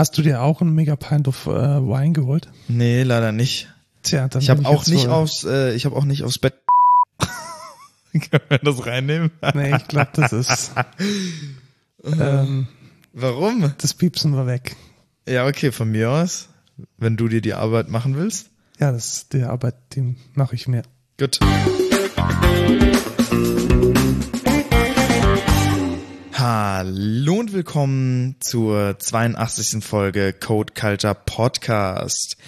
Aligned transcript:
Hast 0.00 0.16
du 0.16 0.22
dir 0.22 0.40
auch 0.40 0.62
einen 0.62 0.74
Mega 0.74 0.96
Pint 0.96 1.28
of 1.28 1.44
äh, 1.44 1.50
Wine 1.50 2.12
geholt? 2.14 2.48
Nee, 2.68 3.02
leider 3.02 3.32
nicht. 3.32 3.68
Tja, 4.02 4.28
dann 4.28 4.40
Ich 4.40 4.48
habe 4.48 4.64
auch 4.64 4.86
nicht 4.86 5.04
wohl- 5.08 5.12
aufs, 5.12 5.44
äh, 5.44 5.74
ich 5.74 5.84
habe 5.84 5.94
auch 5.94 6.06
nicht 6.06 6.22
aufs 6.22 6.38
Bett. 6.38 6.54
Können 8.12 8.42
wir 8.48 8.58
das 8.60 8.86
reinnehmen? 8.86 9.30
Nee, 9.52 9.76
ich 9.76 9.88
glaube, 9.88 10.08
das 10.14 10.32
ist. 10.32 10.72
ähm, 12.02 12.66
Warum? 13.12 13.74
das 13.76 13.92
Piepsen 13.92 14.34
war 14.34 14.46
weg. 14.46 14.74
Ja, 15.28 15.46
okay, 15.46 15.70
von 15.70 15.90
mir 15.90 16.08
aus. 16.10 16.48
Wenn 16.96 17.18
du 17.18 17.28
dir 17.28 17.42
die 17.42 17.52
Arbeit 17.52 17.90
machen 17.90 18.16
willst. 18.16 18.48
Ja, 18.78 18.92
das 18.92 19.28
die 19.28 19.42
Arbeit, 19.42 19.74
die 19.92 20.16
mache 20.32 20.54
ich 20.54 20.66
mir. 20.66 20.80
Gut. 21.18 21.40
Hallo 26.42 27.34
und 27.34 27.52
willkommen 27.52 28.36
zur 28.40 28.98
82. 28.98 29.84
Folge 29.84 30.32
Code 30.32 30.72
Culture 30.72 31.14
Podcast. 31.14 32.38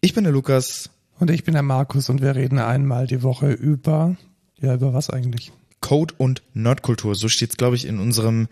Ich 0.00 0.14
bin 0.14 0.22
der 0.22 0.32
Lukas. 0.32 0.90
Und 1.18 1.32
ich 1.32 1.42
bin 1.42 1.54
der 1.54 1.64
Markus 1.64 2.10
und 2.10 2.22
wir 2.22 2.36
reden 2.36 2.60
einmal 2.60 3.08
die 3.08 3.24
Woche 3.24 3.50
über. 3.50 4.16
Ja, 4.60 4.74
über 4.74 4.94
was 4.94 5.10
eigentlich? 5.10 5.50
Code 5.80 6.14
und 6.16 6.44
Nerdkultur. 6.54 7.16
So 7.16 7.26
steht's, 7.26 7.56
glaube 7.56 7.74
ich, 7.74 7.88
in 7.88 7.98
unserem, 7.98 8.46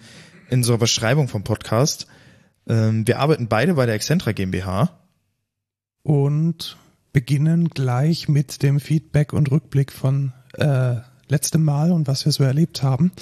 in 0.51 0.59
unserer 0.59 0.79
Beschreibung 0.79 1.29
vom 1.29 1.45
Podcast. 1.45 2.09
Ähm, 2.69 3.07
wir 3.07 3.21
arbeiten 3.21 3.47
beide 3.47 3.75
bei 3.75 3.87
der 3.87 3.95
Excentra 3.95 4.33
GmbH. 4.33 4.99
Und 6.03 6.77
beginnen 7.13 7.69
gleich 7.69 8.29
mit 8.29 8.65
dem 8.65 8.81
Feedback 8.81 9.33
und 9.33 9.53
Rückblick 9.53 9.93
von 9.93 10.33
äh, 10.55 10.97
letztem 11.29 11.65
Mal 11.65 11.93
und 11.93 12.09
was 12.09 12.25
wir 12.25 12.33
so 12.33 12.43
erlebt 12.43 12.83
haben. 12.83 13.13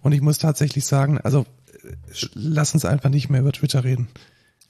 Und 0.00 0.12
ich 0.12 0.20
muss 0.20 0.38
tatsächlich 0.38 0.86
sagen, 0.86 1.18
also 1.18 1.46
lass 2.34 2.74
uns 2.74 2.84
einfach 2.84 3.10
nicht 3.10 3.28
mehr 3.30 3.40
über 3.40 3.52
Twitter 3.52 3.84
reden. 3.84 4.08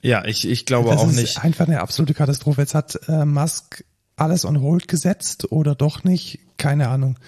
Ja, 0.01 0.25
ich, 0.25 0.49
ich 0.49 0.65
glaube 0.65 0.91
das 0.91 1.01
auch 1.01 1.09
ist 1.11 1.17
nicht. 1.17 1.45
einfach 1.45 1.67
eine 1.67 1.81
absolute 1.81 2.15
Katastrophe. 2.15 2.61
Jetzt 2.61 2.75
hat 2.75 2.99
äh, 3.09 3.25
Musk 3.25 3.85
alles 4.17 4.45
on 4.45 4.61
hold 4.61 4.89
gesetzt 4.89 5.51
oder 5.53 5.75
doch 5.75 6.05
nicht, 6.05 6.39
keine 6.57 6.89
Ahnung. 6.89 7.19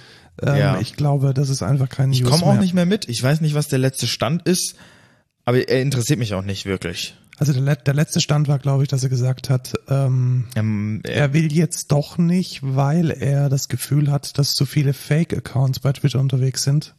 Ähm, 0.43 0.57
Ja. 0.57 0.81
Ich 0.81 0.95
glaube, 0.97 1.35
das 1.35 1.49
ist 1.49 1.63
einfach 1.63 1.89
kein 1.89 2.13
Ich 2.13 2.25
komme 2.25 2.45
auch 2.45 2.59
nicht 2.59 2.75
mehr 2.75 2.87
mit. 2.87 3.09
Ich 3.09 3.23
weiß 3.23 3.41
nicht, 3.41 3.55
was 3.55 3.69
der 3.69 3.79
letzte 3.79 4.07
Stand 4.07 4.47
ist, 4.47 4.77
aber 5.45 5.69
er 5.69 5.83
interessiert 5.83 6.19
mich 6.19 6.35
auch 6.35 6.43
nicht 6.45 6.67
wirklich. 6.67 7.17
Also 7.39 7.53
der, 7.55 7.77
der 7.77 7.95
letzte 7.95 8.21
Stand 8.21 8.49
war, 8.49 8.59
glaube 8.59 8.83
ich, 8.83 8.89
dass 8.89 9.03
er 9.03 9.09
gesagt 9.09 9.49
hat, 9.49 9.73
ähm, 9.89 10.47
Ähm, 10.57 11.01
er, 11.05 11.15
er 11.15 11.33
will 11.33 11.51
jetzt 11.53 11.91
doch 11.91 12.19
nicht, 12.19 12.61
weil 12.63 13.11
er 13.11 13.49
das 13.49 13.69
Gefühl 13.69 14.11
hat, 14.11 14.37
dass 14.39 14.55
zu 14.55 14.67
viele 14.67 14.93
Fake-Accounts 14.93 15.81
bei 15.81 15.93
Twitter 15.93 16.21
unterwegs 16.21 16.63
sind. 16.63 16.95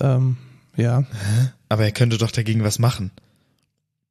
Ähm, 0.00 0.36
ja. 0.76 1.04
aber 1.68 1.84
er 1.84 1.92
könnte 1.92 2.18
doch 2.18 2.30
dagegen 2.30 2.64
was 2.64 2.78
machen. 2.78 3.10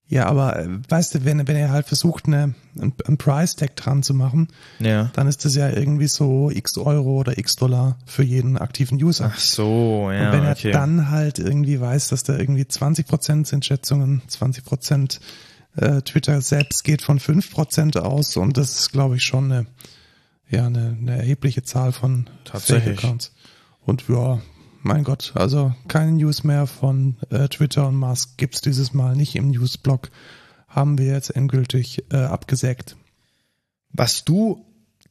Ja, 0.07 0.25
aber 0.25 0.59
äh, 0.59 0.67
weißt 0.89 1.15
du, 1.15 1.25
wenn, 1.25 1.47
wenn 1.47 1.55
er 1.55 1.69
halt 1.69 1.87
versucht, 1.87 2.25
eine, 2.25 2.53
ein, 2.77 2.93
ein 3.07 3.17
Price-Tag 3.17 3.77
dran 3.77 4.03
zu 4.03 4.13
machen, 4.13 4.49
Ja. 4.79 5.09
dann 5.13 5.25
ist 5.27 5.45
das 5.45 5.55
ja 5.55 5.69
irgendwie 5.69 6.07
so 6.07 6.51
x 6.51 6.77
Euro 6.77 7.11
oder 7.21 7.37
x 7.37 7.55
Dollar 7.55 7.97
für 8.05 8.23
jeden 8.23 8.57
aktiven 8.57 9.01
User. 9.01 9.31
Ach 9.33 9.39
so, 9.39 10.09
ja, 10.11 10.25
Und 10.27 10.33
wenn 10.33 10.43
er 10.43 10.51
okay. 10.51 10.71
dann 10.71 11.09
halt 11.09 11.39
irgendwie 11.39 11.79
weiß, 11.79 12.09
dass 12.09 12.23
da 12.23 12.37
irgendwie 12.37 12.67
20 12.67 13.07
Prozent 13.07 13.47
sind 13.47 13.63
Schätzungen, 13.65 14.21
20 14.27 14.65
Prozent 14.65 15.21
äh, 15.77 16.01
Twitter 16.01 16.41
selbst 16.41 16.83
geht 16.83 17.01
von 17.01 17.17
5 17.17 17.49
Prozent 17.49 17.95
aus 17.95 18.35
und 18.35 18.57
das 18.57 18.81
ist, 18.81 18.91
glaube 18.91 19.15
ich, 19.15 19.23
schon 19.23 19.49
eine, 19.49 19.65
ja, 20.49 20.65
eine, 20.65 20.97
eine 20.99 21.17
erhebliche 21.19 21.63
Zahl 21.63 21.93
von. 21.93 22.29
Fake-Accounts. 22.51 23.31
Und 23.85 24.09
ja, 24.09 24.41
mein 24.83 25.03
Gott, 25.03 25.33
also 25.35 25.73
keine 25.87 26.11
News 26.11 26.43
mehr 26.43 26.67
von 26.67 27.15
äh, 27.29 27.47
Twitter 27.47 27.87
und 27.87 27.95
Musk 27.95 28.37
gibt's 28.37 28.61
dieses 28.61 28.93
Mal 28.93 29.15
nicht 29.15 29.35
im 29.35 29.51
Newsblog. 29.51 30.09
Haben 30.67 30.97
wir 30.97 31.07
jetzt 31.07 31.35
endgültig 31.35 32.05
äh, 32.11 32.17
abgesägt. 32.17 32.95
Was 33.91 34.23
du 34.23 34.65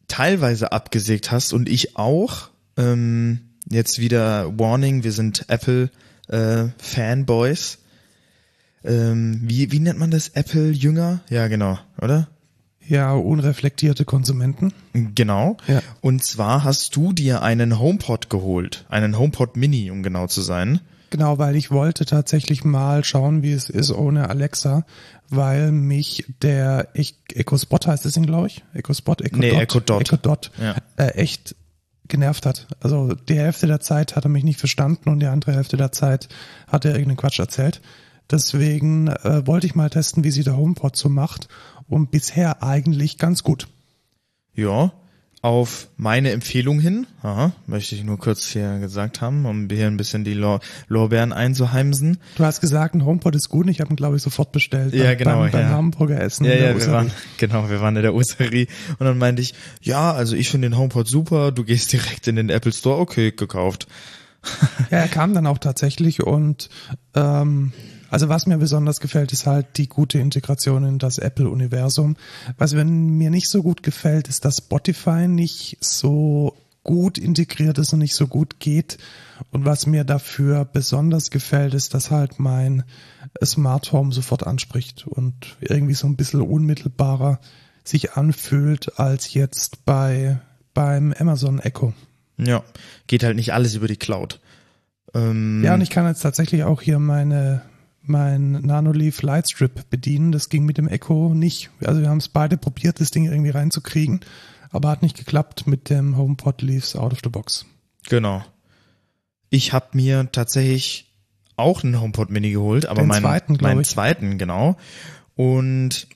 teilweise 0.08 0.72
abgesägt 0.72 1.30
hast 1.30 1.52
und 1.52 1.68
ich 1.68 1.96
auch, 1.96 2.50
ähm, 2.76 3.40
jetzt 3.70 3.98
wieder 3.98 4.58
Warning, 4.58 5.04
wir 5.04 5.12
sind 5.12 5.44
Apple 5.48 5.90
äh, 6.28 6.68
Fanboys. 6.78 7.78
Ähm, 8.82 9.40
wie, 9.44 9.70
wie 9.70 9.80
nennt 9.80 9.98
man 9.98 10.10
das? 10.10 10.30
Apple 10.30 10.70
Jünger? 10.70 11.20
Ja, 11.28 11.48
genau, 11.48 11.78
oder? 12.00 12.28
Ja, 12.86 13.12
unreflektierte 13.12 14.04
Konsumenten. 14.04 14.72
Genau. 14.92 15.56
Ja. 15.68 15.80
Und 16.00 16.24
zwar 16.24 16.64
hast 16.64 16.96
du 16.96 17.12
dir 17.12 17.42
einen 17.42 17.78
HomePod 17.78 18.30
geholt, 18.30 18.84
einen 18.88 19.18
HomePod 19.18 19.56
Mini, 19.56 19.90
um 19.90 20.02
genau 20.02 20.26
zu 20.26 20.40
sein. 20.40 20.80
Genau, 21.10 21.38
weil 21.38 21.56
ich 21.56 21.70
wollte 21.70 22.04
tatsächlich 22.04 22.64
mal 22.64 23.02
schauen, 23.04 23.42
wie 23.42 23.52
es 23.52 23.68
ist 23.68 23.90
ohne 23.90 24.28
Alexa, 24.30 24.84
weil 25.28 25.72
mich 25.72 26.24
der 26.42 26.88
ich, 26.94 27.16
Echo 27.34 27.58
Spot 27.58 27.78
heißt 27.84 28.04
das 28.04 28.12
Ding, 28.12 28.26
glaube 28.26 28.46
ich. 28.46 28.64
Echo 28.74 28.94
Spot, 28.94 29.14
Echo 29.20 29.36
Nee, 29.38 29.50
Dot, 29.50 29.60
Echo 29.60 29.80
Dot. 29.80 30.00
Echo 30.02 30.16
Dot 30.16 30.50
Ja. 30.60 30.76
äh, 30.96 31.08
echt 31.14 31.56
genervt 32.06 32.46
hat. 32.46 32.66
Also 32.80 33.14
die 33.14 33.36
Hälfte 33.38 33.66
der 33.66 33.80
Zeit 33.80 34.16
hat 34.16 34.24
er 34.24 34.30
mich 34.30 34.44
nicht 34.44 34.58
verstanden 34.58 35.08
und 35.10 35.20
die 35.20 35.26
andere 35.26 35.52
Hälfte 35.52 35.76
der 35.76 35.92
Zeit 35.92 36.28
hat 36.68 36.84
er 36.84 36.92
irgendeinen 36.92 37.16
Quatsch 37.18 37.38
erzählt. 37.38 37.80
Deswegen 38.30 39.08
äh, 39.08 39.46
wollte 39.46 39.66
ich 39.66 39.74
mal 39.74 39.90
testen, 39.90 40.22
wie 40.22 40.30
sie 40.30 40.44
der 40.44 40.56
HomePod 40.56 40.94
so 40.96 41.08
macht 41.08 41.48
und 41.90 42.10
bisher 42.10 42.62
eigentlich 42.62 43.18
ganz 43.18 43.42
gut. 43.42 43.68
Ja, 44.54 44.92
auf 45.42 45.88
meine 45.96 46.32
Empfehlung 46.32 46.80
hin, 46.80 47.06
aha, 47.22 47.52
möchte 47.66 47.94
ich 47.94 48.04
nur 48.04 48.18
kurz 48.18 48.46
hier 48.48 48.78
gesagt 48.78 49.22
haben, 49.22 49.46
um 49.46 49.68
hier 49.70 49.86
ein 49.86 49.96
bisschen 49.96 50.22
die 50.22 50.34
Lor 50.34 50.60
Lorbeeren 50.88 51.32
einzuheimsen. 51.32 52.18
Du 52.36 52.44
hast 52.44 52.60
gesagt, 52.60 52.94
ein 52.94 53.06
HomePod 53.06 53.34
ist 53.34 53.48
gut 53.48 53.64
und 53.64 53.70
ich 53.70 53.80
habe 53.80 53.90
ihn, 53.90 53.96
glaube 53.96 54.16
ich, 54.16 54.22
sofort 54.22 54.52
bestellt. 54.52 54.92
Ja, 54.92 55.04
beim, 55.04 55.18
genau, 55.18 55.40
Beim, 55.40 55.50
beim 55.50 55.60
ja. 55.62 55.68
Hamburger 55.70 56.20
Essen. 56.20 56.44
Ja, 56.44 56.52
in 56.52 56.58
der 56.58 56.72
ja, 56.72 56.78
wir 56.78 56.92
waren, 56.92 57.10
genau, 57.38 57.70
wir 57.70 57.80
waren 57.80 57.96
in 57.96 58.02
der 58.02 58.14
Osterie 58.14 58.66
und 58.98 59.06
dann 59.06 59.16
meinte 59.16 59.40
ich, 59.40 59.54
ja, 59.80 60.12
also 60.12 60.36
ich 60.36 60.50
finde 60.50 60.68
den 60.68 60.76
HomePod 60.76 61.08
super, 61.08 61.52
du 61.52 61.64
gehst 61.64 61.92
direkt 61.92 62.28
in 62.28 62.36
den 62.36 62.50
Apple 62.50 62.72
Store, 62.72 62.98
okay, 62.98 63.32
gekauft. 63.32 63.86
Ja, 64.90 64.98
er 64.98 65.08
kam 65.08 65.34
dann 65.34 65.46
auch 65.46 65.58
tatsächlich 65.58 66.22
und 66.22 66.68
ähm, 67.14 67.72
also 68.10 68.28
was 68.28 68.46
mir 68.46 68.58
besonders 68.58 69.00
gefällt, 69.00 69.32
ist 69.32 69.46
halt 69.46 69.76
die 69.76 69.88
gute 69.88 70.18
Integration 70.18 70.84
in 70.84 70.98
das 70.98 71.18
Apple-Universum. 71.18 72.16
Was 72.58 72.74
mir 72.74 73.30
nicht 73.30 73.48
so 73.48 73.62
gut 73.62 73.82
gefällt, 73.82 74.28
ist, 74.28 74.44
dass 74.44 74.58
Spotify 74.58 75.28
nicht 75.28 75.78
so 75.80 76.56
gut 76.82 77.18
integriert 77.18 77.78
ist 77.78 77.92
und 77.92 78.00
nicht 78.00 78.14
so 78.14 78.26
gut 78.26 78.58
geht. 78.58 78.98
Und 79.50 79.64
was 79.64 79.86
mir 79.86 80.04
dafür 80.04 80.64
besonders 80.64 81.30
gefällt, 81.30 81.74
ist, 81.74 81.94
dass 81.94 82.10
halt 82.10 82.38
mein 82.38 82.84
Smart 83.44 83.92
Home 83.92 84.12
sofort 84.12 84.46
anspricht 84.46 85.06
und 85.06 85.56
irgendwie 85.60 85.94
so 85.94 86.06
ein 86.06 86.16
bisschen 86.16 86.40
unmittelbarer 86.40 87.38
sich 87.84 88.12
anfühlt 88.12 88.98
als 88.98 89.32
jetzt 89.34 89.84
bei 89.84 90.40
beim 90.74 91.12
Amazon 91.12 91.58
Echo. 91.58 91.92
Ja, 92.36 92.62
geht 93.06 93.24
halt 93.24 93.36
nicht 93.36 93.52
alles 93.52 93.74
über 93.74 93.88
die 93.88 93.96
Cloud. 93.96 94.40
Ähm, 95.14 95.62
Ja, 95.64 95.74
und 95.74 95.80
ich 95.80 95.90
kann 95.90 96.06
jetzt 96.06 96.20
tatsächlich 96.20 96.64
auch 96.64 96.80
hier 96.80 96.98
meine 96.98 97.62
mein 98.02 98.52
Nanoleaf 98.52 99.22
Lightstrip 99.22 99.88
bedienen. 99.90 100.32
Das 100.32 100.48
ging 100.48 100.64
mit 100.64 100.78
dem 100.78 100.88
Echo 100.88 101.34
nicht. 101.34 101.70
Also 101.84 102.00
wir 102.00 102.08
haben 102.08 102.18
es 102.18 102.28
beide 102.28 102.56
probiert, 102.56 103.00
das 103.00 103.10
Ding 103.10 103.26
irgendwie 103.26 103.50
reinzukriegen, 103.50 104.20
aber 104.70 104.88
hat 104.88 105.02
nicht 105.02 105.16
geklappt 105.16 105.66
mit 105.66 105.90
dem 105.90 106.16
HomePod 106.16 106.62
Leaves 106.62 106.96
out 106.96 107.12
of 107.12 107.20
the 107.22 107.30
box. 107.30 107.66
Genau. 108.08 108.44
Ich 109.50 109.72
habe 109.72 109.88
mir 109.92 110.28
tatsächlich 110.32 111.06
auch 111.56 111.82
einen 111.84 112.00
HomePod 112.00 112.30
Mini 112.30 112.52
geholt, 112.52 112.86
aber 112.86 113.02
Den 113.02 113.08
meinen, 113.08 113.22
zweiten, 113.22 113.58
meinen 113.60 113.80
ich. 113.80 113.88
zweiten, 113.88 114.38
genau. 114.38 114.76
Und 115.36 116.06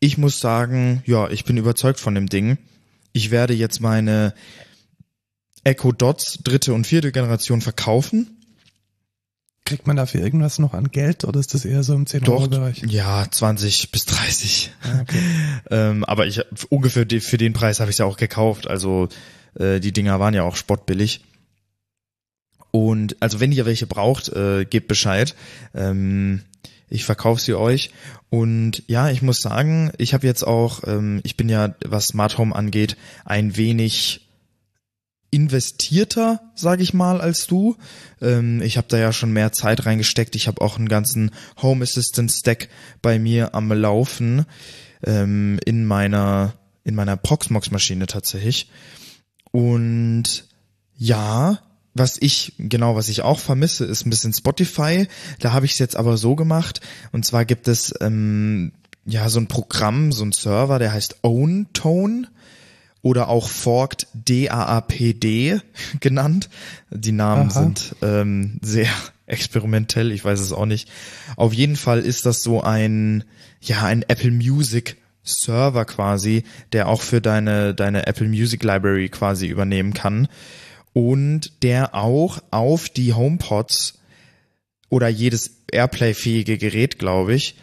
ich 0.00 0.18
muss 0.18 0.40
sagen, 0.40 1.02
ja, 1.06 1.28
ich 1.28 1.44
bin 1.44 1.56
überzeugt 1.56 2.00
von 2.00 2.14
dem 2.14 2.28
Ding. 2.28 2.58
Ich 3.12 3.30
werde 3.30 3.54
jetzt 3.54 3.80
meine 3.80 4.34
Echo 5.64 5.92
Dots 5.92 6.38
dritte 6.42 6.72
und 6.72 6.86
vierte 6.86 7.12
Generation 7.12 7.60
verkaufen. 7.60 8.37
Kriegt 9.68 9.86
man 9.86 9.96
dafür 9.96 10.22
irgendwas 10.22 10.58
noch 10.58 10.72
an 10.72 10.90
Geld 10.90 11.24
oder 11.24 11.38
ist 11.38 11.52
das 11.52 11.66
eher 11.66 11.82
so 11.82 11.94
im 11.94 12.06
10-Euro-Bereich? 12.06 12.84
ja, 12.86 13.26
20 13.30 13.92
bis 13.92 14.06
30. 14.06 14.72
Ah, 14.82 15.00
okay. 15.02 15.20
ähm, 15.70 16.04
aber 16.04 16.26
ich 16.26 16.40
ungefähr 16.70 17.04
für 17.20 17.36
den 17.36 17.52
Preis 17.52 17.78
habe 17.78 17.90
ich 17.90 17.98
ja 17.98 18.06
auch 18.06 18.16
gekauft. 18.16 18.66
Also 18.66 19.10
äh, 19.58 19.78
die 19.78 19.92
Dinger 19.92 20.20
waren 20.20 20.32
ja 20.32 20.42
auch 20.44 20.56
spottbillig. 20.56 21.20
Und 22.70 23.16
also 23.20 23.40
wenn 23.40 23.52
ihr 23.52 23.66
welche 23.66 23.86
braucht, 23.86 24.30
äh, 24.30 24.64
gebt 24.64 24.88
Bescheid. 24.88 25.34
Ähm, 25.74 26.40
ich 26.88 27.04
verkaufe 27.04 27.42
sie 27.42 27.52
euch. 27.52 27.90
Und 28.30 28.82
ja, 28.86 29.10
ich 29.10 29.20
muss 29.20 29.42
sagen, 29.42 29.92
ich 29.98 30.14
habe 30.14 30.26
jetzt 30.26 30.46
auch, 30.46 30.80
ähm, 30.86 31.20
ich 31.24 31.36
bin 31.36 31.50
ja, 31.50 31.74
was 31.84 32.06
Smart 32.06 32.38
Home 32.38 32.56
angeht, 32.56 32.96
ein 33.26 33.58
wenig 33.58 34.27
investierter, 35.30 36.40
sage 36.54 36.82
ich 36.82 36.94
mal, 36.94 37.20
als 37.20 37.46
du. 37.46 37.76
Ähm, 38.20 38.62
ich 38.62 38.76
habe 38.76 38.88
da 38.88 38.98
ja 38.98 39.12
schon 39.12 39.32
mehr 39.32 39.52
Zeit 39.52 39.86
reingesteckt. 39.86 40.36
Ich 40.36 40.48
habe 40.48 40.60
auch 40.60 40.78
einen 40.78 40.88
ganzen 40.88 41.30
Home 41.60 41.84
Assistant 41.84 42.32
Stack 42.32 42.68
bei 43.02 43.18
mir 43.18 43.54
am 43.54 43.70
Laufen 43.72 44.46
ähm, 45.04 45.58
in 45.64 45.84
meiner 45.84 46.54
in 46.84 46.94
meiner 46.94 47.18
Proxmox 47.18 47.70
Maschine 47.70 48.06
tatsächlich. 48.06 48.70
Und 49.52 50.46
ja, 50.96 51.58
was 51.94 52.16
ich, 52.18 52.54
genau, 52.58 52.96
was 52.96 53.10
ich 53.10 53.22
auch 53.22 53.38
vermisse, 53.38 53.84
ist 53.84 54.06
ein 54.06 54.10
bisschen 54.10 54.32
Spotify. 54.32 55.06
Da 55.40 55.52
habe 55.52 55.66
ich 55.66 55.72
es 55.72 55.78
jetzt 55.78 55.96
aber 55.96 56.16
so 56.16 56.34
gemacht. 56.34 56.80
Und 57.12 57.26
zwar 57.26 57.44
gibt 57.44 57.68
es 57.68 57.94
ähm, 58.00 58.72
ja, 59.04 59.28
so 59.28 59.40
ein 59.40 59.48
Programm, 59.48 60.12
so 60.12 60.24
ein 60.24 60.32
Server, 60.32 60.78
der 60.78 60.92
heißt 60.92 61.18
OwnTone 61.22 62.28
oder 63.02 63.28
auch 63.28 63.48
Forked 63.48 64.06
DAAPD 64.14 65.60
genannt. 66.00 66.48
Die 66.90 67.12
Namen 67.12 67.50
Aha. 67.50 67.60
sind 67.60 67.96
ähm, 68.02 68.58
sehr 68.62 68.88
experimentell, 69.26 70.12
ich 70.12 70.24
weiß 70.24 70.40
es 70.40 70.52
auch 70.52 70.66
nicht. 70.66 70.90
Auf 71.36 71.52
jeden 71.52 71.76
Fall 71.76 72.00
ist 72.00 72.26
das 72.26 72.42
so 72.42 72.62
ein, 72.62 73.24
ja, 73.60 73.84
ein 73.84 74.02
Apple 74.02 74.30
Music 74.30 74.96
Server 75.22 75.84
quasi, 75.84 76.44
der 76.72 76.88
auch 76.88 77.02
für 77.02 77.20
deine, 77.20 77.74
deine 77.74 78.06
Apple 78.06 78.28
Music 78.28 78.62
Library 78.62 79.08
quasi 79.10 79.46
übernehmen 79.46 79.92
kann 79.92 80.28
und 80.92 81.62
der 81.62 81.94
auch 81.94 82.38
auf 82.50 82.88
die 82.88 83.12
HomePods 83.12 83.98
oder 84.88 85.08
jedes 85.08 85.64
Airplay-fähige 85.70 86.56
Gerät, 86.56 86.98
glaube 86.98 87.34
ich, 87.34 87.56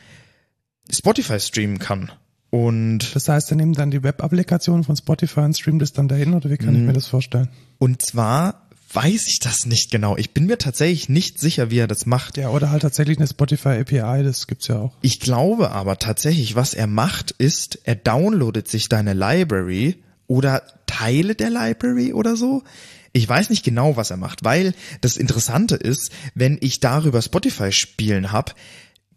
Spotify 0.92 1.40
streamen 1.40 1.80
kann. 1.80 2.12
Und, 2.50 3.14
Das 3.16 3.28
heißt, 3.28 3.52
er 3.52 3.58
nimmt 3.58 3.78
dann 3.78 3.92
die 3.92 4.04
Web-Applikation 4.04 4.84
von 4.84 4.96
Spotify 4.96 5.42
und 5.42 5.58
streamt 5.58 5.82
es 5.82 5.94
dann 5.94 6.08
dahin 6.08 6.34
oder 6.34 6.50
wie 6.50 6.58
kann 6.58 6.74
ich 6.76 6.82
Mhm. 6.82 6.88
mir 6.88 6.94
das 6.94 7.08
vorstellen? 7.08 7.50
und 7.80 8.02
zwar 8.02 8.62
weiß 8.94 9.28
ich 9.28 9.40
das 9.40 9.66
nicht 9.66 9.92
genau. 9.92 10.16
Ich 10.16 10.34
bin 10.34 10.46
mir 10.46 10.58
tatsächlich 10.58 11.10
nicht 11.10 11.38
sicher, 11.38 11.70
wie 11.70 11.80
er 11.80 11.88
das 11.88 12.06
macht. 12.06 12.38
Ja, 12.38 12.48
oder 12.50 12.70
halt 12.72 12.84
tatsächlich 12.84 13.18
eine 13.18 13.28
Spotify 13.28 13.80
API, 13.82 14.24
das 14.24 14.48
gibt's 14.48 14.70
ja 14.70 14.78
auch. 14.80 14.94
Ich 15.02 15.20
glaube 15.20 15.72
aber 15.72 15.98
tatsächlich, 16.00 16.56
was 16.56 16.74
er 16.74 16.88
macht, 16.88 17.32
ist, 17.32 17.78
er 17.84 17.96
downloadet 17.96 18.70
sich 18.70 18.88
deine 18.88 19.14
Library 19.14 19.98
oder 20.28 20.64
Teile 20.86 21.36
der 21.36 21.50
Library 21.50 22.14
oder 22.14 22.38
so. 22.38 22.64
Ich 23.12 23.28
weiß 23.28 23.50
nicht 23.50 23.66
genau, 23.66 23.98
was 23.98 24.12
er 24.12 24.18
macht, 24.18 24.46
weil 24.46 24.74
das 25.02 25.18
Interessante 25.18 25.76
ist, 25.76 26.12
wenn 26.34 26.58
ich 26.62 26.80
darüber 26.80 27.22
Spotify 27.22 27.74
spielen 27.74 28.32
hab, 28.32 28.56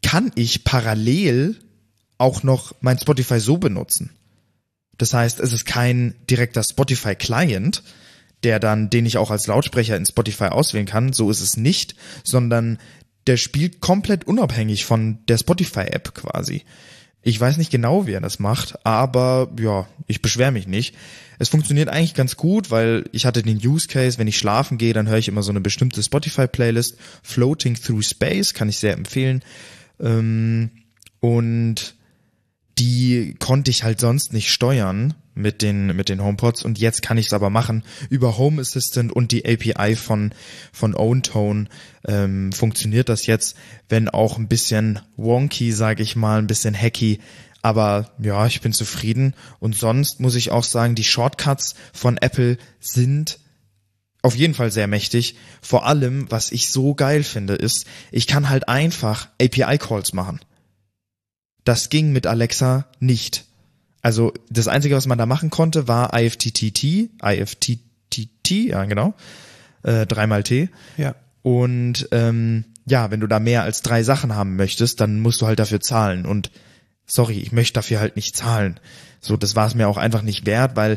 kann 0.02 0.32
ich 0.34 0.64
parallel 0.64 1.56
auch 2.18 2.42
noch 2.42 2.74
mein 2.80 2.98
Spotify 2.98 3.40
so 3.40 3.58
benutzen. 3.58 4.10
Das 4.98 5.14
heißt, 5.14 5.40
es 5.40 5.52
ist 5.52 5.64
kein 5.64 6.14
direkter 6.28 6.62
Spotify 6.62 7.14
Client, 7.14 7.82
der 8.42 8.60
dann, 8.60 8.90
den 8.90 9.06
ich 9.06 9.16
auch 9.16 9.30
als 9.30 9.46
Lautsprecher 9.46 9.96
in 9.96 10.06
Spotify 10.06 10.46
auswählen 10.46 10.86
kann. 10.86 11.12
So 11.12 11.30
ist 11.30 11.40
es 11.40 11.56
nicht, 11.56 11.94
sondern 12.24 12.78
der 13.26 13.36
spielt 13.36 13.80
komplett 13.80 14.24
unabhängig 14.26 14.84
von 14.84 15.18
der 15.28 15.38
Spotify 15.38 15.80
App 15.80 16.14
quasi. 16.14 16.64
Ich 17.22 17.38
weiß 17.38 17.58
nicht 17.58 17.70
genau, 17.70 18.06
wie 18.06 18.12
er 18.12 18.20
das 18.20 18.38
macht, 18.38 18.86
aber 18.86 19.50
ja, 19.60 19.88
ich 20.06 20.22
beschwere 20.22 20.52
mich 20.52 20.66
nicht. 20.66 20.94
Es 21.38 21.48
funktioniert 21.48 21.88
eigentlich 21.88 22.14
ganz 22.14 22.36
gut, 22.36 22.70
weil 22.70 23.04
ich 23.12 23.26
hatte 23.26 23.42
den 23.42 23.58
Use 23.58 23.86
Case, 23.86 24.18
wenn 24.18 24.28
ich 24.28 24.38
schlafen 24.38 24.78
gehe, 24.78 24.92
dann 24.92 25.08
höre 25.08 25.18
ich 25.18 25.28
immer 25.28 25.42
so 25.42 25.50
eine 25.50 25.60
bestimmte 25.60 26.02
Spotify 26.02 26.46
Playlist. 26.46 26.96
Floating 27.22 27.74
Through 27.74 28.02
Space 28.02 28.54
kann 28.54 28.68
ich 28.68 28.78
sehr 28.78 28.94
empfehlen. 28.94 29.42
Ähm, 30.00 30.70
und 31.20 31.96
die 32.78 33.34
konnte 33.38 33.70
ich 33.70 33.82
halt 33.82 34.00
sonst 34.00 34.32
nicht 34.32 34.50
steuern 34.50 35.14
mit 35.34 35.62
den 35.62 35.94
mit 35.94 36.08
den 36.08 36.22
HomePods 36.22 36.64
und 36.64 36.78
jetzt 36.78 37.02
kann 37.02 37.18
ich 37.18 37.26
es 37.26 37.32
aber 37.32 37.50
machen 37.50 37.84
über 38.10 38.38
Home 38.38 38.60
Assistant 38.60 39.12
und 39.12 39.32
die 39.32 39.44
API 39.44 39.96
von 39.96 40.32
von 40.72 40.94
OwnTone 40.94 41.68
ähm, 42.06 42.52
funktioniert 42.52 43.08
das 43.08 43.26
jetzt, 43.26 43.56
wenn 43.88 44.08
auch 44.08 44.38
ein 44.38 44.48
bisschen 44.48 45.00
wonky, 45.16 45.72
sage 45.72 46.02
ich 46.02 46.16
mal, 46.16 46.38
ein 46.38 46.46
bisschen 46.48 46.74
hacky, 46.74 47.20
aber 47.62 48.10
ja, 48.20 48.46
ich 48.46 48.60
bin 48.60 48.72
zufrieden 48.72 49.34
und 49.60 49.76
sonst 49.76 50.20
muss 50.20 50.34
ich 50.34 50.50
auch 50.50 50.64
sagen, 50.64 50.94
die 50.94 51.04
Shortcuts 51.04 51.74
von 51.92 52.16
Apple 52.16 52.58
sind 52.80 53.38
auf 54.22 54.34
jeden 54.34 54.54
Fall 54.54 54.72
sehr 54.72 54.88
mächtig. 54.88 55.36
Vor 55.62 55.86
allem, 55.86 56.30
was 56.30 56.50
ich 56.50 56.70
so 56.70 56.94
geil 56.94 57.22
finde, 57.22 57.54
ist, 57.54 57.86
ich 58.10 58.26
kann 58.26 58.48
halt 58.48 58.68
einfach 58.68 59.28
API-Calls 59.40 60.12
machen. 60.12 60.40
Das 61.68 61.90
ging 61.90 62.12
mit 62.12 62.26
Alexa 62.26 62.86
nicht. 62.98 63.44
Also 64.00 64.32
das 64.48 64.68
Einzige, 64.68 64.96
was 64.96 65.04
man 65.04 65.18
da 65.18 65.26
machen 65.26 65.50
konnte, 65.50 65.86
war 65.86 66.18
IFTTT, 66.18 67.10
IFTTT, 67.22 68.50
ja 68.50 68.86
genau, 68.86 69.12
äh, 69.82 70.06
dreimal 70.06 70.44
T. 70.44 70.70
Ja. 70.96 71.14
Und 71.42 72.08
ähm, 72.10 72.64
ja, 72.86 73.10
wenn 73.10 73.20
du 73.20 73.26
da 73.26 73.38
mehr 73.38 73.64
als 73.64 73.82
drei 73.82 74.02
Sachen 74.02 74.34
haben 74.34 74.56
möchtest, 74.56 75.02
dann 75.02 75.20
musst 75.20 75.42
du 75.42 75.46
halt 75.46 75.58
dafür 75.58 75.82
zahlen. 75.82 76.24
Und 76.24 76.50
sorry, 77.04 77.34
ich 77.34 77.52
möchte 77.52 77.74
dafür 77.74 78.00
halt 78.00 78.16
nicht 78.16 78.34
zahlen. 78.34 78.80
So, 79.20 79.36
das 79.36 79.54
war 79.54 79.66
es 79.66 79.74
mir 79.74 79.88
auch 79.88 79.98
einfach 79.98 80.22
nicht 80.22 80.46
wert, 80.46 80.74
weil 80.74 80.96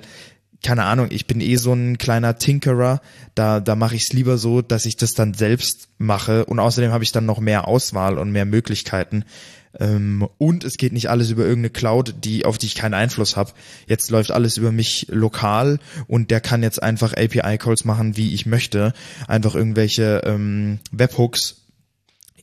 keine 0.63 0.83
Ahnung, 0.85 1.07
ich 1.09 1.27
bin 1.27 1.41
eh 1.41 1.57
so 1.57 1.73
ein 1.73 1.97
kleiner 1.97 2.37
Tinkerer, 2.37 3.01
da 3.35 3.59
da 3.59 3.75
mache 3.75 3.95
ich 3.95 4.03
es 4.03 4.13
lieber 4.13 4.37
so, 4.37 4.61
dass 4.61 4.85
ich 4.85 4.95
das 4.95 5.15
dann 5.15 5.33
selbst 5.33 5.89
mache 5.97 6.45
und 6.45 6.59
außerdem 6.59 6.93
habe 6.93 7.03
ich 7.03 7.11
dann 7.11 7.25
noch 7.25 7.39
mehr 7.39 7.67
Auswahl 7.67 8.17
und 8.17 8.31
mehr 8.31 8.45
Möglichkeiten. 8.45 9.25
Ähm, 9.79 10.27
und 10.37 10.63
es 10.63 10.77
geht 10.77 10.93
nicht 10.93 11.09
alles 11.09 11.29
über 11.29 11.43
irgendeine 11.43 11.69
Cloud, 11.69 12.15
die 12.23 12.45
auf 12.45 12.57
die 12.57 12.65
ich 12.65 12.75
keinen 12.75 12.93
Einfluss 12.93 13.37
habe. 13.37 13.51
Jetzt 13.87 14.09
läuft 14.11 14.31
alles 14.31 14.57
über 14.57 14.71
mich 14.71 15.07
lokal 15.09 15.79
und 16.07 16.29
der 16.31 16.41
kann 16.41 16.63
jetzt 16.63 16.81
einfach 16.83 17.13
API 17.13 17.57
Calls 17.57 17.85
machen, 17.85 18.17
wie 18.17 18.33
ich 18.33 18.45
möchte, 18.45 18.93
einfach 19.27 19.55
irgendwelche 19.55 20.21
ähm, 20.25 20.79
Webhooks 20.91 21.57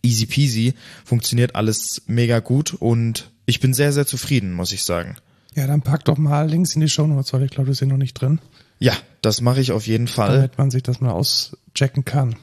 easy 0.02 0.26
peasy, 0.26 0.75
funktioniert 1.04 1.54
alles 1.54 2.02
mega 2.06 2.38
gut 2.38 2.72
und 2.75 3.30
ich 3.46 3.60
bin 3.60 3.75
sehr, 3.75 3.92
sehr 3.92 4.06
zufrieden, 4.06 4.52
muss 4.52 4.72
ich 4.72 4.84
sagen. 4.84 5.16
Ja, 5.54 5.66
dann 5.66 5.82
pack 5.82 6.04
doch 6.04 6.19
mal 6.19 6.48
Links 6.48 6.75
in 6.75 6.80
die 6.80 6.88
Show 6.88 7.06
Notes, 7.06 7.32
weil 7.32 7.42
ich 7.42 7.50
glaube, 7.50 7.69
das 7.70 7.78
sind 7.78 7.88
noch 7.88 7.96
nicht 7.96 8.14
drin, 8.14 8.38
Ja, 8.78 8.92
das 9.22 9.40
mache 9.40 9.60
ich 9.60 9.72
auf 9.72 9.86
jeden 9.86 10.06
Fall. 10.06 10.36
damit 10.36 10.58
man 10.58 10.70
sich 10.70 10.82
das 10.84 11.00
mal 11.00 11.10
auschecken 11.10 12.04
kann. 12.04 12.36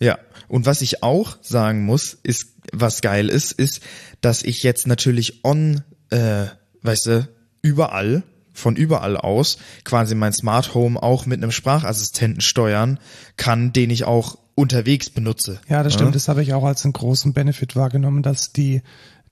Ja, 0.00 0.18
und 0.48 0.64
was 0.66 0.80
ich 0.80 1.02
auch 1.02 1.36
sagen 1.42 1.84
muss, 1.84 2.16
ist, 2.22 2.53
was 2.72 3.00
geil 3.00 3.28
ist, 3.28 3.52
ist, 3.52 3.80
dass 4.20 4.42
ich 4.42 4.62
jetzt 4.62 4.86
natürlich 4.86 5.44
on, 5.44 5.82
äh, 6.10 6.46
weißt 6.82 7.06
du, 7.06 7.28
überall, 7.62 8.22
von 8.52 8.76
überall 8.76 9.16
aus, 9.16 9.58
quasi 9.84 10.14
mein 10.14 10.32
Smart 10.32 10.74
Home 10.74 11.02
auch 11.02 11.26
mit 11.26 11.42
einem 11.42 11.50
Sprachassistenten 11.50 12.40
steuern 12.40 13.00
kann, 13.36 13.72
den 13.72 13.90
ich 13.90 14.04
auch 14.04 14.38
unterwegs 14.54 15.10
benutze. 15.10 15.60
Ja, 15.68 15.82
das 15.82 15.94
stimmt. 15.94 16.14
Das 16.14 16.28
habe 16.28 16.42
ich 16.42 16.54
auch 16.54 16.62
als 16.64 16.84
einen 16.84 16.92
großen 16.92 17.32
Benefit 17.32 17.74
wahrgenommen, 17.74 18.22
dass 18.22 18.52
die 18.52 18.82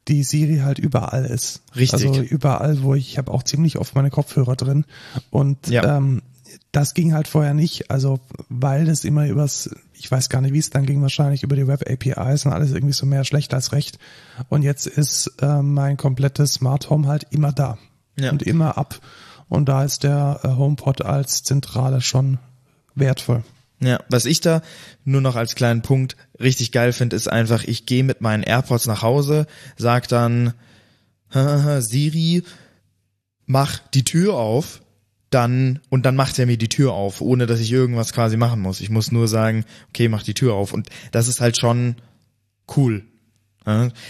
die 0.09 0.25
Siri 0.25 0.59
halt 0.65 0.81
überall 0.81 1.25
ist. 1.25 1.63
Richtig. 1.77 2.09
Also 2.09 2.23
überall, 2.23 2.83
wo 2.83 2.95
ich, 2.95 3.11
ich 3.11 3.19
habe 3.19 3.31
auch 3.31 3.45
ziemlich 3.45 3.79
oft 3.79 3.95
meine 3.95 4.11
Kopfhörer 4.11 4.57
drin 4.57 4.85
und 5.31 5.69
Ja. 5.69 5.97
ähm, 5.99 6.23
das 6.73 6.95
ging 6.95 7.13
halt 7.15 7.29
vorher 7.29 7.55
nicht, 7.55 7.91
also 7.91 8.21
weil 8.49 8.85
das 8.87 9.05
immer 9.05 9.27
übers, 9.27 9.71
ich 9.95 10.11
weiß 10.11 10.29
gar 10.29 10.41
nicht, 10.41 10.53
wie 10.53 10.59
es 10.59 10.71
dann 10.71 10.87
ging, 10.87 11.03
wahrscheinlich 11.03 11.43
über 11.43 11.57
die 11.57 11.67
Web 11.67 11.85
APIs 11.89 12.47
und 12.47 12.53
alles 12.53 12.73
irgendwie 12.73 12.93
so 12.95 13.07
mehr 13.07 13.25
schlecht 13.25 13.55
als 13.55 13.73
recht. 13.73 13.99
Und 14.49 14.63
jetzt 14.63 14.87
ist 14.87 15.33
äh, 15.41 15.63
mein 15.63 15.97
komplettes 15.97 16.53
Smart 16.55 16.91
Home 16.91 17.07
halt 17.09 17.27
immer 17.31 17.53
da 17.53 17.79
Ja. 18.19 18.31
und 18.31 18.43
immer 18.43 18.77
ab. 18.79 19.01
Und 19.49 19.69
da 19.69 19.85
ist 19.85 20.03
der 20.03 20.41
äh, 20.45 20.49
HomePod 20.49 21.03
als 21.03 21.43
Zentrale 21.43 22.01
schon 22.01 22.39
wertvoll. 22.95 23.45
Ja, 23.81 23.99
was 24.09 24.27
ich 24.27 24.41
da 24.41 24.63
nur 25.05 25.21
noch 25.21 25.35
als 25.37 25.55
kleinen 25.57 25.83
Punkt 25.83 26.17
richtig 26.39 26.71
geil 26.73 26.93
finde, 26.93 27.17
ist 27.17 27.29
einfach, 27.29 27.65
ich 27.65 27.85
gehe 27.85 28.05
mit 28.05 28.21
meinen 28.21 28.45
AirPods 28.45 28.87
nach 28.87 29.03
Hause, 29.03 29.47
sag 29.77 30.07
dann, 30.09 30.55
"Hahaha, 31.31 31.81
Siri, 31.83 32.45
mach 33.47 33.79
die 33.95 34.05
Tür 34.05 34.35
auf, 34.35 34.82
dann, 35.35 35.81
und 35.91 36.07
dann 36.07 36.17
macht 36.17 36.39
er 36.39 36.47
mir 36.47 36.57
die 36.57 36.69
Tür 36.69 36.93
auf, 36.93 37.21
ohne 37.21 37.47
dass 37.47 37.61
ich 37.61 37.71
irgendwas 37.73 38.13
quasi 38.13 38.37
machen 38.37 38.61
muss. 38.61 38.81
Ich 38.81 38.91
muss 38.91 39.13
nur 39.13 39.29
sagen, 39.29 39.65
okay, 39.91 40.09
mach 40.09 40.23
die 40.23 40.35
Tür 40.35 40.55
auf. 40.55 40.73
Und 40.73 40.89
das 41.11 41.29
ist 41.29 41.41
halt 41.41 41.59
schon 41.59 41.97
cool. 42.77 43.05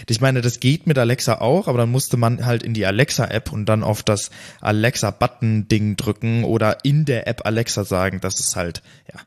Ich 0.09 0.19
meine, 0.19 0.41
das 0.41 0.59
geht 0.59 0.87
mit 0.87 0.97
Alexa 0.97 1.35
auch, 1.39 1.67
aber 1.67 1.77
dann 1.77 1.91
musste 1.91 2.17
man 2.17 2.43
halt 2.43 2.63
in 2.63 2.73
die 2.73 2.87
Alexa-App 2.87 3.51
und 3.51 3.67
dann 3.67 3.83
auf 3.83 4.01
das 4.01 4.31
Alexa-Button-Ding 4.61 5.95
drücken 5.95 6.43
oder 6.43 6.83
in 6.83 7.05
der 7.05 7.27
App 7.27 7.45
Alexa 7.45 7.83
sagen. 7.83 8.19
Das 8.21 8.39
ist 8.39 8.55
halt, 8.55 8.81
ja. 9.13 9.19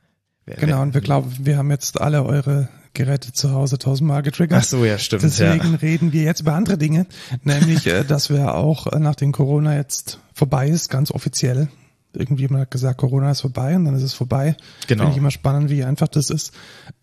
wer- 0.45 0.57
Genau, 0.57 0.77
wer- 0.77 0.83
und 0.83 0.95
wir 0.95 1.01
glauben, 1.01 1.33
wir 1.41 1.57
haben 1.59 1.71
jetzt 1.71 2.01
alle 2.01 2.25
eure 2.25 2.69
Geräte 2.95 3.33
zu 3.33 3.53
Hause 3.53 3.79
tausendmal 3.79 4.23
getriggert. 4.23 4.59
Ach 4.63 4.65
so, 4.65 4.85
ja, 4.85 4.99
stimmt. 4.99 5.23
Deswegen 5.23 5.73
ja. 5.73 5.79
reden 5.81 6.13
wir 6.13 6.23
jetzt 6.23 6.41
über 6.41 6.55
andere 6.55 6.79
Dinge, 6.79 7.07
nämlich, 7.45 7.87
äh, 7.87 8.05
dass 8.05 8.31
wir 8.31 8.55
auch 8.55 8.87
äh, 8.89 8.99
nachdem 8.99 9.33
Corona 9.33 9.77
jetzt 9.77 10.19
vorbei 10.33 10.69
ist, 10.69 10.89
ganz 10.91 11.11
offiziell. 11.11 11.69
Irgendjemand 12.17 12.63
hat 12.63 12.71
gesagt, 12.71 12.97
Corona 12.99 13.31
ist 13.31 13.43
vorbei 13.43 13.77
und 13.77 13.85
dann 13.85 13.95
ist 13.95 14.03
es 14.03 14.15
vorbei. 14.15 14.57
Genau. 14.87 15.03
Finde 15.05 15.13
ich 15.13 15.19
immer 15.19 15.31
spannend, 15.31 15.69
wie 15.71 15.85
einfach 15.85 16.09
das 16.09 16.31
ist. 16.31 16.53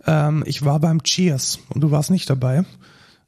Ähm, 0.05 0.43
ich 0.45 0.65
war 0.65 0.79
beim 0.79 1.03
Cheers 1.03 1.59
und 1.69 1.81
du 1.81 1.91
warst 1.91 2.09
nicht 2.11 2.29
dabei. 2.29 2.65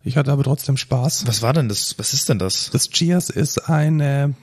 Ich 0.04 0.18
hatte 0.18 0.32
aber 0.32 0.44
trotzdem 0.44 0.78
Spaß. 0.78 1.26
Was 1.26 1.42
war 1.42 1.54
denn 1.54 1.68
das? 1.68 1.98
Was 1.98 2.14
ist 2.14 2.30
denn 2.30 2.38
das? 2.38 2.70
Das 2.70 2.90
Cheers 2.90 3.32
ist 3.32 3.70
eine, 3.70 4.36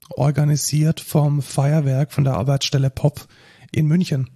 organisiert 0.09 1.01
vom 1.01 1.41
Feuerwerk, 1.41 2.13
von 2.13 2.23
der 2.23 2.35
Arbeitsstelle 2.35 2.89
Pop 2.89 3.27
in 3.71 3.87
München. 3.87 4.29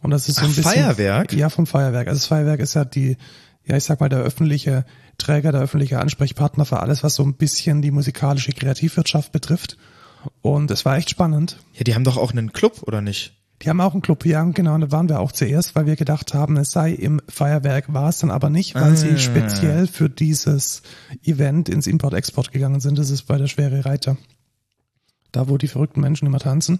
Und 0.00 0.10
das 0.10 0.28
ist 0.28 0.36
so 0.36 0.42
ein 0.42 0.50
Ach, 0.52 0.56
bisschen. 0.56 0.72
Feuerwerk? 0.72 1.32
Ja, 1.32 1.50
vom 1.50 1.66
Feuerwerk. 1.66 2.08
Also 2.08 2.18
das 2.18 2.26
Feuerwerk 2.26 2.60
ist 2.60 2.74
ja 2.74 2.84
die, 2.84 3.16
ja, 3.68 3.76
ich 3.76 3.84
sag 3.84 4.00
mal, 4.00 4.08
der 4.08 4.20
öffentliche 4.20 4.84
Träger, 5.18 5.52
der 5.52 5.60
öffentliche 5.60 6.00
Ansprechpartner 6.00 6.64
für 6.64 6.80
alles, 6.80 7.02
was 7.04 7.14
so 7.14 7.22
ein 7.22 7.34
bisschen 7.34 7.82
die 7.82 7.90
musikalische 7.90 8.52
Kreativwirtschaft 8.52 9.30
betrifft. 9.32 9.76
Und 10.42 10.70
es 10.70 10.84
war 10.84 10.96
echt 10.96 11.10
spannend. 11.10 11.58
Ja, 11.74 11.84
die 11.84 11.94
haben 11.94 12.04
doch 12.04 12.16
auch 12.16 12.32
einen 12.32 12.52
Club, 12.52 12.82
oder 12.82 13.00
nicht? 13.00 13.34
Die 13.62 13.68
haben 13.68 13.80
auch 13.80 13.92
einen 13.92 14.02
Club, 14.02 14.24
ja, 14.24 14.42
genau, 14.44 14.74
und 14.74 14.82
da 14.82 14.92
waren 14.92 15.08
wir 15.08 15.18
auch 15.18 15.32
zuerst, 15.32 15.74
weil 15.74 15.86
wir 15.86 15.96
gedacht 15.96 16.32
haben, 16.32 16.56
es 16.56 16.70
sei 16.70 16.92
im 16.92 17.20
Feuerwerk, 17.28 17.92
war 17.92 18.08
es 18.08 18.18
dann 18.18 18.30
aber 18.30 18.50
nicht, 18.50 18.74
weil 18.76 18.92
Ah. 18.92 18.96
sie 18.96 19.18
speziell 19.18 19.88
für 19.88 20.08
dieses 20.08 20.82
Event 21.24 21.68
ins 21.68 21.88
Import-Export 21.88 22.52
gegangen 22.52 22.78
sind. 22.80 22.98
Das 22.98 23.10
ist 23.10 23.22
bei 23.22 23.36
der 23.36 23.48
Schwere 23.48 23.84
Reiter. 23.84 24.16
Da, 25.32 25.48
wo 25.48 25.58
die 25.58 25.66
verrückten 25.68 26.00
Menschen 26.00 26.26
immer 26.26 26.38
tanzen. 26.38 26.78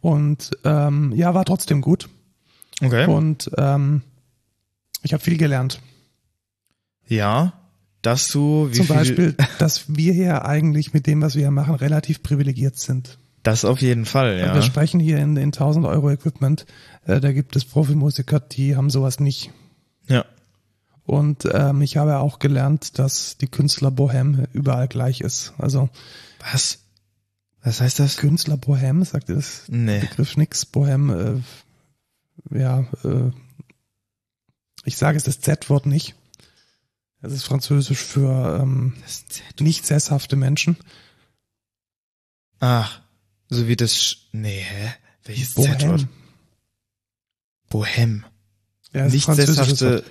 Und 0.00 0.50
ähm, 0.64 1.12
ja, 1.14 1.34
war 1.34 1.44
trotzdem 1.44 1.80
gut. 1.82 2.08
Okay. 2.82 3.06
Und 3.06 3.50
ähm, 3.56 4.02
ich 5.02 5.12
habe 5.12 5.22
viel 5.22 5.36
gelernt. 5.36 5.80
Ja, 7.08 7.52
dass 8.02 8.28
du, 8.28 8.68
wie 8.70 8.76
Zum 8.76 8.86
viel, 8.86 8.94
Beispiel, 8.96 9.36
dass 9.58 9.94
wir 9.94 10.12
hier 10.12 10.44
eigentlich 10.44 10.92
mit 10.92 11.06
dem, 11.06 11.22
was 11.22 11.34
wir 11.34 11.42
hier 11.42 11.50
machen, 11.50 11.74
relativ 11.74 12.22
privilegiert 12.22 12.76
sind. 12.76 13.18
das 13.42 13.64
auf 13.64 13.80
jeden 13.80 14.04
Fall, 14.04 14.36
Wir 14.36 14.46
ja. 14.46 14.62
sprechen 14.62 15.00
hier 15.00 15.18
in, 15.18 15.36
in 15.36 15.46
1000 15.48 15.86
Euro 15.86 16.10
Equipment. 16.10 16.66
Äh, 17.06 17.20
da 17.20 17.32
gibt 17.32 17.56
es 17.56 17.64
Profimusiker, 17.64 18.40
die 18.40 18.76
haben 18.76 18.90
sowas 18.90 19.20
nicht. 19.20 19.50
Ja. 20.08 20.24
Und 21.06 21.46
ähm, 21.52 21.82
ich 21.82 21.96
habe 21.98 22.18
auch 22.18 22.38
gelernt, 22.38 22.98
dass 22.98 23.36
die 23.36 23.48
Künstler 23.48 23.90
Bohem 23.90 24.46
überall 24.52 24.88
gleich 24.88 25.20
ist. 25.20 25.52
Also 25.58 25.90
Was? 26.52 26.78
Was 27.62 27.80
heißt 27.80 27.98
das? 27.98 28.16
Künstler 28.18 28.56
Bohem, 28.58 29.04
sagt 29.04 29.30
das 29.30 29.64
Nee. 29.68 30.00
Begriff 30.00 30.36
nix. 30.36 30.66
Bohem, 30.66 31.42
äh, 32.50 32.58
ja, 32.58 32.80
äh, 33.04 33.30
ich 34.84 34.96
sage 34.98 35.16
es 35.16 35.24
das 35.24 35.40
Z-Wort 35.40 35.86
nicht. 35.86 36.14
Das 37.24 37.32
ist 37.32 37.44
französisch 37.44 38.00
für 38.00 38.60
ähm, 38.60 38.92
nicht 39.58 39.86
sesshafte 39.86 40.36
Menschen. 40.36 40.76
Ach, 42.60 43.00
so 43.48 43.66
wie 43.66 43.76
das, 43.76 43.96
Sch 43.96 44.28
nee, 44.32 44.60
hä? 44.60 44.92
Welches 45.24 45.54
Z-Wort? 45.54 45.78
Bohem. 45.78 46.08
Bohem. 47.70 48.24
Ja, 48.92 49.06
Nicht 49.08 49.24
sesshafte 49.26 50.04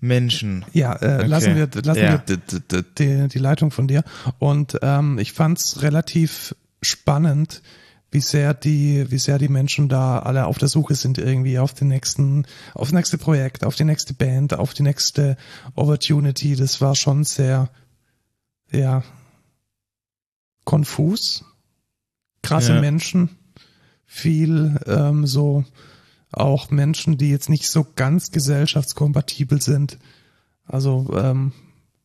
Menschen. 0.00 0.64
Ja, 0.72 0.94
äh, 1.00 1.18
Okay. 1.18 1.26
lassen 1.26 1.54
wir, 1.54 1.68
lassen 1.82 2.00
Ja. 2.00 2.22
wir 2.26 2.82
die, 2.98 3.28
die 3.28 3.38
Leitung 3.38 3.70
von 3.70 3.86
dir. 3.86 4.02
Und 4.40 4.76
ähm, 4.82 5.18
ich 5.20 5.32
fand's 5.32 5.82
relativ 5.82 6.56
spannend, 6.82 7.62
wie 8.14 8.20
sehr 8.20 8.54
die, 8.54 9.10
wie 9.10 9.18
sehr 9.18 9.38
die 9.38 9.48
Menschen 9.48 9.88
da 9.88 10.20
alle 10.20 10.46
auf 10.46 10.56
der 10.56 10.68
Suche 10.68 10.94
sind 10.94 11.18
irgendwie 11.18 11.58
auf 11.58 11.74
den 11.74 11.88
nächsten, 11.88 12.46
aufs 12.72 12.92
nächste 12.92 13.18
Projekt, 13.18 13.64
auf 13.64 13.74
die 13.74 13.82
nächste 13.82 14.14
Band, 14.14 14.54
auf 14.54 14.72
die 14.72 14.84
nächste 14.84 15.36
Opportunity. 15.74 16.54
Das 16.54 16.80
war 16.80 16.94
schon 16.94 17.24
sehr, 17.24 17.70
ja, 18.70 19.02
konfus. 20.62 21.44
Krasse 22.40 22.74
Ja. 22.74 22.80
Menschen, 22.80 23.30
viel 24.06 24.78
ähm, 24.86 25.26
so 25.26 25.64
auch 26.30 26.70
Menschen, 26.70 27.18
die 27.18 27.30
jetzt 27.30 27.48
nicht 27.48 27.68
so 27.68 27.84
ganz 27.96 28.30
gesellschaftskompatibel 28.30 29.60
sind. 29.60 29.98
Also 30.66 31.12
ähm, 31.16 31.52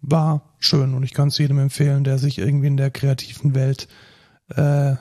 war 0.02 0.56
schön 0.58 0.96
und 0.96 1.04
ich 1.04 1.14
kann 1.14 1.28
es 1.28 1.38
jedem 1.38 1.60
empfehlen, 1.60 2.04
der 2.04 2.18
sich 2.18 2.40
irgendwie 2.40 2.68
in 2.68 2.78
der 2.78 2.90
kreativen 2.90 3.54
Welt 3.54 3.88
äh, 4.56 4.96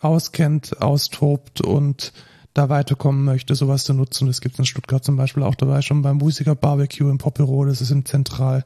auskennt, 0.00 0.80
austobt 0.80 1.60
und 1.60 2.12
da 2.54 2.68
weiterkommen 2.68 3.24
möchte, 3.24 3.54
sowas 3.54 3.84
zu 3.84 3.94
nutzen. 3.94 4.26
Das 4.26 4.40
gibt 4.40 4.54
es 4.54 4.58
in 4.58 4.66
Stuttgart 4.66 5.04
zum 5.04 5.16
Beispiel 5.16 5.42
auch 5.42 5.54
dabei 5.54 5.82
schon 5.82 6.02
beim 6.02 6.16
Musiker 6.16 6.54
Barbecue 6.54 7.08
im 7.08 7.18
Popero, 7.18 7.64
das 7.64 7.80
ist 7.80 7.90
im 7.90 8.04
Zentral. 8.04 8.64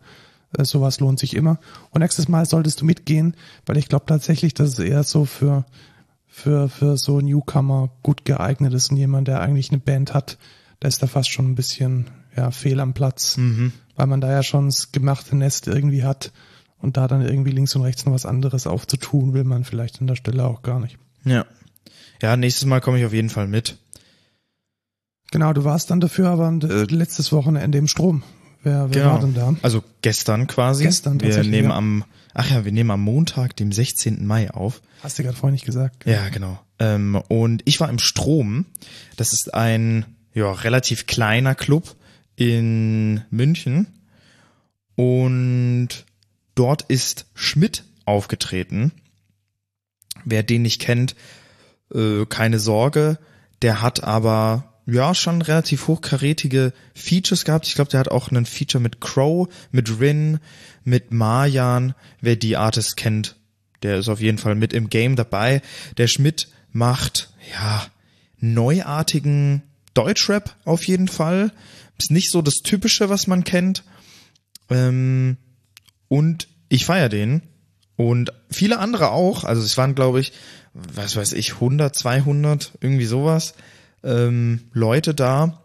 Äh, 0.57 0.65
sowas 0.65 1.01
lohnt 1.01 1.19
sich 1.19 1.35
immer. 1.35 1.59
Und 1.91 2.01
nächstes 2.01 2.29
Mal 2.29 2.47
solltest 2.47 2.81
du 2.81 2.85
mitgehen, 2.87 3.37
weil 3.67 3.77
ich 3.77 3.89
glaube 3.89 4.07
tatsächlich, 4.07 4.55
dass 4.55 4.71
es 4.71 4.79
eher 4.79 5.03
so 5.03 5.25
für 5.25 5.65
für, 6.27 6.69
für 6.69 6.97
so 6.97 7.21
Newcomer 7.21 7.91
gut 8.03 8.25
geeignet 8.25 8.75
ist 8.75 8.91
und 8.91 8.97
jemand, 8.97 9.29
der 9.29 9.41
eigentlich 9.41 9.71
eine 9.71 9.79
Band 9.79 10.15
hat, 10.15 10.37
der 10.83 10.89
ist 10.89 11.01
da 11.01 11.07
fast 11.07 11.31
schon 11.31 11.49
ein 11.49 11.55
bisschen 11.55 12.07
ja, 12.37 12.51
fehl 12.51 12.81
am 12.81 12.93
Platz, 12.93 13.37
Mhm. 13.37 13.73
weil 13.95 14.09
man 14.09 14.21
da 14.21 14.33
ja 14.33 14.43
schon 14.43 14.67
das 14.67 14.91
gemachte 14.91 15.37
Nest 15.37 15.69
irgendwie 15.69 16.03
hat 16.03 16.33
und 16.79 16.97
da 16.97 17.07
dann 17.07 17.23
irgendwie 17.23 17.53
links 17.53 17.77
und 17.77 17.83
rechts 17.83 18.05
noch 18.05 18.13
was 18.13 18.27
anderes 18.27 18.67
aufzutun, 18.67 19.33
will 19.33 19.45
man 19.45 19.63
vielleicht 19.63 20.01
an 20.01 20.09
der 20.09 20.17
Stelle 20.17 20.45
auch 20.45 20.63
gar 20.63 20.81
nicht. 20.81 20.99
Ja. 21.25 21.47
Ja, 22.23 22.37
nächstes 22.37 22.65
Mal 22.67 22.81
komme 22.81 22.99
ich 22.99 23.05
auf 23.05 23.13
jeden 23.13 23.31
Fall 23.31 23.47
mit. 23.47 23.77
Genau, 25.31 25.53
du 25.53 25.65
warst 25.65 25.91
dann 25.91 26.01
dafür 26.01 26.29
aber 26.31 26.49
äh, 26.63 26.85
letztes 26.85 27.33
Wochenende 27.33 27.79
im 27.79 27.89
Strom. 27.89 28.23
Wer, 28.63 28.89
wer 28.95 29.03
Genau. 29.03 29.13
war 29.15 29.21
denn 29.21 29.35
da? 29.35 29.55
Also 29.63 29.83
gestern 30.01 30.47
quasi. 30.47 30.85
Gestern 30.85 31.21
Wir 31.21 31.43
nehmen 31.45 31.69
ja. 31.71 31.77
am, 31.77 32.05
ach 32.33 32.51
ja, 32.51 32.65
wir 32.65 32.73
nehmen 32.73 32.91
am 32.91 33.03
Montag, 33.03 33.57
dem 33.57 33.73
16. 33.73 34.27
Mai 34.27 34.51
auf. 34.51 34.81
Hast 35.03 35.19
du 35.19 35.23
gerade 35.23 35.37
vorhin 35.37 35.53
nicht 35.55 35.67
gesagt. 35.67 36.07
Ja, 36.07 36.29
genau. 36.31 36.59
Ähm, 36.79 37.21
und 37.29 37.63
ich 37.67 37.81
war 37.81 37.91
im 37.91 37.99
Strom. 37.99 38.65
Das 39.17 39.33
ist 39.33 39.53
ein 39.53 40.07
ja, 40.33 40.51
relativ 40.51 41.07
kleiner 41.07 41.55
Club 41.55 41.95
in 42.37 43.23
München. 43.31 43.87
Und 44.97 45.89
dort 46.55 46.83
ist 46.83 47.27
Schmidt 47.35 47.85
aufgetreten. 48.07 48.93
Wer 50.25 50.43
den 50.43 50.63
nicht 50.63 50.81
kennt, 50.81 51.15
äh, 51.95 52.25
keine 52.27 52.59
Sorge. 52.59 53.19
Der 53.63 53.83
hat 53.83 54.05
aber 54.05 54.75
ja 54.87 55.15
schon 55.15 55.43
relativ 55.43 55.87
hochkarätige 55.87 56.73
Features 56.95 57.45
gehabt. 57.45 57.67
Ich 57.67 57.75
glaube, 57.75 57.91
der 57.91 58.01
hat 58.01 58.09
auch 58.09 58.31
einen 58.31 58.47
Feature 58.47 58.83
mit 58.83 59.01
Crow, 59.01 59.49
mit 59.73 60.01
Rin, 60.01 60.41
mit 60.85 61.13
Marjan. 61.13 61.95
Wer 62.21 62.37
die 62.37 62.57
Artist 62.57 62.97
kennt, 62.97 63.37
der 63.83 63.99
ist 63.99 64.09
auf 64.09 64.21
jeden 64.21 64.39
Fall 64.39 64.55
mit 64.55 64.73
im 64.73 64.91
Game 64.91 65.17
dabei. 65.17 65.63
Der 65.97 66.07
Schmidt 66.07 66.49
macht 66.73 67.33
ja 67.53 67.87
neuartigen 68.39 69.63
Deutschrap 69.95 70.57
auf 70.65 70.87
jeden 70.87 71.09
Fall. 71.09 71.53
Ist 71.99 72.11
nicht 72.11 72.31
so 72.31 72.43
das 72.43 72.57
Typische, 72.57 73.09
was 73.09 73.27
man 73.27 73.45
kennt. 73.45 73.85
Ähm, 74.69 75.37
und 76.09 76.49
ich 76.69 76.85
feier 76.85 77.09
den. 77.09 77.43
Und 77.97 78.33
viele 78.51 78.79
andere 78.79 79.11
auch. 79.11 79.45
Also 79.45 79.63
es 79.63 79.77
waren, 79.79 79.95
glaube 79.95 80.21
ich, 80.21 80.33
was 80.75 81.17
weiß 81.17 81.33
ich, 81.35 81.55
100, 81.55 81.95
200, 81.95 82.73
irgendwie 82.81 83.07
sowas, 83.07 83.55
ähm, 84.03 84.61
Leute 84.73 85.15
da. 85.15 85.61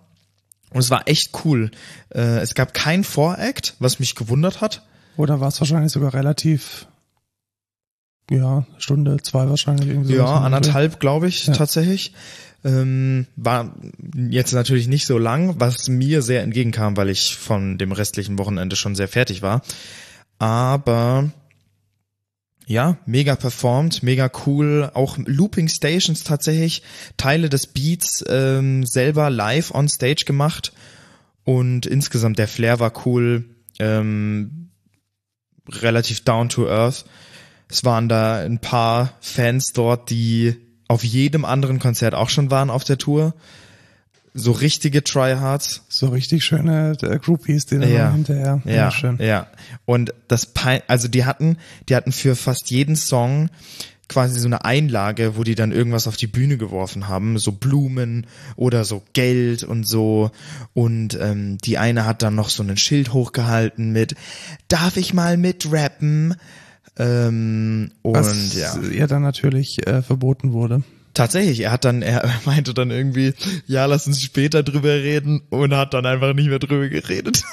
Und 0.71 0.79
es 0.79 0.91
war 0.91 1.07
echt 1.07 1.31
cool. 1.43 1.71
Äh, 2.13 2.39
es 2.39 2.53
gab 2.53 2.73
kein 2.75 3.03
Voract, 3.03 3.75
was 3.79 3.99
mich 3.99 4.13
gewundert 4.15 4.61
hat. 4.61 4.83
Oder 5.17 5.39
war 5.39 5.47
es 5.47 5.59
wahrscheinlich 5.59 5.91
sogar 5.91 6.13
relativ, 6.13 6.87
ja, 8.29 8.65
Stunde, 8.77 9.17
zwei 9.23 9.49
wahrscheinlich 9.49 9.89
irgendwie 9.89 10.13
Ja, 10.13 10.39
anderthalb, 10.41 10.99
glaube 10.99 11.27
ich, 11.27 11.47
Ja. 11.47 11.53
tatsächlich. 11.55 12.13
Ähm, 12.63 13.25
war 13.37 13.73
jetzt 14.15 14.53
natürlich 14.53 14.87
nicht 14.87 15.05
so 15.07 15.17
lang, 15.17 15.55
was 15.59 15.87
mir 15.87 16.21
sehr 16.21 16.43
entgegenkam, 16.43 16.97
weil 16.97 17.09
ich 17.09 17.35
von 17.37 17.77
dem 17.77 17.91
restlichen 17.93 18.37
Wochenende 18.37 18.75
schon 18.75 18.95
sehr 18.95 19.07
fertig 19.07 19.41
war. 19.41 19.61
Aber 20.39 21.31
ja, 22.69 22.97
mega 23.07 23.35
performt, 23.35 24.03
mega 24.03 24.29
cool. 24.45 24.91
Auch 24.93 25.17
Looping 25.17 25.67
Stations 25.67 26.23
tatsächlich, 26.23 26.83
Teile 27.17 27.49
des 27.49 27.65
Beats 27.65 28.23
ähm, 28.29 28.85
selber 28.85 29.31
live 29.31 29.73
on 29.73 29.89
Stage 29.89 30.23
gemacht. 30.23 30.71
Und 31.43 31.87
insgesamt 31.87 32.37
der 32.37 32.47
Flair 32.47 32.79
war 32.79 32.93
cool, 33.07 33.55
ähm, 33.79 34.69
relativ 35.67 36.23
down 36.23 36.49
to 36.49 36.69
earth. 36.69 37.05
Es 37.69 37.85
waren 37.85 38.07
da 38.07 38.37
ein 38.37 38.59
paar 38.59 39.13
Fans 39.19 39.73
dort, 39.73 40.11
die 40.11 40.55
auf 40.87 41.03
jedem 41.03 41.45
anderen 41.45 41.79
Konzert 41.79 42.13
auch 42.13 42.29
schon 42.29 42.51
waren 42.51 42.69
auf 42.69 42.83
der 42.83 42.99
Tour. 42.99 43.33
So 44.33 44.51
richtige 44.51 45.03
Tryhards. 45.03 45.83
So 45.89 46.07
richtig 46.09 46.43
schöne 46.43 46.95
äh, 47.01 47.17
Groupies, 47.19 47.65
die 47.65 47.79
dann 47.79 47.91
Ja. 47.91 48.11
hinterher. 48.11 48.61
Ja, 48.65 48.91
schön. 48.91 49.17
ja. 49.19 49.47
Und 49.85 50.13
das 50.27 50.45
Pein 50.45 50.81
also 50.87 51.07
die 51.07 51.25
hatten, 51.25 51.57
die 51.87 51.95
hatten 51.95 52.11
für 52.11 52.35
fast 52.35 52.69
jeden 52.71 52.95
Song 52.95 53.49
quasi 54.07 54.39
so 54.39 54.47
eine 54.47 54.65
Einlage, 54.65 55.37
wo 55.37 55.43
die 55.43 55.53
dann 55.53 55.71
irgendwas 55.71 56.07
auf 56.07 56.17
die 56.17 56.25
Bühne 56.27 56.57
geworfen 56.57 57.07
haben, 57.07 57.37
so 57.37 57.51
Blumen 57.51 58.25
oder 58.55 58.83
so 58.83 59.03
Geld 59.13 59.63
und 59.63 59.87
so. 59.87 60.31
Und 60.73 61.17
ähm, 61.21 61.59
die 61.59 61.77
eine 61.77 62.05
hat 62.05 62.23
dann 62.23 62.33
noch 62.35 62.49
so 62.49 62.63
ein 62.63 62.75
Schild 62.77 63.13
hochgehalten 63.13 63.91
mit 63.91 64.15
Darf 64.67 64.97
ich 64.97 65.13
mal 65.13 65.37
mitrappen? 65.37 66.35
Ähm, 66.97 67.91
und 68.01 68.15
Was 68.15 68.55
ja. 68.55 68.77
ihr 68.81 69.07
dann 69.07 69.21
natürlich 69.21 69.85
äh, 69.87 70.01
verboten 70.01 70.53
wurde. 70.53 70.83
Tatsächlich, 71.19 71.59
er 71.59 71.73
hat 71.73 71.83
dann, 71.83 72.01
er 72.01 72.23
meinte 72.45 72.73
dann 72.73 72.91
irgendwie, 72.91 73.33
ja, 73.67 73.85
lass 73.87 74.07
uns 74.07 74.21
später 74.21 74.63
drüber 74.63 74.93
reden 74.93 75.41
und 75.49 75.75
hat 75.75 75.93
dann 75.93 76.05
einfach 76.05 76.33
nicht 76.33 76.47
mehr 76.47 76.59
drüber 76.59 76.87
geredet. 76.87 77.43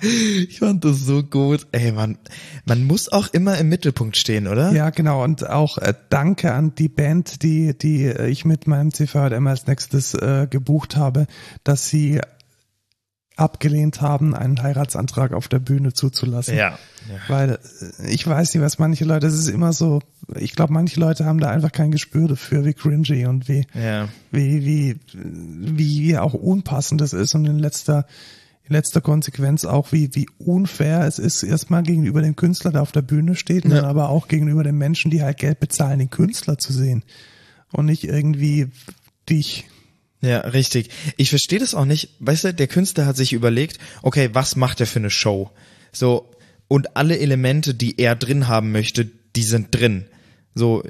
ich 0.00 0.60
fand 0.60 0.84
das 0.84 1.00
so 1.00 1.24
gut. 1.24 1.66
Ey, 1.72 1.90
man, 1.90 2.18
man 2.66 2.84
muss 2.84 3.10
auch 3.10 3.26
immer 3.32 3.58
im 3.58 3.68
Mittelpunkt 3.68 4.16
stehen, 4.16 4.46
oder? 4.46 4.70
Ja, 4.70 4.90
genau. 4.90 5.24
Und 5.24 5.50
auch 5.50 5.78
äh, 5.78 5.92
danke 6.08 6.52
an 6.54 6.76
die 6.76 6.88
Band, 6.88 7.42
die, 7.42 7.76
die 7.76 8.04
äh, 8.04 8.28
ich 8.28 8.44
mit 8.44 8.68
meinem 8.68 8.94
CVM 8.94 9.44
als 9.48 9.66
nächstes 9.66 10.14
äh, 10.14 10.46
gebucht 10.48 10.94
habe, 10.94 11.26
dass 11.64 11.88
sie 11.88 12.20
abgelehnt 13.34 14.00
haben, 14.02 14.36
einen 14.36 14.62
Heiratsantrag 14.62 15.32
auf 15.32 15.48
der 15.48 15.58
Bühne 15.58 15.92
zuzulassen. 15.94 16.56
Ja. 16.56 16.78
ja. 17.08 17.18
Weil 17.26 17.58
äh, 17.98 18.06
ich 18.08 18.24
weiß 18.24 18.54
nicht, 18.54 18.62
was 18.62 18.78
manche 18.78 19.04
Leute, 19.04 19.26
es 19.26 19.34
ist 19.34 19.48
immer 19.48 19.72
so 19.72 20.00
ich 20.38 20.52
glaube, 20.54 20.72
manche 20.72 20.98
Leute 21.00 21.24
haben 21.24 21.40
da 21.40 21.50
einfach 21.50 21.72
kein 21.72 21.90
Gespür 21.90 22.28
dafür, 22.28 22.64
wie 22.64 22.74
cringy 22.74 23.26
und 23.26 23.48
wie, 23.48 23.66
Ja. 23.74 24.08
wie, 24.30 24.64
wie, 24.64 24.96
wie, 25.14 26.08
wie 26.08 26.18
auch 26.18 26.34
unpassend 26.34 27.00
das 27.00 27.12
ist 27.12 27.34
und 27.34 27.46
in 27.46 27.58
letzter, 27.58 28.06
in 28.64 28.72
letzter 28.74 29.00
Konsequenz 29.00 29.64
auch 29.64 29.92
wie, 29.92 30.10
wie 30.14 30.26
unfair 30.38 31.00
es 31.06 31.18
ist, 31.18 31.42
erstmal 31.42 31.82
gegenüber 31.82 32.22
dem 32.22 32.36
Künstler, 32.36 32.72
der 32.72 32.82
auf 32.82 32.92
der 32.92 33.02
Bühne 33.02 33.34
steht, 33.34 33.64
und 33.64 33.70
Ja. 33.72 33.78
dann 33.78 33.86
aber 33.90 34.08
auch 34.10 34.28
gegenüber 34.28 34.62
den 34.62 34.76
Menschen, 34.78 35.10
die 35.10 35.22
halt 35.22 35.38
Geld 35.38 35.60
bezahlen, 35.60 35.98
den 35.98 36.10
Künstler 36.10 36.58
zu 36.58 36.72
sehen 36.72 37.02
und 37.72 37.86
nicht 37.86 38.04
irgendwie 38.04 38.68
dich. 39.28 39.66
Ja, 40.22 40.38
richtig. 40.40 40.90
Ich 41.16 41.30
verstehe 41.30 41.58
das 41.58 41.74
auch 41.74 41.86
nicht. 41.86 42.10
Weißt 42.20 42.44
du, 42.44 42.52
der 42.54 42.66
Künstler 42.66 43.06
hat 43.06 43.16
sich 43.16 43.32
überlegt, 43.32 43.78
okay, 44.02 44.28
was 44.34 44.54
macht 44.54 44.80
er 44.80 44.86
für 44.86 44.98
eine 44.98 45.08
Show? 45.10 45.50
So, 45.92 46.30
und 46.68 46.96
alle 46.96 47.18
Elemente, 47.18 47.74
die 47.74 47.98
er 47.98 48.14
drin 48.16 48.46
haben 48.46 48.70
möchte, 48.70 49.08
die 49.34 49.42
sind 49.42 49.68
drin. 49.74 50.04
So, 50.54 50.82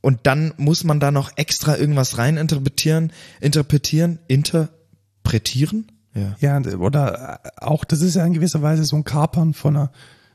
und 0.00 0.20
dann 0.24 0.54
muss 0.56 0.84
man 0.84 1.00
da 1.00 1.10
noch 1.10 1.36
extra 1.36 1.76
irgendwas 1.76 2.18
rein 2.18 2.36
interpretieren, 2.36 3.12
interpretieren, 3.40 4.18
interpretieren? 4.28 5.92
Ja. 6.14 6.36
Ja, 6.40 6.76
oder 6.76 7.40
auch, 7.56 7.84
das 7.84 8.00
ist 8.00 8.16
ja 8.16 8.24
in 8.24 8.32
gewisser 8.32 8.62
Weise 8.62 8.84
so 8.84 8.96
ein 8.96 9.04
Kapern 9.04 9.54
von 9.54 9.74
der, 9.74 9.92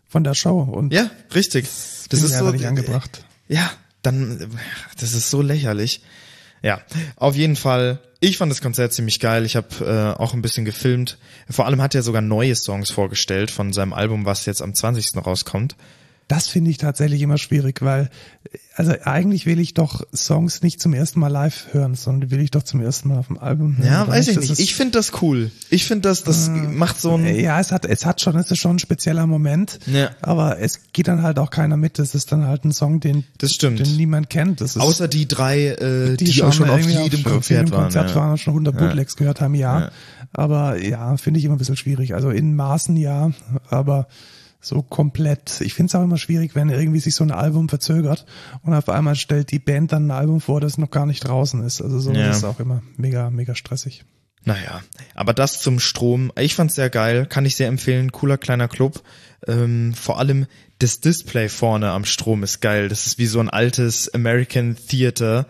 von 0.07 0.23
der 0.23 0.33
Show 0.33 0.61
und 0.61 0.93
Ja, 0.93 1.09
richtig. 1.33 1.65
Das 1.65 2.19
finde 2.19 2.25
ist 2.25 2.37
so 2.37 2.51
nicht 2.51 2.65
angebracht. 2.65 3.25
Ja, 3.47 3.71
dann, 4.01 4.51
das 4.99 5.13
ist 5.13 5.29
so 5.29 5.41
lächerlich. 5.41 6.01
Ja, 6.61 6.81
auf 7.17 7.35
jeden 7.35 7.55
Fall. 7.55 7.99
Ich 8.19 8.37
fand 8.37 8.51
das 8.51 8.61
Konzert 8.61 8.93
ziemlich 8.93 9.19
geil. 9.19 9.45
Ich 9.45 9.57
habe 9.57 10.15
äh, 10.17 10.21
auch 10.21 10.33
ein 10.33 10.41
bisschen 10.41 10.63
gefilmt. 10.63 11.17
Vor 11.49 11.65
allem 11.65 11.81
hat 11.81 11.93
er 11.93 12.03
sogar 12.03 12.21
neue 12.21 12.55
Songs 12.55 12.89
vorgestellt 12.89 13.51
von 13.51 13.73
seinem 13.73 13.91
Album, 13.91 14.25
was 14.25 14.45
jetzt 14.45 14.61
am 14.61 14.73
20. 14.73 15.17
rauskommt. 15.25 15.75
Das 16.27 16.47
finde 16.47 16.71
ich 16.71 16.77
tatsächlich 16.77 17.21
immer 17.21 17.37
schwierig, 17.37 17.81
weil, 17.81 18.09
also 18.75 18.93
eigentlich 19.03 19.45
will 19.45 19.59
ich 19.59 19.73
doch 19.73 20.03
Songs 20.15 20.61
nicht 20.63 20.79
zum 20.81 20.93
ersten 20.93 21.19
Mal 21.19 21.27
live 21.27 21.67
hören, 21.73 21.95
sondern 21.95 22.21
die 22.29 22.31
will 22.35 22.39
ich 22.41 22.49
doch 22.49 22.63
zum 22.63 22.81
ersten 22.81 23.09
Mal 23.09 23.17
auf 23.17 23.27
dem 23.27 23.37
Album 23.37 23.77
hören. 23.77 23.87
Ja, 23.87 24.07
weiß 24.07 24.29
ich 24.29 24.37
nicht. 24.39 24.49
ist- 24.51 24.59
Ich 24.59 24.73
finde 24.73 24.93
das 24.93 25.21
cool. 25.21 25.51
Ich 25.69 25.85
finde 25.85 26.07
das, 26.09 26.23
das 26.23 26.49
macht 26.49 26.99
so 26.99 27.15
ein. 27.17 27.25
ja, 27.39 27.59
es 27.59 27.71
hat, 27.71 27.85
es 27.85 28.05
hat 28.05 28.21
schon, 28.21 28.35
es 28.37 28.49
ist 28.49 28.59
schon 28.59 28.77
ein 28.77 28.79
spezieller 28.79 29.27
Moment. 29.27 29.79
Ja. 29.85 30.11
Aber 30.21 30.59
es 30.59 30.79
geht 30.93 31.07
dann 31.09 31.21
halt 31.23 31.39
auch 31.39 31.49
keiner 31.49 31.77
mit. 31.77 31.99
Das 31.99 32.15
ist 32.15 32.31
dann 32.31 32.45
halt 32.47 32.63
ein 32.65 32.71
Song, 32.71 32.99
den, 32.99 33.25
Das 33.37 33.51
stimmt. 33.51 33.79
den 33.79 33.95
niemand 33.97 34.29
kennt. 34.29 34.61
Das 34.61 34.75
ist, 34.77 34.81
Außer 34.81 35.07
die 35.09 35.27
drei, 35.27 35.67
äh, 35.67 36.15
die, 36.17 36.41
auch 36.41 36.53
schon 36.53 36.69
auf 36.69 36.79
jedem 36.79 37.25
auf 37.25 37.31
Konzert 37.33 37.49
jedem 37.67 37.71
waren. 37.73 37.83
Konzert 37.83 38.09
ja. 38.11 38.15
waren 38.15 38.31
und 38.31 38.37
schon 38.39 38.53
100 38.53 38.77
Bootlegs 38.77 39.15
gehört 39.17 39.41
haben, 39.41 39.55
ja. 39.55 39.79
Ja. 39.81 39.91
Aber 40.31 40.81
ja, 40.81 41.15
finde 41.17 41.39
ich 41.39 41.45
immer 41.45 41.55
ein 41.55 41.59
bisschen 41.59 41.77
schwierig. 41.77 42.15
Also 42.15 42.29
in 42.31 42.55
Maßen 42.55 42.95
ja, 42.95 43.31
aber 43.69 44.07
so 44.63 44.81
komplett. 44.81 45.61
Ich 45.61 45.73
finde 45.73 45.89
es 45.89 45.95
auch 45.95 46.03
immer 46.03 46.17
schwierig, 46.17 46.55
wenn 46.55 46.69
irgendwie 46.69 46.99
sich 46.99 47.15
so 47.15 47.23
ein 47.23 47.31
Album 47.31 47.69
verzögert 47.69 48.25
und 48.61 48.73
auf 48.73 48.89
einmal 48.89 49.15
stellt 49.15 49.51
die 49.51 49.59
Band 49.59 49.91
dann 49.91 50.07
ein 50.07 50.11
Album 50.11 50.41
vor, 50.41 50.61
das 50.61 50.77
noch 50.77 50.91
gar 50.91 51.05
nicht 51.05 51.27
draußen 51.27 51.63
ist. 51.63 51.81
Also 51.81 51.99
so 51.99 52.11
Ja. 52.11 52.29
ist 52.31 52.37
es 52.37 52.43
auch 52.43 52.59
immer 52.59 52.81
mega, 52.97 53.29
mega 53.29 53.55
stressig. 53.55 54.05
Naja, 54.45 54.81
aber 55.15 55.33
das 55.33 55.61
zum 55.61 55.79
Strom, 55.79 56.31
ich 56.37 56.55
fand's 56.55 56.75
sehr 56.75 56.89
geil, 56.89 57.25
kann 57.25 57.45
ich 57.45 57.55
sehr 57.55 57.69
empfehlen, 57.69 58.11
cooler 58.11 58.37
kleiner 58.37 58.67
Club. 58.67 59.01
Ähm, 59.47 59.93
vor 59.93 60.19
allem 60.19 60.47
das 60.79 60.99
Display 60.99 61.47
vorne 61.47 61.91
am 61.91 62.03
Strom 62.03 62.43
ist 62.43 62.59
geil. 62.59 62.89
Das 62.89 63.07
ist 63.07 63.17
wie 63.17 63.25
so 63.25 63.39
ein 63.39 63.49
altes 63.49 64.13
American 64.13 64.75
Theater, 64.89 65.47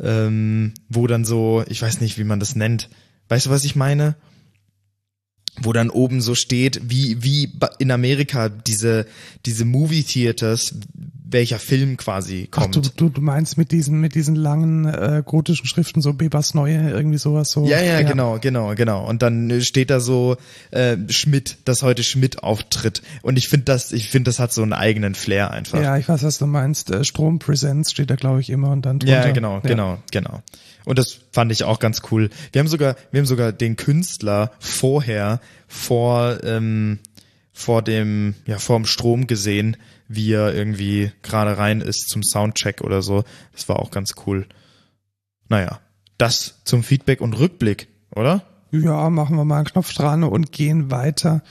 ähm, 0.00 0.74
wo 0.88 1.06
dann 1.06 1.24
so, 1.24 1.62
ich 1.68 1.80
weiß 1.80 2.00
nicht, 2.00 2.18
wie 2.18 2.24
man 2.24 2.40
das 2.40 2.56
nennt. 2.56 2.88
Weißt 3.28 3.46
du, 3.46 3.50
was 3.50 3.64
ich 3.64 3.76
meine? 3.76 4.16
Wo 5.62 5.72
dann 5.72 5.90
oben 5.90 6.20
so 6.20 6.34
steht, 6.34 6.90
wie, 6.90 7.22
wie 7.22 7.52
in 7.78 7.92
Amerika 7.92 8.48
diese, 8.48 9.06
diese 9.46 9.64
Movie 9.64 10.02
Theaters, 10.02 10.74
welcher 11.34 11.58
Film 11.58 11.96
quasi 11.96 12.48
Ach, 12.50 12.62
kommt. 12.62 12.76
du, 12.76 12.80
du, 12.80 13.08
du 13.08 13.20
meinst 13.20 13.58
mit 13.58 13.72
diesen, 13.72 14.00
mit 14.00 14.14
diesen 14.14 14.36
langen 14.36 14.86
äh, 14.86 15.22
gotischen 15.24 15.66
Schriften, 15.66 16.00
so 16.00 16.14
Bebas 16.14 16.54
Neue, 16.54 16.90
irgendwie 16.90 17.18
sowas 17.18 17.50
so. 17.50 17.66
Ja, 17.66 17.80
ja, 17.80 18.02
genau, 18.02 18.38
genau, 18.38 18.74
genau. 18.74 19.06
Und 19.06 19.22
dann 19.22 19.50
äh, 19.50 19.60
steht 19.60 19.90
da 19.90 20.00
so 20.00 20.36
äh, 20.70 20.96
Schmidt, 21.08 21.58
dass 21.64 21.82
heute 21.82 22.04
Schmidt 22.04 22.42
auftritt. 22.42 23.02
Und 23.22 23.36
ich 23.36 23.48
finde 23.48 23.64
das, 23.64 23.92
ich 23.92 24.08
finde, 24.08 24.28
das 24.28 24.38
hat 24.38 24.52
so 24.52 24.62
einen 24.62 24.72
eigenen 24.72 25.14
Flair 25.14 25.50
einfach. 25.50 25.82
Ja, 25.82 25.96
ich 25.98 26.08
weiß, 26.08 26.22
was 26.22 26.38
du 26.38 26.46
meinst. 26.46 26.90
Äh, 26.90 27.04
Strom 27.04 27.38
Presents 27.38 27.90
steht 27.90 28.10
da, 28.10 28.16
glaube 28.16 28.40
ich, 28.40 28.48
immer 28.48 28.70
und 28.70 28.86
dann 28.86 29.00
drunter. 29.00 29.26
Ja, 29.26 29.32
genau, 29.32 29.60
genau, 29.60 29.98
genau. 30.10 30.42
Und 30.84 30.98
das 30.98 31.18
fand 31.32 31.50
ich 31.52 31.64
auch 31.64 31.78
ganz 31.78 32.02
cool. 32.10 32.30
Wir 32.52 32.60
haben 32.60 32.68
sogar, 32.68 32.96
wir 33.10 33.20
haben 33.20 33.26
sogar 33.26 33.52
den 33.52 33.76
Künstler 33.76 34.52
vorher 34.58 35.40
vor 35.66 36.42
ähm, 36.44 36.98
vor 37.52 37.82
dem 37.82 38.34
ja 38.46 38.58
vor 38.58 38.76
dem 38.76 38.84
Strom 38.84 39.26
gesehen, 39.26 39.76
wie 40.08 40.32
er 40.32 40.54
irgendwie 40.54 41.12
gerade 41.22 41.56
rein 41.56 41.80
ist 41.80 42.08
zum 42.08 42.22
Soundcheck 42.22 42.82
oder 42.82 43.00
so. 43.00 43.24
Das 43.52 43.68
war 43.68 43.78
auch 43.78 43.90
ganz 43.90 44.14
cool. 44.26 44.46
Naja, 45.48 45.80
das 46.18 46.60
zum 46.64 46.82
Feedback 46.82 47.20
und 47.20 47.38
Rückblick, 47.38 47.88
oder? 48.14 48.44
Ja, 48.70 49.08
machen 49.08 49.36
wir 49.36 49.44
mal 49.44 49.58
einen 49.58 49.66
Knopf 49.66 49.94
dran 49.94 50.24
und 50.24 50.52
gehen 50.52 50.90
weiter 50.90 51.42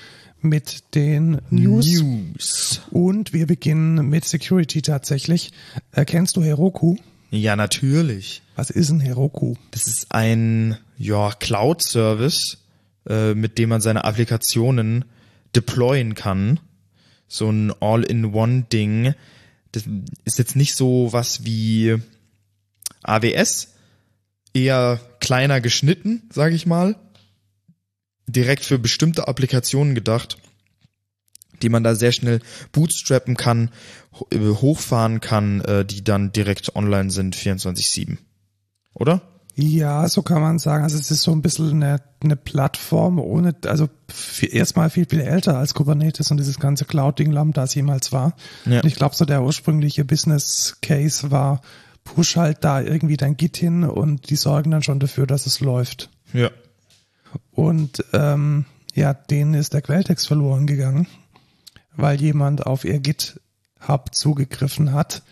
mit 0.42 0.94
den 0.94 1.42
News. 1.50 2.02
News. 2.02 2.82
Und 2.92 3.32
wir 3.32 3.48
beginnen 3.48 4.10
mit 4.10 4.26
Security 4.26 4.82
tatsächlich. 4.82 5.54
Äh, 5.94 6.04
kennst 6.04 6.36
du 6.36 6.44
Heroku? 6.44 6.98
Ja, 7.34 7.56
natürlich. 7.56 8.44
Was 8.56 8.70
ist 8.70 8.92
ein 8.92 9.00
Heroku? 9.00 9.56
Das 9.72 9.88
ist 9.88 10.12
ein 10.12 10.78
ja, 11.00 11.32
Cloud-Service, 11.32 12.60
äh, 13.10 13.34
mit 13.34 13.58
dem 13.58 13.70
man 13.70 13.82
seine 13.82 14.04
Applikationen 14.04 15.04
deployen 15.56 16.14
kann. 16.14 16.60
So 17.28 17.50
ein 17.50 17.74
All-in-One-Ding. 17.80 19.16
Das 19.72 19.86
ist 20.26 20.38
jetzt 20.38 20.56
nicht 20.56 20.76
so 20.76 21.12
was 21.12 21.44
wie 21.44 21.98
AWS, 23.02 23.74
eher 24.54 25.00
kleiner 25.20 25.60
geschnitten, 25.60 26.30
sage 26.32 26.54
ich 26.54 26.68
mal. 26.68 26.96
Direkt 28.28 28.64
für 28.64 28.78
bestimmte 28.78 29.28
Applikationen 29.28 29.96
gedacht, 29.96 30.38
die 31.64 31.70
man 31.70 31.84
da 31.84 31.96
sehr 31.96 32.12
schnell 32.12 32.40
bootstrappen 32.72 33.36
kann, 33.38 33.72
äh, 34.32 34.38
hochfahren 34.38 35.22
kann, 35.22 35.62
äh, 35.62 35.86
die 35.86 36.04
dann 36.04 36.32
direkt 36.32 36.76
online 36.76 37.10
sind 37.10 37.36
24/7. 37.36 38.20
Oder? 38.94 39.22
Ja, 39.56 40.08
so 40.10 40.24
kann 40.24 40.42
man 40.42 40.58
sagen. 40.58 40.84
Also 40.84 40.98
es 40.98 41.12
ist 41.12 41.22
so 41.22 41.32
ein 41.32 41.44
bisschen 41.44 41.84
eine, 41.84 42.02
eine 42.24 42.36
Plattform 42.36 43.20
ohne, 43.20 43.56
also 43.66 43.88
erstmal 44.42 44.90
viel, 44.90 45.06
viel 45.08 45.22
älter 45.22 45.58
als 45.58 45.76
Kubernetes 45.76 46.32
und 46.32 46.38
dieses 46.38 46.60
ganze 46.60 46.86
Cloud-Ding 46.86 47.32
Lambdas 47.32 47.76
jemals 47.76 48.12
war. 48.12 48.36
Ja. 48.66 48.82
Und 48.82 48.88
ich 48.88 48.96
glaube, 48.96 49.16
so 49.16 49.26
der 49.26 49.44
ursprüngliche 49.44 50.06
Business 50.06 50.78
Case 50.82 51.30
war, 51.30 51.62
push 52.04 52.36
halt 52.36 52.64
da 52.64 52.82
irgendwie 52.82 53.18
dein 53.18 53.38
Git 53.38 53.58
hin 53.58 53.84
und 53.84 54.30
die 54.30 54.36
sorgen 54.36 54.72
dann 54.72 54.84
schon 54.84 55.00
dafür, 55.00 55.28
dass 55.28 55.46
es 55.46 55.60
läuft. 55.60 56.10
Ja. 56.34 56.50
Und 57.52 58.04
ähm, 58.14 58.66
ja, 58.94 59.14
denen 59.14 59.54
ist 59.54 59.74
der 59.74 59.82
Quelltext 59.82 60.28
verloren 60.28 60.68
gegangen, 60.68 61.08
weil 61.96 62.22
jemand 62.22 62.66
auf 62.66 62.86
ihr 62.86 63.00
GitHub 63.00 64.14
zugegriffen 64.14 64.94
hat. 64.94 65.24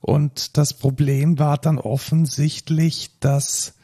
Und 0.00 0.56
das 0.56 0.74
Problem 0.74 1.38
war 1.38 1.58
dann 1.58 1.78
offensichtlich, 1.78 3.10
dass 3.20 3.74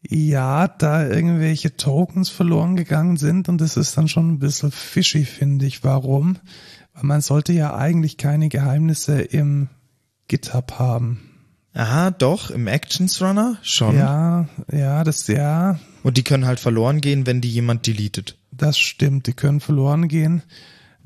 ja, 0.00 0.68
da 0.68 1.06
irgendwelche 1.06 1.76
Tokens 1.76 2.28
verloren 2.28 2.76
gegangen 2.76 3.16
sind 3.16 3.48
und 3.48 3.60
das 3.60 3.76
ist 3.76 3.96
dann 3.96 4.08
schon 4.08 4.30
ein 4.30 4.38
bisschen 4.38 4.70
fishy, 4.70 5.24
finde 5.24 5.66
ich. 5.66 5.82
Warum? 5.82 6.36
Weil 6.94 7.04
man 7.04 7.20
sollte 7.20 7.52
ja 7.52 7.74
eigentlich 7.74 8.16
keine 8.16 8.48
Geheimnisse 8.48 9.20
im 9.20 9.68
GitHub 10.28 10.78
haben. 10.78 11.20
Aha, 11.74 12.10
doch, 12.10 12.50
im 12.50 12.66
Actions 12.66 13.20
Runner 13.20 13.58
schon. 13.62 13.96
Ja, 13.96 14.48
ja, 14.72 15.04
das, 15.04 15.26
ja, 15.26 15.78
Und 16.02 16.16
die 16.16 16.24
können 16.24 16.46
halt 16.46 16.60
verloren 16.60 17.00
gehen, 17.00 17.26
wenn 17.26 17.40
die 17.40 17.50
jemand 17.50 17.86
deletet. 17.86 18.36
das 18.50 18.78
stimmt. 18.78 19.26
Die 19.26 19.32
können 19.32 19.60
verloren 19.60 20.08
gehen. 20.08 20.42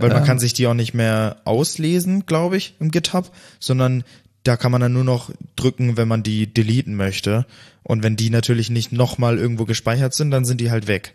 Weil 0.02 0.10
man 0.10 0.22
Ähm. 0.22 0.26
kann 0.26 0.38
sich 0.38 0.52
die 0.52 0.66
auch 0.66 0.74
nicht 0.74 0.92
mehr 0.94 1.36
auslesen, 1.44 2.26
glaube 2.26 2.56
ich, 2.56 2.74
im 2.80 2.90
GitHub, 2.90 3.30
sondern 3.58 4.04
da 4.44 4.56
kann 4.56 4.72
man 4.72 4.80
dann 4.80 4.92
nur 4.92 5.04
noch 5.04 5.30
drücken, 5.56 5.96
wenn 5.96 6.08
man 6.08 6.22
die 6.22 6.52
deleten 6.52 6.96
möchte. 6.96 7.46
Und 7.84 8.02
wenn 8.02 8.16
die 8.16 8.30
natürlich 8.30 8.70
nicht 8.70 8.92
nochmal 8.92 9.38
irgendwo 9.38 9.64
gespeichert 9.64 10.14
sind, 10.14 10.30
dann 10.30 10.44
sind 10.44 10.60
die 10.60 10.70
halt 10.70 10.86
weg. 10.88 11.14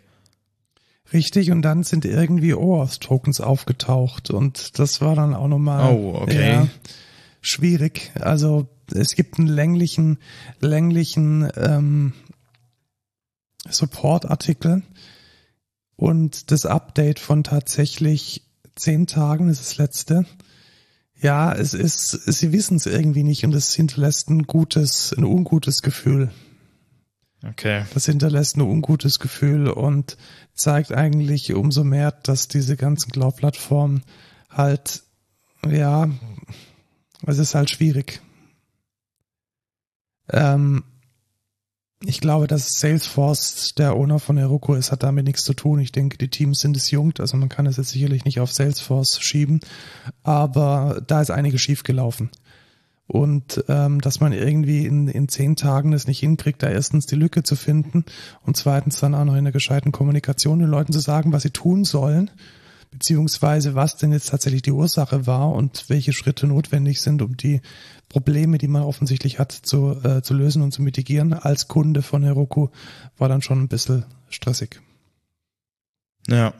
Richtig, 1.12 1.50
und 1.50 1.62
dann 1.62 1.84
sind 1.84 2.04
irgendwie 2.04 2.52
OAuth-Tokens 2.54 3.40
aufgetaucht 3.40 4.30
und 4.30 4.78
das 4.78 5.00
war 5.00 5.14
dann 5.14 5.34
auch 5.34 5.48
nochmal 5.48 5.94
Oh, 5.94 6.14
okay. 6.20 6.50
ja, 6.50 6.68
schwierig. 7.40 8.12
Also 8.20 8.68
es 8.94 9.14
gibt 9.14 9.38
einen 9.38 9.48
länglichen, 9.48 10.18
länglichen 10.60 11.50
ähm, 11.56 12.12
Support-Artikel 13.68 14.82
und 15.96 16.50
das 16.50 16.66
Update 16.66 17.18
von 17.18 17.42
tatsächlich 17.42 18.42
zehn 18.78 19.06
Tagen 19.06 19.48
ist 19.48 19.60
das 19.60 19.76
letzte. 19.76 20.26
Ja, 21.20 21.52
es 21.52 21.74
ist, 21.74 22.10
sie 22.10 22.52
wissen 22.52 22.76
es 22.76 22.86
irgendwie 22.86 23.24
nicht 23.24 23.44
und 23.44 23.54
es 23.54 23.74
hinterlässt 23.74 24.30
ein 24.30 24.44
gutes, 24.44 25.12
ein 25.16 25.24
ungutes 25.24 25.82
Gefühl. 25.82 26.30
Okay. 27.44 27.84
Das 27.94 28.06
hinterlässt 28.06 28.56
ein 28.56 28.62
ungutes 28.62 29.18
Gefühl 29.18 29.68
und 29.68 30.16
zeigt 30.54 30.92
eigentlich 30.92 31.54
umso 31.54 31.84
mehr, 31.84 32.12
dass 32.12 32.48
diese 32.48 32.76
ganzen 32.76 33.12
Cloud-Plattformen 33.12 34.02
halt, 34.50 35.02
ja, 35.68 36.08
Es 37.26 37.38
ist 37.38 37.54
halt 37.54 37.70
schwierig. 37.70 38.20
Ähm, 40.30 40.84
ich 42.04 42.20
glaube, 42.20 42.46
dass 42.46 42.78
Salesforce 42.78 43.74
der 43.76 43.96
Owner 43.96 44.20
von 44.20 44.36
Heroku 44.36 44.74
ist, 44.74 44.92
hat 44.92 45.02
damit 45.02 45.24
nichts 45.24 45.42
zu 45.42 45.52
tun. 45.52 45.80
Ich 45.80 45.90
denke, 45.90 46.16
die 46.16 46.28
Teams 46.28 46.60
sind 46.60 46.76
es 46.76 46.90
jung, 46.90 47.12
also 47.18 47.36
man 47.36 47.48
kann 47.48 47.66
es 47.66 47.76
jetzt 47.76 47.90
sicherlich 47.90 48.24
nicht 48.24 48.38
auf 48.38 48.52
Salesforce 48.52 49.20
schieben, 49.20 49.60
aber 50.22 51.02
da 51.06 51.20
ist 51.20 51.30
einiges 51.30 51.60
schiefgelaufen. 51.60 52.30
Und 53.08 53.64
ähm, 53.68 54.00
dass 54.00 54.20
man 54.20 54.32
irgendwie 54.32 54.84
in, 54.86 55.08
in 55.08 55.28
zehn 55.28 55.56
Tagen 55.56 55.94
es 55.94 56.06
nicht 56.06 56.20
hinkriegt, 56.20 56.62
da 56.62 56.68
erstens 56.68 57.06
die 57.06 57.16
Lücke 57.16 57.42
zu 57.42 57.56
finden 57.56 58.04
und 58.44 58.56
zweitens 58.56 59.00
dann 59.00 59.14
auch 59.14 59.24
noch 59.24 59.34
in 59.34 59.44
der 59.44 59.52
gescheiten 59.52 59.92
Kommunikation 59.92 60.58
den 60.58 60.68
Leuten 60.68 60.92
zu 60.92 61.00
sagen, 61.00 61.32
was 61.32 61.42
sie 61.42 61.50
tun 61.50 61.84
sollen, 61.84 62.30
beziehungsweise 62.90 63.74
was 63.74 63.96
denn 63.96 64.12
jetzt 64.12 64.28
tatsächlich 64.30 64.62
die 64.62 64.72
Ursache 64.72 65.26
war 65.26 65.52
und 65.52 65.84
welche 65.88 66.12
Schritte 66.12 66.46
notwendig 66.46 67.00
sind, 67.00 67.22
um 67.22 67.36
die 67.36 67.60
Probleme, 68.08 68.58
die 68.58 68.68
man 68.68 68.82
offensichtlich 68.82 69.38
hat, 69.38 69.52
zu, 69.52 70.00
äh, 70.02 70.22
zu 70.22 70.34
lösen 70.34 70.62
und 70.62 70.72
zu 70.72 70.82
mitigieren 70.82 71.34
als 71.34 71.68
Kunde 71.68 72.02
von 72.02 72.22
Heroku, 72.22 72.68
war 73.18 73.28
dann 73.28 73.42
schon 73.42 73.60
ein 73.62 73.68
bisschen 73.68 74.04
stressig. 74.30 74.80
Ja, 76.26 76.54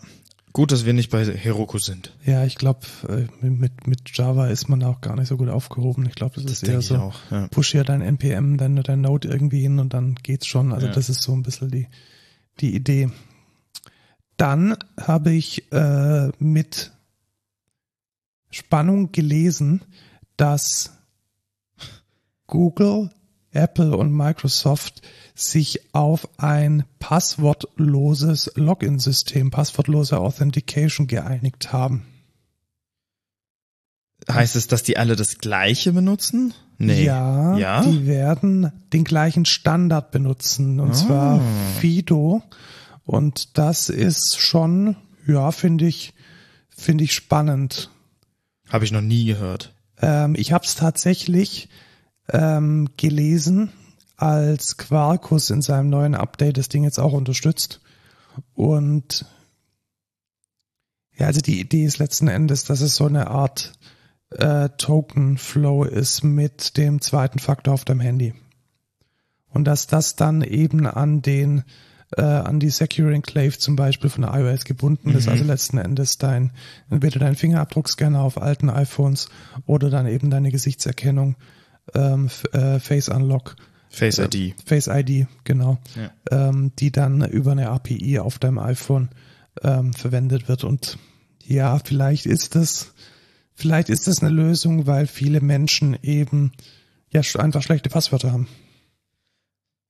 gut, 0.53 0.73
dass 0.73 0.85
wir 0.85 0.93
nicht 0.93 1.11
bei 1.11 1.25
Heroku 1.25 1.79
sind. 1.79 2.15
Ja, 2.25 2.45
ich 2.45 2.57
glaube, 2.57 2.81
äh, 3.09 3.47
mit, 3.47 3.87
mit 3.87 4.17
Java 4.17 4.49
ist 4.49 4.69
man 4.69 4.83
auch 4.83 5.01
gar 5.01 5.17
nicht 5.17 5.29
so 5.29 5.37
gut 5.37 5.49
aufgehoben. 5.49 6.07
Ich 6.07 6.15
glaube, 6.15 6.35
das, 6.37 6.45
das 6.45 6.63
ist 6.63 6.69
eher 6.69 6.83
so, 6.83 6.97
auch, 6.97 7.19
ja. 7.31 7.49
push 7.49 7.73
hier 7.73 7.85
dein 7.85 8.03
NPM, 8.03 8.57
dein, 8.59 8.77
dein 8.77 9.01
Node 9.01 9.29
irgendwie 9.29 9.61
hin 9.61 9.79
und 9.79 9.95
dann 9.95 10.17
geht's 10.17 10.47
schon. 10.47 10.73
Also 10.73 10.87
ja. 10.87 10.93
das 10.93 11.09
ist 11.09 11.23
so 11.23 11.33
ein 11.33 11.43
bisschen 11.43 11.71
die, 11.71 11.87
die 12.61 12.75
Idee. 12.75 13.11
Dann 14.39 14.77
habe 14.99 15.33
ich 15.33 15.71
äh, 15.73 16.29
mit 16.39 16.93
Spannung 18.51 19.13
gelesen, 19.13 19.83
dass 20.37 20.93
Google, 22.47 23.11
Apple 23.53 23.97
und 23.97 24.13
Microsoft 24.13 25.03
sich 25.35 25.93
auf 25.93 26.29
ein 26.39 26.85
passwortloses 27.01 28.53
Login-System, 28.55 29.51
passwortlose 29.51 30.19
Authentication 30.19 31.09
geeinigt 31.09 31.73
haben. 31.73 32.07
Heißt 34.31 34.57
es, 34.57 34.67
dass 34.67 34.83
die 34.83 34.97
alle 34.97 35.17
das 35.17 35.39
gleiche 35.39 35.93
benutzen? 35.93 36.55
Nee. 36.79 37.05
Ja, 37.05 37.57
ja? 37.57 37.83
die 37.83 38.07
werden 38.07 38.73
den 38.93 39.03
gleichen 39.03 39.45
Standard 39.47 40.13
benutzen, 40.13 40.79
und 40.79 40.91
oh. 40.91 40.95
zwar 40.95 41.41
Fido. 41.81 42.43
Und 43.09 43.57
das 43.57 43.89
ist 43.89 44.39
schon, 44.39 44.95
ja, 45.27 45.51
finde 45.51 45.87
ich, 45.87 46.13
finde 46.69 47.05
ich 47.05 47.15
spannend. 47.15 47.91
Habe 48.69 48.85
ich 48.85 48.93
noch 48.93 49.01
nie 49.01 49.25
gehört. 49.25 49.75
Ähm, 49.97 50.35
ich 50.37 50.53
habe 50.53 50.67
es 50.67 50.75
tatsächlich 50.75 51.71
ähm, 52.29 52.91
gelesen, 52.99 53.73
als 54.19 54.77
Quarkus 54.77 55.49
in 55.49 55.63
seinem 55.63 55.89
neuen 55.89 56.15
Update 56.15 56.59
das 56.59 56.69
Ding 56.69 56.85
jetzt 56.85 56.99
auch 56.99 57.15
unterstützt. 57.15 57.81
Und 58.53 59.25
ja, 61.17 61.29
also 61.29 61.41
die 61.41 61.61
Idee 61.61 61.85
ist 61.85 61.97
letzten 61.97 62.29
Endes, 62.29 62.65
dass 62.65 62.83
es 62.83 62.95
so 62.95 63.07
eine 63.07 63.29
Art 63.29 63.73
äh, 64.33 64.69
Token 64.77 65.39
Flow 65.39 65.83
ist 65.85 66.25
mit 66.25 66.77
dem 66.77 67.01
zweiten 67.01 67.39
Faktor 67.39 67.73
auf 67.73 67.87
dem 67.87 68.01
Handy. 68.01 68.35
Und 69.49 69.65
dass 69.65 69.87
das 69.87 70.15
dann 70.15 70.43
eben 70.43 70.87
an 70.87 71.23
den 71.23 71.65
äh, 72.17 72.23
an 72.23 72.61
die 72.61 72.71
Secure 72.71 73.13
Enclave 73.13 73.59
zum 73.59 73.77
Beispiel 73.77 74.11
von 74.11 74.25
iOS 74.25 74.65
gebunden 74.65 75.11
mhm. 75.11 75.17
ist. 75.17 75.29
Also 75.29 75.45
letzten 75.45 75.79
Endes 75.79 76.19
dein, 76.19 76.53
entweder 76.91 77.19
dein 77.21 77.37
Fingerabdruckscanner 77.37 78.21
auf 78.21 78.41
alten 78.41 78.71
iPhones 78.71 79.29
oder 79.67 79.91
dann 79.91 80.07
eben 80.07 80.31
deine 80.31 80.51
Gesichtserkennung, 80.51 81.37
ähm, 81.95 82.29
äh, 82.53 82.79
Face 82.79 83.09
Unlock. 83.09 83.57
Face 83.91 84.19
ID. 84.19 84.35
Äh, 84.35 84.55
Face 84.65 84.87
ID, 84.89 85.27
genau. 85.45 85.79
Ja. 85.97 86.49
Ähm, 86.49 86.73
die 86.79 86.91
dann 86.91 87.23
über 87.29 87.53
eine 87.53 87.71
API 87.71 88.19
auf 88.19 88.39
deinem 88.39 88.59
iPhone 88.59 89.11
ähm, 89.63 89.93
verwendet 89.93 90.49
wird. 90.49 90.65
Und 90.65 90.99
ja, 91.45 91.79
vielleicht 91.79 92.27
ist 92.27 92.55
das, 92.55 92.93
vielleicht 93.55 93.89
ist 93.89 94.07
das 94.07 94.23
eine 94.23 94.31
Lösung, 94.31 94.87
weil 94.87 95.07
viele 95.07 95.41
Menschen 95.41 95.97
eben 96.03 96.53
ja 97.11 97.23
einfach 97.39 97.63
schlechte 97.63 97.89
Passwörter 97.89 98.33
haben. 98.33 98.49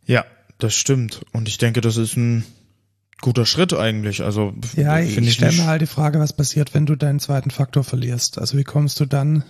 Ja, 0.04 0.24
das 0.58 0.74
stimmt. 0.74 1.22
Und 1.32 1.48
ich 1.48 1.58
denke, 1.58 1.80
das 1.80 1.96
ist 1.96 2.16
ein 2.16 2.44
guter 3.20 3.46
Schritt 3.46 3.72
eigentlich. 3.74 4.22
Also 4.22 4.54
ja, 4.76 4.98
ich, 5.00 5.16
ich 5.16 5.34
stelle 5.34 5.52
mir 5.52 5.66
halt 5.66 5.82
die 5.82 5.86
Frage, 5.86 6.20
was 6.20 6.32
passiert, 6.32 6.74
wenn 6.74 6.86
du 6.86 6.96
deinen 6.96 7.20
zweiten 7.20 7.50
Faktor 7.50 7.84
verlierst. 7.84 8.38
Also 8.38 8.58
wie 8.58 8.64
kommst 8.64 9.00
du 9.00 9.06
dann 9.06 9.44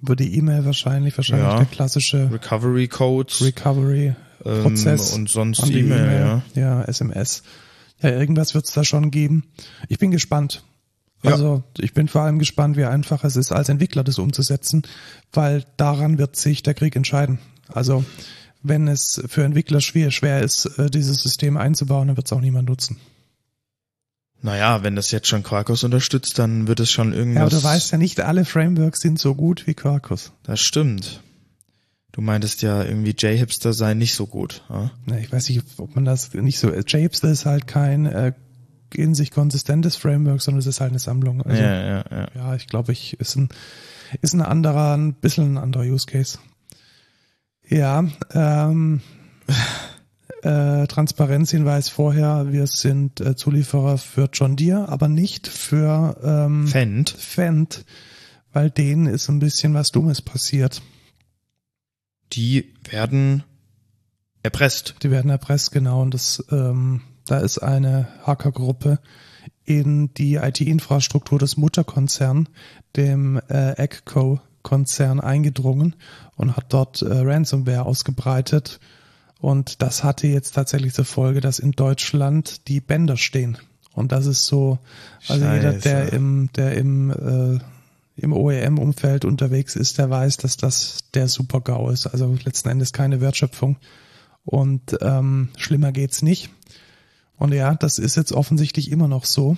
über 0.00 0.16
die 0.16 0.36
E-Mail 0.36 0.64
wahrscheinlich, 0.64 1.16
wahrscheinlich 1.16 1.48
ja. 1.48 1.56
der 1.56 1.66
klassische 1.66 2.30
Recovery 2.30 2.88
Code, 2.88 3.32
Recovery 3.40 4.14
ähm, 4.44 4.62
Prozess 4.62 5.12
ähm, 5.12 5.20
und 5.20 5.30
sonst 5.30 5.66
E-Mail, 5.68 6.08
e 6.08 6.20
ja. 6.20 6.42
ja, 6.54 6.82
SMS. 6.82 7.42
Ja, 8.02 8.10
irgendwas 8.10 8.54
wird 8.54 8.66
es 8.66 8.72
da 8.72 8.84
schon 8.84 9.10
geben. 9.10 9.44
Ich 9.88 9.98
bin 9.98 10.10
gespannt. 10.10 10.62
Also 11.22 11.64
ja. 11.78 11.84
ich 11.84 11.94
bin 11.94 12.08
vor 12.08 12.22
allem 12.22 12.38
gespannt, 12.38 12.76
wie 12.76 12.84
einfach 12.84 13.24
es 13.24 13.36
ist, 13.36 13.52
als 13.52 13.68
Entwickler 13.68 14.04
das 14.04 14.18
umzusetzen, 14.18 14.82
weil 15.32 15.64
daran 15.76 16.18
wird 16.18 16.36
sich 16.36 16.62
der 16.62 16.74
Krieg 16.74 16.94
entscheiden. 16.94 17.38
Also 17.68 18.04
wenn 18.62 18.88
es 18.88 19.22
für 19.26 19.44
Entwickler 19.44 19.80
schwer, 19.80 20.10
schwer 20.10 20.42
ist, 20.42 20.66
äh, 20.78 20.90
dieses 20.90 21.22
System 21.22 21.56
einzubauen, 21.56 22.08
dann 22.08 22.16
wird 22.16 22.26
es 22.26 22.32
auch 22.32 22.40
niemand 22.40 22.68
nutzen. 22.68 22.98
Naja, 24.42 24.82
wenn 24.82 24.96
das 24.96 25.10
jetzt 25.10 25.28
schon 25.28 25.42
Quarkus 25.42 25.82
unterstützt, 25.82 26.38
dann 26.38 26.68
wird 26.68 26.80
es 26.80 26.90
schon 26.90 27.12
irgendwas. 27.12 27.40
Ja, 27.40 27.46
aber 27.46 27.50
du 27.50 27.62
weißt 27.62 27.92
ja 27.92 27.98
nicht, 27.98 28.20
alle 28.20 28.44
Frameworks 28.44 29.00
sind 29.00 29.18
so 29.18 29.34
gut 29.34 29.66
wie 29.66 29.74
Quarkus. 29.74 30.32
Das 30.42 30.60
stimmt. 30.60 31.22
Du 32.12 32.20
meintest 32.20 32.62
ja 32.62 32.82
irgendwie 32.82 33.10
J-Hipster 33.10 33.72
sei 33.72 33.94
nicht 33.94 34.14
so 34.14 34.26
gut. 34.26 34.62
Ja? 34.70 34.90
Na, 35.04 35.18
ich 35.18 35.30
weiß 35.30 35.48
nicht, 35.48 35.62
ob 35.78 35.94
man 35.94 36.04
das 36.04 36.32
nicht 36.34 36.58
so. 36.58 36.72
J-Hipster 36.72 37.30
ist 37.30 37.44
halt 37.44 37.66
kein 37.66 38.06
äh, 38.06 38.32
in 38.94 39.14
sich 39.14 39.30
konsistentes 39.30 39.96
Framework, 39.96 40.40
sondern 40.40 40.60
es 40.60 40.66
ist 40.66 40.80
halt 40.80 40.90
eine 40.90 40.98
Sammlung. 40.98 41.42
Also, 41.42 41.60
ja, 41.60 41.82
ja, 41.82 42.04
ja. 42.10 42.28
Ja, 42.34 42.54
ich 42.54 42.68
glaube, 42.68 42.92
ich 42.92 43.18
ist 43.20 43.36
ein 43.36 43.48
ist 44.22 44.32
ein 44.32 44.42
anderer, 44.42 44.96
ein 44.96 45.14
bisschen 45.14 45.54
ein 45.54 45.58
anderer 45.58 45.84
Use 45.84 46.06
Case. 46.06 46.38
Ja, 47.68 48.04
ähm, 48.32 49.00
äh, 50.42 50.86
Transparenzhinweis 50.86 51.88
vorher, 51.88 52.52
wir 52.52 52.68
sind 52.68 53.20
äh, 53.20 53.34
Zulieferer 53.34 53.98
für 53.98 54.28
John 54.32 54.54
Deere, 54.54 54.88
aber 54.88 55.08
nicht 55.08 55.48
für 55.48 56.16
ähm, 56.22 56.68
Fendt. 56.68 57.10
Fendt, 57.10 57.84
weil 58.52 58.70
denen 58.70 59.06
ist 59.06 59.28
ein 59.28 59.40
bisschen 59.40 59.74
was 59.74 59.90
Dummes 59.90 60.22
passiert. 60.22 60.80
Die 62.32 62.72
werden 62.88 63.42
erpresst. 64.44 64.96
Die 65.02 65.10
werden 65.10 65.30
erpresst, 65.30 65.72
genau. 65.72 66.02
Und 66.02 66.14
das, 66.14 66.44
ähm, 66.52 67.02
da 67.26 67.38
ist 67.38 67.58
eine 67.58 68.06
Hackergruppe 68.24 69.00
in 69.64 70.14
die 70.14 70.36
IT-Infrastruktur 70.36 71.40
des 71.40 71.56
Mutterkonzerns, 71.56 72.48
dem 72.94 73.40
äh, 73.48 73.72
Eggco-Konzern, 74.66 75.20
eingedrungen 75.20 75.94
und 76.36 76.56
hat 76.56 76.66
dort 76.70 77.02
äh, 77.02 77.06
Ransomware 77.10 77.86
ausgebreitet. 77.86 78.80
Und 79.40 79.82
das 79.82 80.02
hatte 80.02 80.26
jetzt 80.26 80.54
tatsächlich 80.54 80.94
zur 80.94 81.04
Folge, 81.04 81.40
dass 81.40 81.58
in 81.58 81.72
Deutschland 81.72 82.68
die 82.68 82.80
Bänder 82.80 83.16
stehen. 83.16 83.58
Und 83.94 84.12
das 84.12 84.26
ist 84.26 84.44
so, 84.44 84.78
also 85.28 85.44
Scheiße. 85.44 85.56
jeder, 85.56 85.72
der 85.72 86.12
im, 86.12 86.50
der 86.54 86.76
im, 86.76 87.10
äh, 87.10 87.58
im 88.16 88.32
OEM-Umfeld 88.32 89.24
unterwegs 89.24 89.76
ist, 89.76 89.98
der 89.98 90.10
weiß, 90.10 90.38
dass 90.38 90.56
das 90.56 90.98
der 91.14 91.28
Super-GAU 91.28 91.90
ist. 91.90 92.06
Also 92.06 92.36
letzten 92.44 92.70
Endes 92.70 92.92
keine 92.92 93.20
Wertschöpfung. 93.20 93.76
Und 94.44 94.96
ähm, 95.00 95.50
schlimmer 95.56 95.92
geht's 95.92 96.22
nicht. 96.22 96.50
Und 97.36 97.52
ja, 97.52 97.74
das 97.74 97.98
ist 97.98 98.16
jetzt 98.16 98.32
offensichtlich 98.32 98.90
immer 98.90 99.08
noch 99.08 99.24
so. 99.24 99.56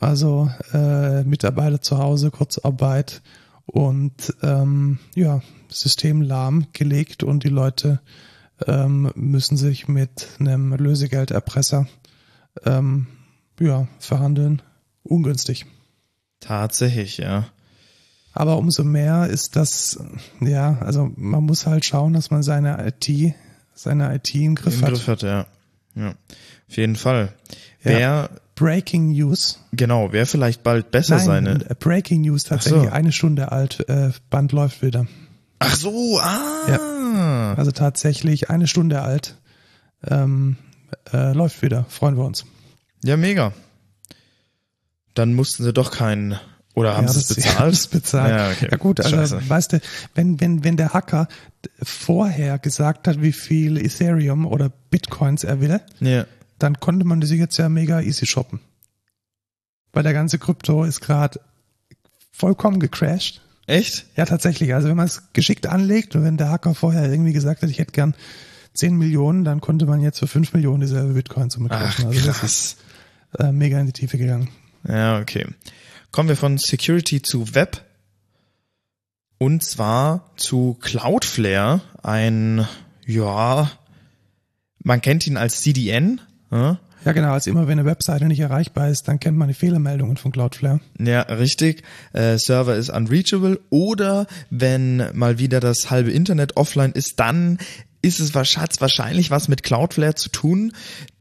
Also 0.00 0.50
äh, 0.72 1.22
Mitarbeiter 1.24 1.80
zu 1.80 1.98
Hause, 1.98 2.30
Kurzarbeit 2.30 3.22
und 3.68 4.34
ähm, 4.42 4.98
ja, 5.14 5.42
System 5.68 6.22
lahmgelegt 6.22 7.22
und 7.22 7.44
die 7.44 7.50
Leute 7.50 8.00
ähm, 8.66 9.12
müssen 9.14 9.56
sich 9.56 9.88
mit 9.88 10.26
einem 10.40 10.72
Lösegelderpresser 10.72 11.86
ähm, 12.64 13.06
ja, 13.60 13.86
verhandeln. 13.98 14.62
Ungünstig. 15.02 15.66
Tatsächlich, 16.40 17.18
ja. 17.18 17.46
Aber 18.32 18.56
umso 18.56 18.84
mehr 18.84 19.26
ist 19.26 19.56
das, 19.56 19.98
ja, 20.40 20.78
also 20.80 21.10
man 21.16 21.44
muss 21.44 21.66
halt 21.66 21.84
schauen, 21.84 22.12
dass 22.14 22.30
man 22.30 22.42
seine 22.42 22.86
IT, 22.86 23.34
seine 23.74 24.14
IT 24.14 24.34
im 24.34 24.54
Griff 24.54 24.76
Im 24.76 24.82
hat. 24.82 24.88
Im 24.88 24.94
Griff 24.94 25.08
hat, 25.08 25.22
ja. 25.22 25.46
ja. 25.94 26.10
Auf 26.68 26.76
jeden 26.76 26.96
Fall. 26.96 27.34
Ja. 27.82 27.90
Wer 27.90 28.30
Breaking 28.58 29.12
News. 29.12 29.60
Genau, 29.72 30.12
wer 30.12 30.26
vielleicht 30.26 30.64
bald 30.64 30.90
besser 30.90 31.16
Nein, 31.16 31.26
seine. 31.26 31.58
Breaking 31.78 32.22
News 32.22 32.42
tatsächlich 32.44 32.84
so. 32.84 32.90
eine 32.90 33.12
Stunde 33.12 33.52
alt. 33.52 33.88
Äh, 33.88 34.10
Band 34.30 34.50
läuft 34.50 34.82
wieder. 34.82 35.06
Ach 35.60 35.76
so, 35.76 36.18
ah. 36.20 36.66
Ja. 36.68 37.54
Also 37.54 37.70
tatsächlich 37.70 38.50
eine 38.50 38.66
Stunde 38.66 39.02
alt. 39.02 39.36
Ähm, 40.04 40.56
äh, 41.12 41.32
läuft 41.34 41.62
wieder. 41.62 41.86
Freuen 41.88 42.16
wir 42.16 42.24
uns. 42.24 42.46
Ja, 43.04 43.16
mega. 43.16 43.52
Dann 45.14 45.34
mussten 45.34 45.62
sie 45.62 45.72
doch 45.72 45.92
keinen 45.92 46.38
Oder 46.74 46.96
haben 46.96 47.06
ja, 47.06 47.12
sie 47.12 47.20
es 47.20 47.34
bezahlt? 47.34 47.58
Ja, 47.58 47.66
das 47.70 47.86
bezahlt. 47.86 48.30
Ja, 48.34 48.50
okay. 48.50 48.68
ja 48.72 48.76
gut, 48.76 49.00
also 49.00 49.16
Scheiße. 49.16 49.48
weißt 49.48 49.72
du, 49.74 49.80
wenn, 50.16 50.40
wenn, 50.40 50.64
wenn 50.64 50.76
der 50.76 50.94
Hacker 50.94 51.28
vorher 51.80 52.58
gesagt 52.58 53.06
hat, 53.06 53.22
wie 53.22 53.32
viel 53.32 53.78
Ethereum 53.78 54.46
oder 54.46 54.68
Bitcoins 54.90 55.44
er 55.44 55.60
will, 55.60 55.80
Ja. 56.00 56.24
Dann 56.58 56.80
konnte 56.80 57.04
man 57.04 57.20
das 57.20 57.30
jetzt 57.30 57.56
ja 57.58 57.68
mega 57.68 58.00
easy 58.00 58.26
shoppen. 58.26 58.60
Weil 59.92 60.02
der 60.02 60.12
ganze 60.12 60.38
Krypto 60.38 60.84
ist 60.84 61.00
gerade 61.00 61.40
vollkommen 62.30 62.80
gecrashed. 62.80 63.40
Echt? 63.66 64.06
Ja, 64.16 64.24
tatsächlich. 64.24 64.74
Also 64.74 64.88
wenn 64.88 64.96
man 64.96 65.06
es 65.06 65.32
geschickt 65.32 65.66
anlegt 65.66 66.16
und 66.16 66.24
wenn 66.24 66.36
der 66.36 66.50
Hacker 66.50 66.74
vorher 66.74 67.10
irgendwie 67.10 67.32
gesagt 67.32 67.62
hat, 67.62 67.70
ich 67.70 67.78
hätte 67.78 67.92
gern 67.92 68.14
10 68.74 68.96
Millionen, 68.96 69.44
dann 69.44 69.60
konnte 69.60 69.86
man 69.86 70.00
jetzt 70.00 70.18
für 70.18 70.26
5 70.26 70.52
Millionen 70.54 70.80
dieselbe 70.80 71.14
Bitcoin-Summe 71.14 71.68
kaufen. 71.68 72.06
Also 72.06 72.26
das 72.26 72.38
krass. 72.38 72.52
ist 72.52 72.76
äh, 73.38 73.52
mega 73.52 73.78
in 73.78 73.86
die 73.86 73.92
Tiefe 73.92 74.18
gegangen. 74.18 74.48
Ja, 74.86 75.18
okay. 75.20 75.46
Kommen 76.12 76.28
wir 76.28 76.36
von 76.36 76.58
Security 76.58 77.20
zu 77.20 77.54
Web. 77.54 77.84
Und 79.38 79.62
zwar 79.62 80.32
zu 80.36 80.76
Cloudflare, 80.80 81.80
ein, 82.02 82.66
ja, 83.06 83.70
man 84.82 85.00
kennt 85.00 85.26
ihn 85.26 85.36
als 85.36 85.60
CDN. 85.60 86.20
Ja, 86.50 86.78
Ja, 87.04 87.12
genau. 87.12 87.32
Also 87.32 87.50
immer 87.50 87.68
wenn 87.68 87.78
eine 87.78 87.88
Webseite 87.88 88.26
nicht 88.26 88.40
erreichbar 88.40 88.88
ist, 88.88 89.08
dann 89.08 89.20
kennt 89.20 89.36
man 89.36 89.48
die 89.48 89.54
Fehlermeldungen 89.54 90.16
von 90.16 90.32
Cloudflare. 90.32 90.80
ja 90.98 91.22
richtig. 91.22 91.82
Äh, 92.12 92.38
Server 92.38 92.74
ist 92.76 92.90
unreachable. 92.90 93.60
Oder 93.70 94.26
wenn 94.50 95.16
mal 95.16 95.38
wieder 95.38 95.60
das 95.60 95.90
halbe 95.90 96.10
Internet 96.10 96.56
offline 96.56 96.92
ist, 96.92 97.20
dann 97.20 97.58
ist 98.02 98.20
es 98.20 98.34
wahrscheinlich, 98.34 98.80
wahrscheinlich 98.80 99.30
was 99.30 99.48
mit 99.48 99.62
Cloudflare 99.62 100.14
zu 100.14 100.28
tun. 100.28 100.72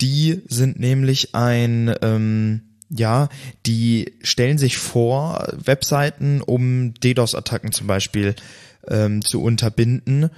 Die 0.01 0.41
sind 0.47 0.79
nämlich 0.79 1.35
ein, 1.35 1.93
ähm, 2.01 2.61
ja, 2.89 3.29
die 3.65 4.13
stellen 4.21 4.57
sich 4.57 4.77
vor, 4.77 5.47
Webseiten, 5.53 6.41
um 6.41 6.93
DDoS-Attacken 6.95 7.71
zum 7.71 7.87
Beispiel 7.87 8.35
ähm, 8.87 9.23
zu 9.23 9.41
unterbinden. 9.41 10.29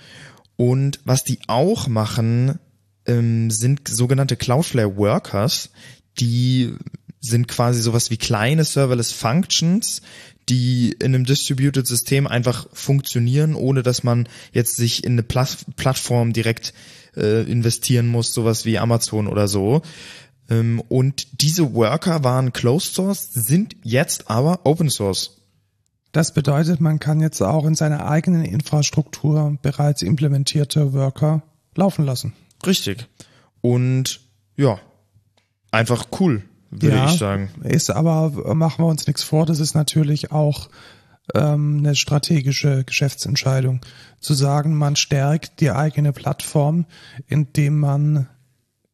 Und 0.56 0.99
was 1.06 1.23
die 1.23 1.39
auch 1.47 1.88
machen, 1.88 2.60
ähm, 3.05 3.51
sind 3.51 3.88
sogenannte 3.88 4.35
Cloudflare 4.35 4.97
Workers, 4.97 5.69
die 6.19 6.73
sind 7.21 7.47
quasi 7.47 7.81
sowas 7.81 8.12
wie 8.12 8.17
kleine 8.17 8.63
Serverless 8.63 9.12
Functions, 9.12 10.01
die 10.47 10.95
in 10.99 11.13
einem 11.13 11.25
Distributed 11.25 11.85
System 11.85 12.27
einfach 12.27 12.67
funktionieren, 12.73 13.55
ohne 13.55 13.83
dass 13.83 14.03
man 14.03 14.27
jetzt 14.51 14.75
sich 14.75 15.03
in 15.03 15.13
eine 15.13 15.23
Plas 15.23 15.65
Plattform 15.75 16.33
direkt 16.33 16.73
äh, 17.15 17.43
investieren 17.43 18.07
muss, 18.07 18.33
sowas 18.33 18.65
wie 18.65 18.79
Amazon 18.79 19.27
oder 19.27 19.47
so. 19.47 19.81
Ähm, 20.49 20.81
und 20.88 21.41
diese 21.41 21.73
Worker 21.73 22.23
waren 22.23 22.53
Closed 22.53 22.93
Source, 22.93 23.31
sind 23.33 23.75
jetzt 23.83 24.29
aber 24.29 24.62
Open 24.63 24.89
Source. 24.89 25.35
Das 26.12 26.33
bedeutet, 26.33 26.81
man 26.81 26.99
kann 26.99 27.21
jetzt 27.21 27.41
auch 27.41 27.65
in 27.65 27.75
seiner 27.75 28.09
eigenen 28.09 28.43
Infrastruktur 28.43 29.57
bereits 29.62 30.01
implementierte 30.01 30.93
Worker 30.93 31.43
laufen 31.75 32.05
lassen. 32.05 32.33
Richtig. 32.65 33.07
Und 33.61 34.21
ja, 34.57 34.79
einfach 35.71 36.07
cool, 36.19 36.43
würde 36.71 36.95
Ja. 36.97 37.05
ich 37.11 37.17
sagen. 37.19 37.49
Ist 37.63 37.89
aber, 37.91 38.33
äh, 38.45 38.53
machen 38.53 38.83
wir 38.83 38.89
uns 38.89 39.07
nichts 39.07 39.23
vor, 39.23 39.45
das 39.45 39.59
ist 39.59 39.73
natürlich 39.75 40.31
auch 40.31 40.69
ähm, 41.35 41.77
eine 41.79 41.95
strategische 41.95 42.83
Geschäftsentscheidung. 42.83 43.81
Zu 44.19 44.33
sagen, 44.33 44.75
man 44.75 44.95
stärkt 44.95 45.59
die 45.61 45.69
eigene 45.71 46.11
Plattform, 46.11 46.85
indem 47.27 47.79
man 47.79 48.27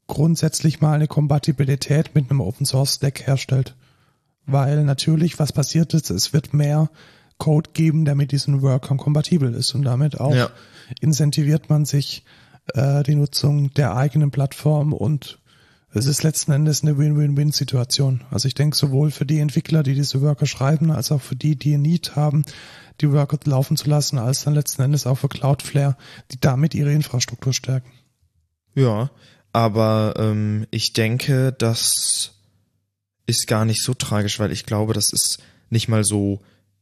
grundsätzlich 0.08 0.82
mal 0.82 0.93
eine 0.93 1.08
Kompatibilität 1.08 2.13
mit 2.13 2.30
einem 2.30 2.41
Open 2.41 2.65
Source 2.65 2.95
Stack 2.95 3.25
herstellt. 3.25 3.75
Weil 4.45 4.84
natürlich, 4.84 5.39
was 5.39 5.54
passiert 5.54 5.93
ist, 5.93 6.10
es 6.12 6.34
wird 6.34 6.54
mehr 6.54 6.89
Code 7.38 7.71
geben, 7.73 8.06
der 8.06 8.15
mit 8.15 8.32
diesen 8.32 8.62
Workern 8.62 8.97
kompatibel 8.97 9.54
ist 9.54 9.73
und 9.73 9.84
damit 9.84 10.19
auch 10.19 10.36
Ja. 10.36 10.49
incentiviert 10.99 11.69
man 11.69 11.86
sich 11.86 12.23
äh, 12.73 13.04
die 13.04 13.15
Nutzung 13.15 13.73
der 13.73 13.95
eigenen 13.95 14.32
Plattform 14.32 14.93
und 14.93 15.39
es 15.93 16.08
ist 16.08 16.23
letzten 16.23 16.51
Endes 16.51 16.84
eine 16.84 16.97
Win-Win-Win-Situation. 16.97 18.25
Also 18.30 18.49
ich 18.49 18.54
denke 18.54 18.75
sowohl 18.75 19.12
für 19.12 19.25
die 19.25 19.39
Entwickler, 19.39 19.82
die 19.82 19.93
diese 19.93 20.21
Worker 20.21 20.45
schreiben, 20.45 20.91
als 20.91 21.10
auch 21.10 21.21
für 21.21 21.38
die, 21.38 21.56
die 21.56 21.75
ein 21.75 21.84
Need 21.84 22.17
haben, 22.17 22.43
die 22.99 23.12
Worker 23.13 23.39
laufen 23.45 23.78
zu 23.78 23.89
lassen, 23.89 24.17
als 24.17 24.43
dann 24.43 24.56
letzten 24.56 24.82
Endes 24.82 25.08
auch 25.08 25.15
für 25.15 25.30
Cloudflare, 25.30 25.95
die 26.34 26.39
damit 26.39 26.75
ihre 26.75 26.91
Infrastruktur 26.91 27.54
stärken. 27.54 27.89
Ja, 28.73 29.10
aber 29.54 30.15
ähm, 30.17 30.67
ich 30.69 30.91
denke, 30.91 31.54
das 31.54 32.34
ist 33.25 33.47
gar 33.47 33.63
nicht 33.63 33.82
so 33.82 33.93
tragisch, 33.93 34.38
weil 34.39 34.51
ich 34.51 34.65
glaube, 34.65 34.93
das 34.93 35.13
ist 35.13 35.39
nicht 35.69 35.88
mal 35.88 36.04
so 36.04 36.41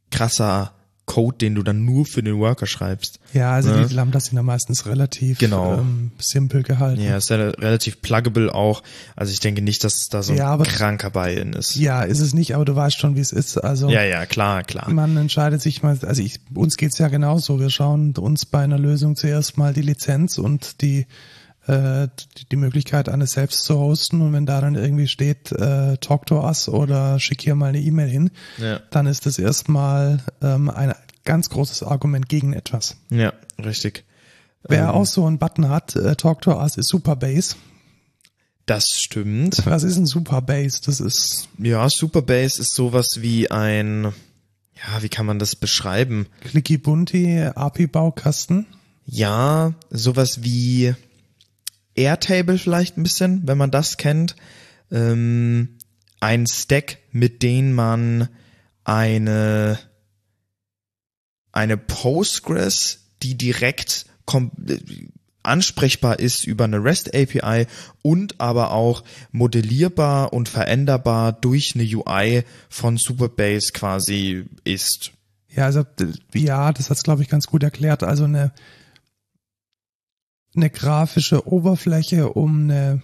krasser 0.10 0.74
Code, 1.06 1.38
den 1.38 1.56
du 1.56 1.64
dann 1.64 1.84
nur 1.84 2.06
für 2.06 2.24
den 2.24 2.38
Worker 2.40 2.66
schreibst. 2.66 3.20
Ja, 3.34 3.52
also 3.52 3.72
Ne? 3.72 3.88
die 3.90 3.94
Lambdas 3.94 4.26
sind 4.28 4.38
ja 4.38 4.42
meistens 4.44 4.86
relativ 4.86 5.38
Genau. 5.38 5.80
ähm, 5.80 6.12
simpel 6.18 6.64
gehalten. 6.64 7.02
Ja, 7.02 7.18
ist 7.18 7.30
ja 7.30 7.36
relativ 7.36 8.02
pluggable 8.02 8.54
auch. 8.56 8.84
Also 9.16 9.34
ich 9.34 9.42
denke 9.42 9.62
nicht, 9.62 9.84
dass 9.84 10.08
da 10.10 10.24
so 10.24 10.32
ein 10.32 10.38
Ja, 10.38 10.48
aber- 10.48 10.64
kranker 10.64 11.10
Buy-in 11.10 11.52
ist. 11.54 11.76
Ja, 11.76 12.04
ist 12.04 12.22
es 12.22 12.34
nicht, 12.34 12.56
aber 12.56 12.64
du 12.64 12.76
weißt 12.76 12.98
schon, 12.98 13.16
wie 13.18 13.20
es 13.20 13.34
ist. 13.34 13.58
Also 13.58 13.90
ja, 13.90 14.04
ja, 14.04 14.26
klar, 14.26 14.64
klar. 14.64 14.90
man 14.92 15.18
entscheidet 15.18 15.62
sich 15.62 15.84
mal, 15.84 15.98
also 16.04 16.22
ich, 16.22 16.40
uns 16.56 16.78
geht's 16.78 16.98
ja 17.00 17.10
genauso. 17.10 17.60
Wir 17.60 17.70
schauen 17.70 18.16
uns 18.16 18.46
bei 18.46 18.64
einer 18.64 18.80
Lösung 18.80 19.18
zuerst 19.18 19.58
mal 19.58 19.74
die 19.74 19.82
Lizenz 19.82 20.38
und 20.38 20.82
die 20.82 21.06
äh, 21.68 22.08
die- 22.52 22.56
Möglichkeit, 22.58 23.10
eine 23.10 23.26
selbst 23.28 23.64
zu 23.64 23.78
hosten 23.80 24.22
und 24.22 24.34
wenn 24.34 24.46
da 24.46 24.62
dann 24.62 24.76
irgendwie 24.76 25.08
steht, 25.08 25.52
äh, 25.52 25.98
talk 25.98 26.26
to 26.26 26.44
us 26.46 26.68
oder 26.70 27.20
schick 27.20 27.42
hier 27.42 27.56
mal 27.56 27.68
eine 27.68 27.80
E-Mail 27.82 28.10
hin, 28.10 28.32
Ja, 28.58 28.80
dann 28.92 29.06
ist 29.08 29.26
das 29.26 29.40
erstmal 29.40 30.20
ähm, 30.42 30.70
ein 30.70 30.94
ganz 31.26 31.50
großes 31.50 31.84
Argument 31.84 32.28
gegen 32.30 32.54
etwas. 32.54 32.98
ja, 33.10 33.34
richtig. 33.64 34.04
Wer 34.68 34.84
Ähm, 34.84 34.90
auch 34.90 35.06
so 35.06 35.26
einen 35.26 35.40
Button 35.40 35.68
hat, 35.70 35.96
äh, 35.96 36.16
talk 36.16 36.42
to 36.42 36.58
us, 36.58 36.78
ist 36.78 36.88
Superbase. 36.90 37.56
Das 38.66 38.88
stimmt. 38.90 39.66
Was 39.66 39.84
ist 39.84 39.98
ein 39.98 40.06
Superbase? 40.06 40.80
Das 40.86 41.02
ist 41.02 41.50
Ja, 41.60 41.90
Superbase 41.90 42.62
ist 42.62 42.74
sowas 42.76 43.08
wie 43.20 43.52
ein, 43.52 44.04
ja, 44.76 45.02
wie 45.02 45.10
kann 45.10 45.26
man 45.26 45.38
das 45.40 45.56
beschreiben? 45.58 46.28
Clicky 46.42 46.78
Bunti, 46.78 47.42
API-Baukasten. 47.44 48.66
Ja, 49.06 49.74
sowas 49.90 50.44
wie 50.44 50.96
Airtable 51.96 52.58
vielleicht 52.58 52.98
ein 52.98 53.04
bisschen, 53.04 53.48
wenn 53.48 53.58
man 53.58 53.72
das 53.72 53.98
kennt. 53.98 54.36
Ähm, 54.92 55.78
ein 56.20 56.48
Stack, 56.48 57.00
mit 57.12 57.44
dem 57.44 57.74
man 57.74 58.30
eine, 58.84 59.80
eine 61.52 61.78
Postgres, 61.78 63.00
die 63.22 63.38
direkt 63.38 64.06
ansprechbar 65.44 66.20
ist 66.20 66.46
über 66.46 66.64
eine 66.64 66.84
REST 66.84 67.14
API 67.14 67.68
und 68.02 68.40
aber 68.40 68.72
auch 68.72 69.04
modellierbar 69.32 70.34
und 70.34 70.50
veränderbar 70.50 71.34
durch 71.34 71.74
eine 71.76 71.84
UI 71.84 72.44
von 72.70 72.98
Superbase 72.98 73.74
quasi 73.74 74.46
ist. 74.64 75.12
Ja, 75.50 75.66
also 75.66 75.86
ja, 76.34 76.72
das 76.72 76.90
hat's 76.90 77.04
glaube 77.04 77.22
ich 77.22 77.30
ganz 77.30 77.48
gut 77.48 77.64
erklärt. 77.64 78.04
Also 78.04 78.24
eine 78.24 78.54
eine 80.56 80.70
grafische 80.70 81.48
Oberfläche, 81.48 82.30
um 82.30 82.64
eine 82.64 83.02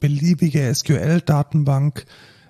beliebige 0.00 0.72
SQL-Datenbank 0.74 2.06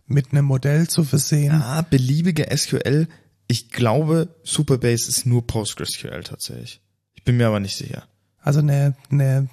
mit 0.07 0.33
einem 0.33 0.47
Modell 0.47 0.89
zu 0.89 1.05
versehen. 1.05 1.53
Ja, 1.53 1.83
beliebige 1.83 2.47
SQL. 2.55 3.09
Ich 3.47 3.71
glaube, 3.71 4.35
Superbase 4.43 5.09
ist 5.09 5.27
nur 5.27 5.47
PostgreSQL 5.47 6.23
tatsächlich. 6.23 6.81
Ich 7.15 7.25
bin 7.25 7.37
mir 7.37 7.47
aber 7.47 7.61
nicht 7.61 7.77
sicher. 7.77 8.05
Also 8.41 8.61
eine, 8.61 8.95
eine 9.11 9.49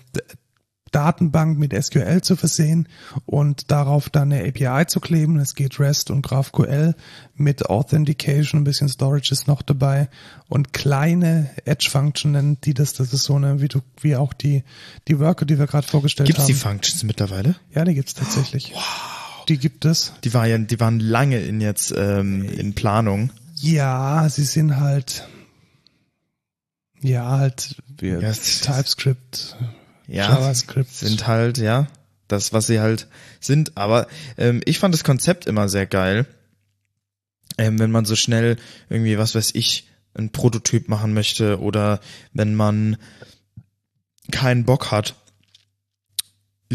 Datenbank 0.96 1.58
mit 1.60 1.74
SQL 1.74 2.22
zu 2.22 2.36
versehen 2.38 2.88
und 3.26 3.70
darauf 3.70 4.10
dann 4.10 4.32
eine 4.32 4.48
API 4.48 4.86
zu 4.88 5.00
kleben. 5.02 5.38
Es 5.40 5.54
geht 5.56 5.80
REST 5.80 6.10
und 6.12 6.22
GraphQL 6.22 6.96
mit 7.36 7.66
Authentication, 7.66 8.62
ein 8.62 8.64
bisschen 8.64 8.88
Storage 8.88 9.34
ist 9.34 9.48
noch 9.48 9.62
dabei 9.62 10.08
und 10.48 10.72
kleine 10.72 11.50
Edge-Functionen, 11.66 12.60
die 12.62 12.74
das, 12.74 12.94
das 12.94 13.12
ist 13.14 13.24
so 13.24 13.36
eine, 13.36 13.60
wie 13.62 13.68
du, 13.68 13.82
wie 14.00 14.16
auch 14.16 14.32
die, 14.34 14.64
die 15.10 15.20
Worker, 15.20 15.46
die 15.46 15.60
wir 15.60 15.68
gerade 15.68 15.86
vorgestellt 15.88 16.28
Gibt's 16.28 16.44
haben. 16.44 16.48
die 16.48 16.54
Functions 16.54 17.04
mittlerweile? 17.04 17.56
ja, 17.74 17.84
die 17.84 17.94
gibt's 17.94 18.14
tatsächlich. 18.14 18.72
Wow. 18.74 19.46
Die 19.50 19.58
gibt 19.58 19.86
es. 19.86 20.14
Die 20.24 20.34
war 20.34 20.48
ja, 20.48 20.58
die 20.58 20.80
waren 20.80 21.00
lange 21.00 21.40
in 21.40 21.62
jetzt 21.62 21.94
ähm, 21.96 22.50
in 22.50 22.74
Planung. 22.74 23.32
Ja, 23.58 24.28
sie 24.30 24.44
sind 24.44 24.78
halt, 24.78 25.28
ja, 27.02 27.30
halt, 27.30 27.76
Ja, 28.02 28.18
es- 28.20 28.62
TypeScript, 28.62 29.56
Ja, 30.08 30.30
JavaScript. 30.30 30.92
sind 30.92 31.28
halt 31.28 31.58
ja 31.58 31.88
das, 32.28 32.54
was 32.54 32.68
sie 32.68 32.80
halt 32.80 33.08
sind. 33.40 33.78
Aber 33.78 34.08
ähm, 34.38 34.62
ich 34.66 34.80
fand 34.80 34.94
das 34.94 35.04
Konzept 35.04 35.46
immer 35.46 35.70
sehr 35.70 35.86
geil, 35.86 36.26
ähm, 37.58 37.80
wenn 37.80 37.92
man 37.92 38.06
so 38.06 38.16
schnell 38.16 38.58
irgendwie 38.90 39.18
was 39.18 39.36
weiß 39.36 39.52
ich 39.54 39.88
ein 40.14 40.32
Prototyp 40.32 40.88
machen 40.88 41.14
möchte 41.14 41.60
oder 41.60 42.00
wenn 42.34 42.56
man 42.56 42.98
keinen 44.32 44.66
Bock 44.66 44.92
hat 44.92 45.16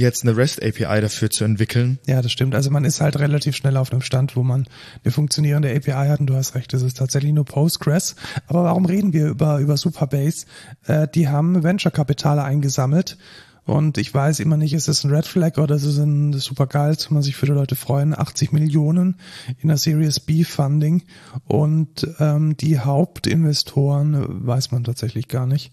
jetzt 0.00 0.24
eine 0.24 0.36
REST 0.36 0.62
API 0.62 1.00
dafür 1.00 1.30
zu 1.30 1.44
entwickeln. 1.44 1.98
Ja, 2.06 2.22
das 2.22 2.32
stimmt. 2.32 2.54
Also 2.54 2.70
man 2.70 2.84
ist 2.84 3.00
halt 3.00 3.18
relativ 3.18 3.56
schnell 3.56 3.76
auf 3.76 3.92
einem 3.92 4.02
Stand, 4.02 4.36
wo 4.36 4.42
man 4.42 4.66
eine 5.04 5.12
funktionierende 5.12 5.74
API 5.74 6.08
hat 6.08 6.20
und 6.20 6.26
du 6.26 6.34
hast 6.34 6.54
recht, 6.54 6.72
das 6.72 6.82
ist 6.82 6.98
tatsächlich 6.98 7.32
nur 7.32 7.44
Postgres. 7.44 8.16
Aber 8.46 8.64
warum 8.64 8.86
reden 8.86 9.12
wir 9.12 9.28
über, 9.28 9.58
über 9.58 9.76
Superbase? 9.76 10.46
Äh, 10.86 11.08
die 11.14 11.28
haben 11.28 11.62
Venture-Kapitale 11.62 12.42
eingesammelt 12.42 13.18
und 13.64 13.98
ich 13.98 14.12
weiß 14.12 14.40
immer 14.40 14.56
nicht, 14.56 14.72
ist 14.72 14.88
es 14.88 15.04
ein 15.04 15.14
Red 15.14 15.26
Flag 15.26 15.58
oder 15.58 15.76
ist 15.76 15.84
es 15.84 15.98
ein 15.98 16.32
super 16.32 16.66
geil, 16.66 16.96
kann 16.96 17.14
man 17.14 17.22
sich 17.22 17.36
für 17.36 17.46
die 17.46 17.52
Leute 17.52 17.76
freuen. 17.76 18.18
80 18.18 18.52
Millionen 18.52 19.16
in 19.60 19.68
der 19.68 19.76
Series 19.76 20.18
B 20.18 20.42
Funding 20.44 21.04
und 21.44 22.08
ähm, 22.18 22.56
die 22.56 22.80
Hauptinvestoren 22.80 24.46
weiß 24.46 24.72
man 24.72 24.84
tatsächlich 24.84 25.28
gar 25.28 25.46
nicht. 25.46 25.72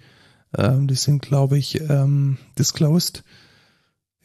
Ähm, 0.55 0.87
die 0.87 0.95
sind, 0.95 1.21
glaube 1.21 1.57
ich, 1.57 1.81
ähm, 1.89 2.37
disclosed. 2.59 3.23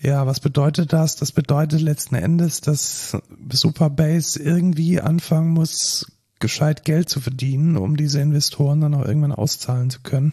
Ja, 0.03 0.27
was 0.27 0.41
bedeutet 0.41 0.93
das? 0.93 1.15
Das 1.15 1.31
bedeutet 1.31 1.81
letzten 1.81 2.17
Endes, 2.17 2.61
dass 2.61 3.17
Superbase 3.53 4.43
irgendwie 4.43 5.01
anfangen 5.01 5.51
muss, 5.51 6.07
gescheit 6.41 6.85
Geld 6.85 7.09
zu 7.09 7.21
verdienen, 7.21 7.77
um 7.77 7.97
diese 7.97 8.21
Investoren 8.21 8.81
dann 8.81 8.95
auch 8.95 9.05
irgendwann 9.07 9.31
auszahlen 9.31 9.91
zu 9.91 10.01
können. 10.01 10.33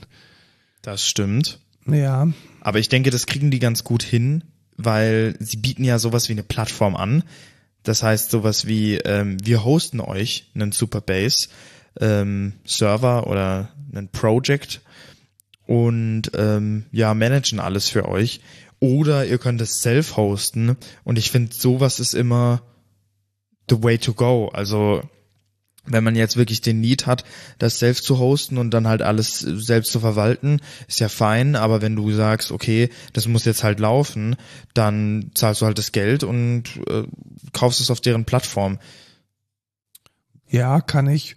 Das 0.81 1.05
stimmt. 1.05 1.59
Ja. 1.85 2.27
Aber 2.61 2.79
ich 2.79 2.89
denke, 2.89 3.11
das 3.11 3.27
kriegen 3.27 3.51
die 3.51 3.59
ganz 3.59 3.83
gut 3.83 4.01
hin, 4.01 4.43
weil 4.75 5.35
sie 5.39 5.57
bieten 5.57 5.83
ja 5.83 5.99
sowas 5.99 6.29
wie 6.29 6.33
eine 6.33 6.43
Plattform 6.43 6.95
an. 6.95 7.23
Das 7.83 8.01
heißt 8.01 8.31
sowas 8.31 8.65
wie, 8.65 8.95
ähm, 8.95 9.37
wir 9.45 9.63
hosten 9.63 9.99
euch 9.99 10.49
einen 10.55 10.71
Superbase 10.71 11.49
ähm, 11.99 12.53
Server 12.65 13.27
oder 13.27 13.69
einen 13.93 14.09
Project 14.09 14.81
und 15.67 16.31
ähm, 16.33 16.85
ja, 16.91 17.13
managen 17.13 17.59
alles 17.59 17.87
für 17.87 18.07
euch. 18.07 18.41
Oder 18.79 19.25
ihr 19.25 19.37
könnt 19.37 19.61
es 19.61 19.81
self 19.81 20.15
hosten. 20.17 20.77
Und 21.03 21.17
ich 21.17 21.31
finde, 21.31 21.53
sowas 21.53 21.99
ist 21.99 22.13
immer 22.13 22.61
the 23.69 23.83
way 23.83 23.97
to 23.97 24.13
go. 24.13 24.49
Also 24.53 25.01
wenn 25.85 26.03
man 26.03 26.15
jetzt 26.15 26.37
wirklich 26.37 26.61
den 26.61 26.81
Need 26.81 27.07
hat, 27.07 27.23
das 27.57 27.79
selbst 27.79 28.05
zu 28.05 28.19
hosten 28.19 28.57
und 28.57 28.71
dann 28.71 28.87
halt 28.87 29.01
alles 29.01 29.39
selbst 29.39 29.91
zu 29.91 29.99
verwalten, 29.99 30.61
ist 30.87 30.99
ja 30.99 31.09
fein, 31.09 31.55
aber 31.55 31.81
wenn 31.81 31.95
du 31.95 32.11
sagst, 32.11 32.51
okay, 32.51 32.89
das 33.13 33.27
muss 33.27 33.45
jetzt 33.45 33.63
halt 33.63 33.79
laufen, 33.79 34.35
dann 34.73 35.31
zahlst 35.33 35.61
du 35.61 35.65
halt 35.65 35.77
das 35.77 35.91
Geld 35.91 36.23
und 36.23 36.63
äh, 36.87 37.03
kaufst 37.53 37.81
es 37.81 37.91
auf 37.91 38.01
deren 38.01 38.25
Plattform. 38.25 38.79
Ja, 40.47 40.81
kann 40.81 41.07
ich. 41.07 41.35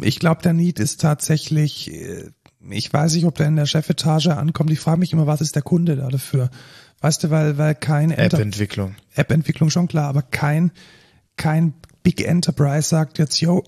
Ich 0.00 0.18
glaube, 0.18 0.42
der 0.42 0.52
Need 0.54 0.80
ist 0.80 1.00
tatsächlich, 1.00 1.92
äh, 1.92 2.30
ich 2.70 2.92
weiß 2.92 3.14
nicht, 3.14 3.24
ob 3.24 3.36
der 3.36 3.48
in 3.48 3.56
der 3.56 3.66
Chefetage 3.66 4.28
ankommt. 4.28 4.70
Ich 4.70 4.80
frage 4.80 4.98
mich 4.98 5.12
immer, 5.12 5.26
was 5.26 5.40
ist 5.40 5.54
der 5.54 5.62
Kunde 5.62 5.96
da 5.96 6.08
dafür? 6.08 6.50
Weißt 7.00 7.24
du, 7.24 7.30
weil, 7.30 7.58
weil 7.58 7.74
kein 7.74 8.10
App-Entwicklung. 8.10 8.96
App-Entwicklung 9.14 9.70
schon 9.70 9.88
klar, 9.88 10.08
aber 10.08 10.22
kein, 10.22 10.72
kein 11.36 11.74
Big 12.02 12.26
Enterprise 12.26 12.88
sagt 12.88 13.18
jetzt, 13.18 13.40
yo, 13.40 13.64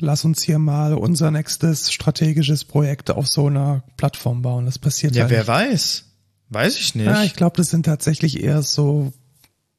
lass 0.00 0.24
uns 0.24 0.42
hier 0.42 0.58
mal 0.58 0.94
unser 0.94 1.30
nächstes 1.30 1.92
strategisches 1.92 2.64
Projekt 2.64 3.10
auf 3.10 3.28
so 3.28 3.46
einer 3.46 3.84
Plattform 3.96 4.42
bauen. 4.42 4.66
Das 4.66 4.78
passiert 4.78 5.14
ja. 5.14 5.22
halt 5.22 5.30
wer 5.30 5.40
nicht. 5.40 5.48
weiß? 5.48 6.04
Weiß 6.48 6.78
ich 6.78 6.94
nicht. 6.94 7.06
Ja, 7.06 7.22
ich 7.22 7.34
glaube, 7.34 7.56
das 7.56 7.70
sind 7.70 7.86
tatsächlich 7.86 8.42
eher 8.42 8.62
so 8.62 9.12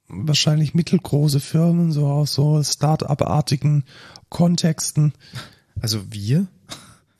wahrscheinlich 0.08 0.74
mittelgroße 0.74 1.40
Firmen, 1.40 1.92
so 1.92 2.08
aus 2.08 2.34
so 2.34 2.62
Start-up-artigen 2.64 3.84
Kontexten. 4.30 5.14
also 5.82 6.12
wir? 6.12 6.48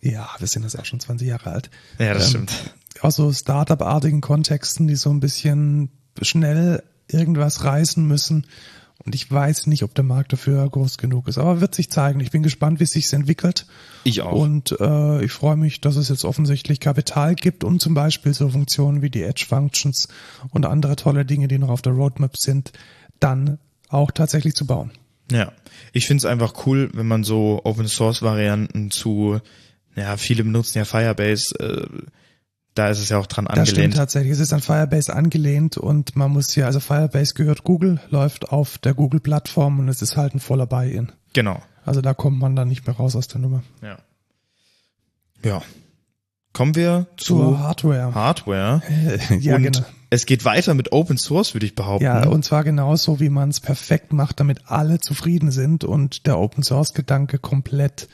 Ja, 0.02 0.30
wir 0.40 0.48
sind 0.48 0.64
das 0.66 0.74
ja 0.74 0.84
schon 0.84 1.00
20 1.00 1.28
Jahre 1.28 1.52
alt. 1.52 1.70
Ja, 2.00 2.14
das 2.14 2.26
Ähm, 2.26 2.30
stimmt. 2.48 2.76
Aus 3.02 3.16
so 3.16 3.32
Start-up-artigen 3.32 4.22
Kontexten, 4.22 4.88
die 4.88 4.96
so 4.96 5.10
ein 5.10 5.20
bisschen 5.20 5.90
schnell 6.22 6.84
irgendwas 7.08 7.64
reißen 7.64 8.06
müssen. 8.06 8.46
Und 9.04 9.16
ich 9.16 9.32
weiß 9.32 9.66
nicht, 9.66 9.82
ob 9.84 9.96
der 9.96 10.04
Markt 10.04 10.32
dafür 10.34 10.70
groß 10.70 11.00
genug 11.00 11.28
ist. 11.28 11.40
Aber 11.40 11.60
wird 11.60 11.74
sich 11.74 11.90
zeigen. 11.90 12.20
Ich 12.20 12.30
bin 12.30 12.44
gespannt, 12.44 12.80
wie 12.80 12.84
es 12.84 12.92
sich 12.92 13.12
entwickelt. 13.14 13.66
Ich 14.04 14.22
auch. 14.22 14.32
Und 14.34 14.76
äh, 14.80 15.24
ich 15.24 15.32
freue 15.32 15.56
mich, 15.58 15.82
dass 15.82 15.96
es 15.96 16.10
jetzt 16.10 16.24
offensichtlich 16.24 16.80
Kapital 16.80 17.34
gibt, 17.34 17.64
um 17.64 17.80
zum 17.80 17.96
Beispiel 17.96 18.34
so 18.36 18.50
Funktionen 18.50 19.02
wie 19.02 19.10
die 19.10 19.24
Edge 19.24 19.46
Functions 19.50 20.08
und 20.52 20.68
andere 20.68 20.96
tolle 20.96 21.26
Dinge, 21.26 21.48
die 21.48 21.58
noch 21.58 21.70
auf 21.70 21.82
der 21.82 21.94
Roadmap 21.94 22.38
sind, 22.38 22.74
dann 23.20 23.58
auch 23.90 24.12
tatsächlich 24.12 24.54
zu 24.54 24.68
bauen. 24.68 24.92
Ja, 25.32 25.52
ich 25.94 26.06
find's 26.06 26.26
einfach 26.26 26.68
cool, 26.68 26.92
wenn 26.94 27.08
man 27.08 27.24
so 27.24 27.62
Open 27.64 27.88
Source 27.88 28.22
Varianten 28.22 28.92
zu, 28.92 29.40
ja, 29.96 30.18
viele 30.18 30.44
benutzen 30.44 30.80
ja 30.80 30.86
Firebase, 30.86 31.56
äh, 31.60 31.88
da 32.74 32.90
ist 32.90 33.00
es 33.00 33.10
ja 33.10 33.18
auch 33.18 33.28
dran 33.28 33.46
Das 33.46 33.54
stimmt 33.54 33.70
angelehnt. 33.70 33.96
tatsächlich. 33.96 34.32
Es 34.32 34.40
ist 34.40 34.54
an 34.54 34.62
Firebase 34.62 35.14
angelehnt 35.14 35.78
und 35.78 36.16
man 36.16 36.32
muss 36.32 36.56
ja, 36.56 36.66
also 36.68 36.80
Firebase 36.80 37.34
gehört 37.34 37.64
Google, 37.64 38.00
läuft 38.10 38.50
auf 38.50 38.78
der 38.78 38.94
Google-Plattform 38.94 39.80
und 39.80 39.90
es 39.90 40.02
ist 40.02 40.16
halt 40.16 40.34
ein 40.34 40.40
voller 40.40 40.68
Buy-in. 40.68 41.12
Genau. 41.34 41.62
Also 41.84 42.02
da 42.02 42.14
kommt 42.14 42.40
man 42.40 42.56
dann 42.56 42.70
nicht 42.70 42.86
mehr 42.88 42.96
raus 42.96 43.16
aus 43.16 43.28
der 43.28 43.42
Nummer. 43.42 43.64
Ja. 43.82 43.98
Ja. 45.44 45.62
Kommen 46.54 46.76
wir 46.76 47.08
Zur 47.18 47.54
zu 47.54 47.60
Hardware. 47.60 48.14
Hardware. 48.14 48.82
ja, 49.40 49.56
und 49.56 49.64
genau. 49.64 49.86
es 50.10 50.26
geht 50.26 50.44
weiter 50.46 50.74
mit 50.74 50.92
Open 50.92 51.18
Source, 51.18 51.54
würde 51.54 51.66
ich 51.66 51.76
behaupten. 51.76 52.04
Ja, 52.04 52.28
und 52.28 52.44
zwar 52.44 52.64
genauso, 52.64 53.20
wie 53.20 53.30
man 53.30 53.50
es 53.50 53.60
perfekt 53.60 54.12
macht, 54.14 54.40
damit 54.40 54.60
alle 54.66 55.00
zufrieden 55.00 55.52
sind 55.52 55.84
und 55.84 56.28
der 56.28 56.38
Open 56.38 56.64
Source 56.64 56.94
Gedanke 56.94 57.40
komplett 57.40 58.10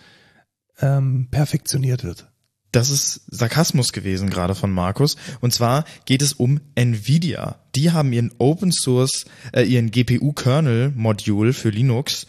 ähm, 0.79 1.27
perfektioniert 1.31 2.03
wird. 2.03 2.27
Das 2.71 2.89
ist 2.89 3.21
Sarkasmus 3.27 3.93
gewesen 3.93 4.29
gerade 4.29 4.53
von 4.53 4.71
Markus. 4.71 5.15
Und 5.39 5.53
zwar 5.53 5.85
geht 6.05 6.21
es 6.21 6.33
um 6.33 6.59
Nvidia. 6.75 7.59
Die 7.75 7.91
haben 7.91 8.11
ihren 8.11 8.33
Open 8.37 8.71
Source, 8.71 9.25
äh, 9.53 9.63
ihren 9.63 9.89
GPU-Kernel-Module 9.89 11.53
für 11.53 11.69
Linux 11.69 12.27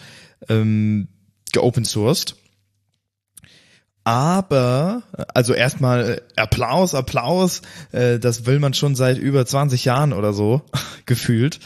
ähm, 0.48 1.08
geopen 1.52 1.84
sourced. 1.84 2.36
Aber, 4.04 5.02
also 5.34 5.52
erstmal 5.52 6.10
äh, 6.10 6.20
Applaus, 6.40 6.94
Applaus, 6.94 7.60
äh, 7.92 8.18
das 8.18 8.46
will 8.46 8.58
man 8.58 8.72
schon 8.72 8.94
seit 8.94 9.18
über 9.18 9.44
20 9.44 9.84
Jahren 9.84 10.12
oder 10.12 10.32
so 10.32 10.62
gefühlt. 11.06 11.60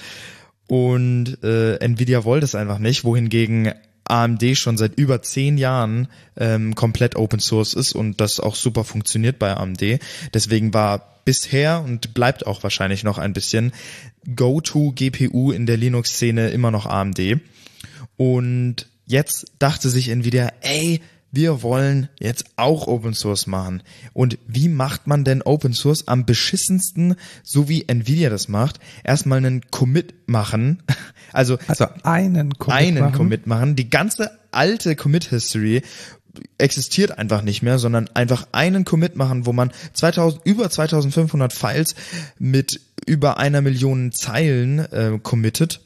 Und 0.66 1.38
äh, 1.44 1.76
Nvidia 1.76 2.24
wollte 2.24 2.44
es 2.44 2.54
einfach 2.54 2.78
nicht, 2.78 3.04
wohingegen 3.04 3.72
AMD 4.04 4.56
schon 4.56 4.76
seit 4.76 4.98
über 4.98 5.22
zehn 5.22 5.58
Jahren 5.58 6.08
ähm, 6.36 6.74
komplett 6.74 7.16
Open 7.16 7.40
Source 7.40 7.74
ist 7.74 7.92
und 7.92 8.20
das 8.20 8.40
auch 8.40 8.54
super 8.54 8.84
funktioniert 8.84 9.38
bei 9.38 9.56
AMD. 9.56 10.00
Deswegen 10.34 10.74
war 10.74 11.20
bisher 11.24 11.82
und 11.82 12.14
bleibt 12.14 12.46
auch 12.46 12.62
wahrscheinlich 12.62 13.04
noch 13.04 13.18
ein 13.18 13.32
bisschen 13.32 13.72
Go-To-GPU 14.34 15.52
in 15.52 15.66
der 15.66 15.76
Linux-Szene 15.76 16.50
immer 16.50 16.70
noch 16.70 16.86
AMD. 16.86 17.40
Und 18.16 18.86
jetzt 19.06 19.52
dachte 19.58 19.88
sich 19.88 20.08
Nvidia, 20.08 20.52
ey, 20.60 21.00
wir 21.32 21.62
wollen 21.62 22.08
jetzt 22.20 22.44
auch 22.56 22.86
Open 22.86 23.14
Source 23.14 23.46
machen. 23.46 23.82
Und 24.12 24.38
wie 24.46 24.68
macht 24.68 25.06
man 25.06 25.24
denn 25.24 25.42
Open 25.42 25.72
Source 25.72 26.06
am 26.06 26.26
beschissensten, 26.26 27.16
so 27.42 27.68
wie 27.68 27.88
Nvidia 27.88 28.28
das 28.28 28.48
macht? 28.48 28.78
Erstmal 29.02 29.38
einen 29.38 29.62
Commit 29.70 30.14
machen. 30.26 30.82
Also, 31.34 31.56
Also 31.66 31.86
einen 32.02 32.58
Commit 32.58 32.78
einen 32.78 32.98
machen. 32.98 33.14
Commit 33.14 33.46
machen. 33.46 33.74
Die 33.74 33.88
ganze 33.88 34.38
alte 34.50 34.96
Commit-History 34.96 35.80
existiert 36.58 37.16
einfach 37.18 37.40
nicht 37.40 37.62
mehr, 37.62 37.78
sondern 37.78 38.10
einfach 38.10 38.48
einen 38.52 38.84
Commit 38.84 39.16
machen, 39.16 39.46
wo 39.46 39.54
man 39.54 39.72
2000, 39.94 40.42
über 40.44 40.68
2500 40.68 41.54
Files 41.54 41.94
mit 42.38 42.82
über 43.06 43.38
einer 43.38 43.62
Million 43.62 44.12
Zeilen 44.12 44.80
äh, 44.80 45.18
committet. 45.22 45.80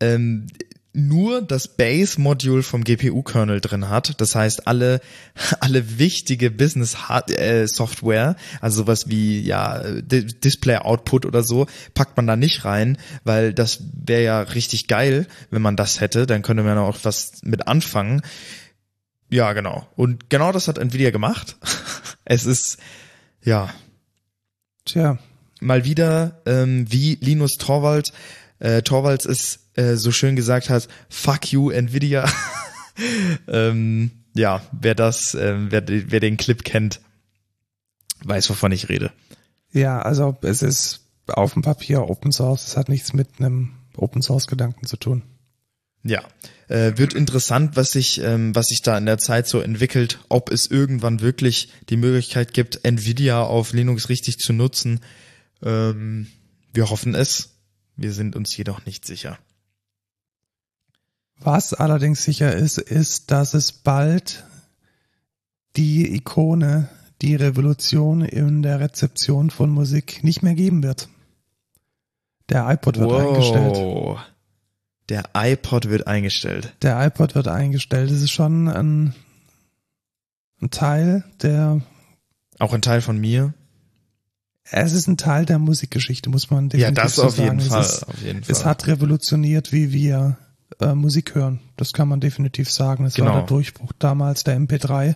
Ähm, 0.00 0.48
nur 0.94 1.42
das 1.42 1.68
Base-Module 1.68 2.62
vom 2.62 2.84
GPU-Kernel 2.84 3.60
drin 3.60 3.88
hat. 3.88 4.20
Das 4.20 4.34
heißt, 4.34 4.66
alle, 4.66 5.00
alle 5.60 5.98
wichtige 5.98 6.50
Business-Software, 6.50 8.36
also 8.60 8.82
sowas 8.82 9.08
wie 9.08 9.40
ja 9.40 9.82
Display-Output 9.82 11.26
oder 11.26 11.42
so, 11.42 11.66
packt 11.94 12.16
man 12.16 12.26
da 12.26 12.36
nicht 12.36 12.64
rein, 12.64 12.96
weil 13.24 13.52
das 13.52 13.82
wäre 13.92 14.22
ja 14.22 14.40
richtig 14.40 14.88
geil, 14.88 15.26
wenn 15.50 15.62
man 15.62 15.76
das 15.76 16.00
hätte. 16.00 16.26
Dann 16.26 16.42
könnte 16.42 16.62
man 16.62 16.78
auch 16.78 16.98
was 17.02 17.42
mit 17.42 17.68
anfangen. 17.68 18.22
Ja, 19.30 19.52
genau. 19.52 19.86
Und 19.96 20.30
genau 20.30 20.52
das 20.52 20.68
hat 20.68 20.78
Nvidia 20.78 21.10
gemacht. 21.10 21.56
Es 22.26 22.46
ist, 22.46 22.78
ja, 23.42 23.68
Tja, 24.84 25.18
mal 25.60 25.84
wieder, 25.84 26.42
ähm, 26.44 26.84
wie 26.90 27.16
Linus 27.22 27.52
Torvalds, 27.52 28.12
äh, 28.58 28.82
Torvalds 28.82 29.26
es 29.26 29.70
äh, 29.74 29.94
so 29.96 30.12
schön 30.12 30.36
gesagt 30.36 30.70
hat, 30.70 30.88
fuck 31.08 31.52
you 31.52 31.70
Nvidia. 31.70 32.30
ähm, 33.48 34.10
ja, 34.34 34.62
wer 34.72 34.94
das, 34.94 35.34
ähm, 35.34 35.68
wer, 35.70 35.84
wer 35.86 36.20
den 36.20 36.36
Clip 36.36 36.64
kennt, 36.64 37.00
weiß, 38.24 38.50
wovon 38.50 38.72
ich 38.72 38.88
rede. 38.88 39.12
ja, 39.72 40.00
also 40.00 40.36
es 40.42 40.62
ist 40.62 41.00
auf 41.26 41.54
dem 41.54 41.62
Papier 41.62 42.08
Open 42.08 42.32
Source. 42.32 42.66
Es 42.66 42.76
hat 42.76 42.88
nichts 42.88 43.12
mit 43.12 43.28
einem 43.38 43.72
Open 43.96 44.22
Source 44.22 44.46
Gedanken 44.46 44.86
zu 44.86 44.96
tun. 44.96 45.22
Ja, 46.02 46.22
äh, 46.68 46.92
wird 46.96 47.14
interessant, 47.14 47.76
was 47.76 47.92
sich, 47.92 48.20
ähm, 48.20 48.54
was 48.54 48.68
sich 48.68 48.82
da 48.82 48.98
in 48.98 49.06
der 49.06 49.16
Zeit 49.18 49.48
so 49.48 49.60
entwickelt, 49.60 50.18
ob 50.28 50.50
es 50.50 50.66
irgendwann 50.66 51.20
wirklich 51.22 51.70
die 51.88 51.96
Möglichkeit 51.96 52.52
gibt, 52.52 52.84
Nvidia 52.84 53.42
auf 53.42 53.72
Linux 53.72 54.10
richtig 54.10 54.38
zu 54.38 54.52
nutzen. 54.52 55.00
Ähm, 55.62 56.26
Wir 56.74 56.90
hoffen 56.90 57.14
es. 57.14 57.53
Wir 57.96 58.12
sind 58.12 58.36
uns 58.36 58.56
jedoch 58.56 58.84
nicht 58.86 59.04
sicher. 59.04 59.38
Was 61.38 61.74
allerdings 61.74 62.24
sicher 62.24 62.54
ist, 62.54 62.78
ist, 62.78 63.30
dass 63.30 63.54
es 63.54 63.72
bald 63.72 64.44
die 65.76 66.14
Ikone, 66.14 66.88
die 67.22 67.34
Revolution 67.34 68.22
in 68.22 68.62
der 68.62 68.80
Rezeption 68.80 69.50
von 69.50 69.70
Musik 69.70 70.22
nicht 70.22 70.42
mehr 70.42 70.54
geben 70.54 70.82
wird. 70.82 71.08
Der 72.48 72.68
iPod 72.70 72.98
wird 72.98 73.10
wow. 73.10 73.28
eingestellt. 73.28 74.34
Der 75.08 75.24
iPod 75.34 75.88
wird 75.88 76.06
eingestellt. 76.06 76.74
Der 76.82 77.04
iPod 77.06 77.34
wird 77.34 77.48
eingestellt. 77.48 78.10
Das 78.10 78.20
ist 78.20 78.30
schon 78.30 78.68
ein, 78.68 79.14
ein 80.60 80.70
Teil 80.70 81.24
der. 81.42 81.80
Auch 82.58 82.72
ein 82.72 82.82
Teil 82.82 83.00
von 83.00 83.18
mir. 83.18 83.52
Es 84.70 84.92
ist 84.92 85.06
ein 85.08 85.16
Teil 85.16 85.44
der 85.44 85.58
Musikgeschichte, 85.58 86.30
muss 86.30 86.50
man 86.50 86.68
definitiv 86.70 86.96
Ja, 86.98 87.04
das 87.04 87.16
so 87.16 87.24
auf 87.24 87.36
sagen. 87.36 87.58
jeden, 87.58 87.58
es 87.60 87.68
Fall, 87.68 87.80
ist, 87.82 88.08
auf 88.08 88.22
jeden 88.22 88.42
Es 88.48 88.58
Fall. 88.62 88.70
hat 88.70 88.86
revolutioniert, 88.86 89.72
wie 89.72 89.92
wir 89.92 90.38
äh, 90.80 90.94
Musik 90.94 91.34
hören. 91.34 91.60
Das 91.76 91.92
kann 91.92 92.08
man 92.08 92.20
definitiv 92.20 92.70
sagen. 92.70 93.04
Es 93.04 93.14
Genau. 93.14 93.28
war 93.28 93.34
der 93.40 93.46
Durchbruch 93.46 93.92
damals 93.98 94.42
der 94.44 94.58
MP3. 94.58 95.14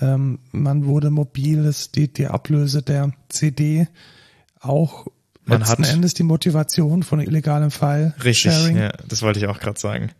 Ähm, 0.00 0.40
man 0.50 0.86
wurde 0.86 1.10
mobil, 1.10 1.64
es 1.64 1.92
die, 1.92 2.12
die 2.12 2.26
Ablöse 2.26 2.82
der 2.82 3.12
CD 3.28 3.86
auch 4.60 5.06
Man 5.44 5.60
letzten 5.60 5.84
hat- 5.84 5.92
Endes 5.92 6.14
die 6.14 6.24
Motivation 6.24 7.04
von 7.04 7.20
illegalem 7.20 7.70
File 7.70 8.12
Richtig, 8.24 8.52
Sharing 8.52 8.76
ja, 8.76 8.92
das 9.08 9.22
wollte 9.22 9.38
ich 9.38 9.46
auch 9.46 9.60
gerade 9.60 9.78
sagen. 9.78 10.10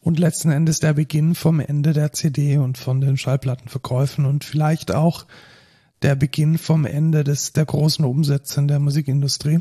und 0.00 0.18
letzten 0.18 0.50
Endes 0.50 0.80
der 0.80 0.92
Beginn 0.92 1.34
vom 1.34 1.60
Ende 1.60 1.94
der 1.94 2.12
CD 2.12 2.58
und 2.58 2.76
von 2.76 3.00
den 3.00 3.16
Schallplattenverkäufen 3.16 4.26
und 4.26 4.44
vielleicht 4.44 4.92
auch 4.94 5.24
der 6.02 6.16
Beginn 6.16 6.58
vom 6.58 6.84
Ende 6.84 7.24
des 7.24 7.52
der 7.52 7.64
großen 7.64 8.04
Umsätze 8.04 8.60
in 8.60 8.68
der 8.68 8.80
Musikindustrie. 8.80 9.60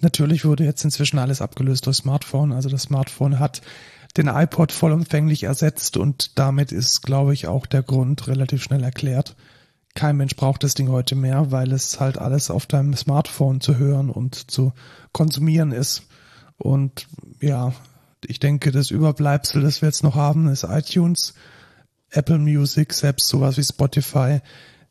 Natürlich 0.00 0.44
wurde 0.44 0.64
jetzt 0.64 0.84
inzwischen 0.84 1.18
alles 1.18 1.42
abgelöst 1.42 1.86
durch 1.86 1.96
Smartphone. 1.96 2.52
Also 2.52 2.68
das 2.68 2.82
Smartphone 2.82 3.38
hat 3.38 3.62
den 4.16 4.28
iPod 4.28 4.72
vollumfänglich 4.72 5.44
ersetzt 5.44 5.96
und 5.96 6.38
damit 6.38 6.72
ist, 6.72 7.02
glaube 7.02 7.34
ich, 7.34 7.46
auch 7.46 7.66
der 7.66 7.82
Grund 7.82 8.26
relativ 8.26 8.62
schnell 8.62 8.82
erklärt. 8.82 9.36
Kein 9.94 10.16
Mensch 10.16 10.36
braucht 10.36 10.62
das 10.62 10.74
Ding 10.74 10.88
heute 10.88 11.14
mehr, 11.14 11.50
weil 11.50 11.72
es 11.72 11.98
halt 12.00 12.18
alles 12.18 12.50
auf 12.50 12.66
deinem 12.66 12.94
Smartphone 12.94 13.60
zu 13.60 13.76
hören 13.76 14.10
und 14.10 14.50
zu 14.50 14.72
konsumieren 15.12 15.72
ist. 15.72 16.02
Und 16.56 17.08
ja, 17.40 17.72
ich 18.24 18.38
denke, 18.38 18.70
das 18.70 18.90
Überbleibsel, 18.90 19.62
das 19.62 19.82
wir 19.82 19.88
jetzt 19.88 20.04
noch 20.04 20.14
haben, 20.14 20.48
ist 20.48 20.64
iTunes, 20.64 21.34
Apple 22.10 22.38
Music, 22.38 22.92
selbst 22.92 23.28
sowas 23.28 23.56
wie 23.58 23.64
Spotify 23.64 24.40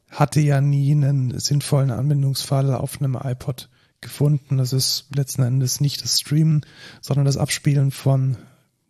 hatte 0.09 0.39
ja 0.39 0.61
nie 0.61 0.91
einen 0.91 1.37
sinnvollen 1.39 1.91
Anwendungsfall 1.91 2.73
auf 2.73 2.99
einem 3.01 3.15
iPod 3.21 3.69
gefunden. 4.01 4.57
Das 4.57 4.73
ist 4.73 5.07
letzten 5.15 5.43
Endes 5.43 5.81
nicht 5.81 6.03
das 6.03 6.19
Streamen, 6.19 6.65
sondern 7.01 7.25
das 7.25 7.37
Abspielen 7.37 7.91
von 7.91 8.37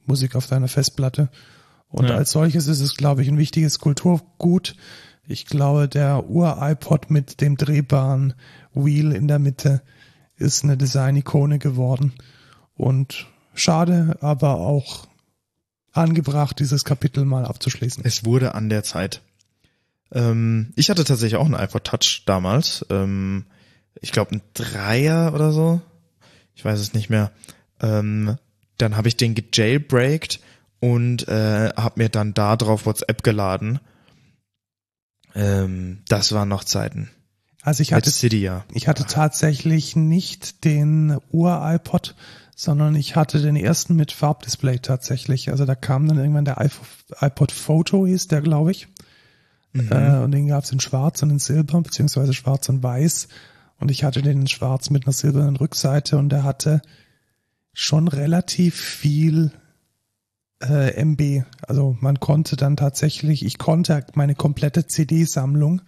Musik 0.05 0.36
auf 0.36 0.47
deiner 0.47 0.68
Festplatte. 0.68 1.30
Und 1.89 2.09
Ja. 2.09 2.15
als 2.15 2.32
solches 2.32 2.68
ist 2.68 2.82
es, 2.82 2.95
glaube 2.95 3.22
ich, 3.22 3.30
ein 3.30 3.38
wichtiges 3.38 3.80
Kulturgut. 3.80 4.76
Ich 5.28 5.45
glaube, 5.45 5.88
der 5.88 6.30
Ur-iPod 6.30 7.09
mit 7.09 7.41
dem 7.41 7.57
drehbaren 7.57 8.34
Wheel 8.74 9.11
in 9.11 9.28
der 9.28 9.39
Mitte 9.39 9.82
ist 10.38 10.63
eine 10.63 10.78
Design-Ikone 10.78 11.59
geworden. 11.59 12.13
Und 12.76 13.28
schade, 13.53 14.18
aber 14.22 14.57
auch 14.57 15.07
angebracht, 15.91 16.59
dieses 16.59 16.84
Kapitel 16.86 17.26
mal 17.26 17.45
abzuschließen. 17.45 18.03
Es 18.05 18.24
wurde 18.24 18.53
an 18.53 18.70
der 18.70 18.84
Zeit. 18.84 19.22
Ähm, 20.12 20.74
ich 20.76 20.89
hatte 20.89 21.03
tatsächlich 21.03 21.38
auch 21.38 21.45
einen 21.45 21.55
iPod 21.55 21.84
Touch 21.84 22.24
damals. 22.26 22.86
Ähm, 22.89 23.45
ich 24.01 24.12
glaube 24.12 24.36
ein 24.36 24.41
Dreier 24.53 25.34
oder 25.34 25.51
so. 25.51 25.82
Ich 26.55 26.64
weiß 26.64 26.80
es 26.80 26.93
nicht 26.93 27.10
mehr. 27.10 27.32
Ähm, 27.82 28.38
dann 28.78 28.95
habe 28.95 29.08
ich 29.08 29.18
den 29.18 29.36
gejailbreakt 29.36 30.39
und 30.80 31.28
äh, 31.28 31.70
habe 31.76 32.01
mir 32.01 32.10
dann 32.10 32.34
da 32.34 32.55
drauf 32.55 32.86
WhatsApp 32.86 33.24
geladen. 33.24 33.80
Ähm, 35.36 35.99
das 36.08 36.32
waren 36.32 36.49
noch 36.49 36.64
Zeiten. 36.64 37.10
Also 37.62 37.82
ich 37.82 37.93
hatte 37.93 38.12
Cydia. 38.12 38.66
Ich 38.74 38.88
hatte 38.88 39.05
tatsächlich 39.05 39.95
nicht 39.95 40.64
den 40.64 41.18
Ur-iPod, 41.32 42.16
sondern 42.55 42.95
ich 42.95 43.16
hatte 43.16 43.41
den 43.41 43.55
ersten 43.55 43.95
mit 43.95 44.12
Farbdisplay 44.12 44.80
tatsächlich. 44.80 45.49
Also 45.49 45.66
da 45.66 45.76
kam 45.76 46.08
dann 46.08 46.18
irgendwann 46.18 46.45
der 46.45 46.60
iPod- 46.60 47.22
iPod 47.22 47.51
Photo, 47.51 48.08
hieß 48.08 48.30
der, 48.30 48.41
glaube 48.41 48.72
ich. 48.72 48.88
Äh, 49.89 50.23
und 50.23 50.32
den 50.32 50.47
gab 50.47 50.63
es 50.63 50.71
in 50.71 50.80
Schwarz 50.80 51.21
und 51.23 51.30
in 51.30 51.39
Silber, 51.39 51.82
beziehungsweise 51.82 52.34
Schwarz 52.34 52.69
und 52.69 52.84
Weiß. 52.84 53.28
Und 53.80 53.91
ich 53.91 54.03
hatte 54.03 54.21
den 54.21 54.41
in 54.41 54.47
Schwarz 54.47 54.89
mit 54.89 55.05
einer 55.05 55.13
silbernen 55.13 55.55
Rückseite 55.55 56.17
und 56.17 56.30
der 56.30 56.43
hatte 56.43 56.82
schon 57.73 58.07
relativ 58.07 58.75
viel 58.75 59.51
äh, 60.61 60.99
MB. 61.03 61.45
Also 61.61 61.95
man 61.99 62.19
konnte 62.19 62.55
dann 62.55 62.75
tatsächlich, 62.75 63.45
ich 63.45 63.57
konnte 63.57 64.05
meine 64.15 64.36
komplette 64.36 64.88
CD-Sammlung 64.88 65.82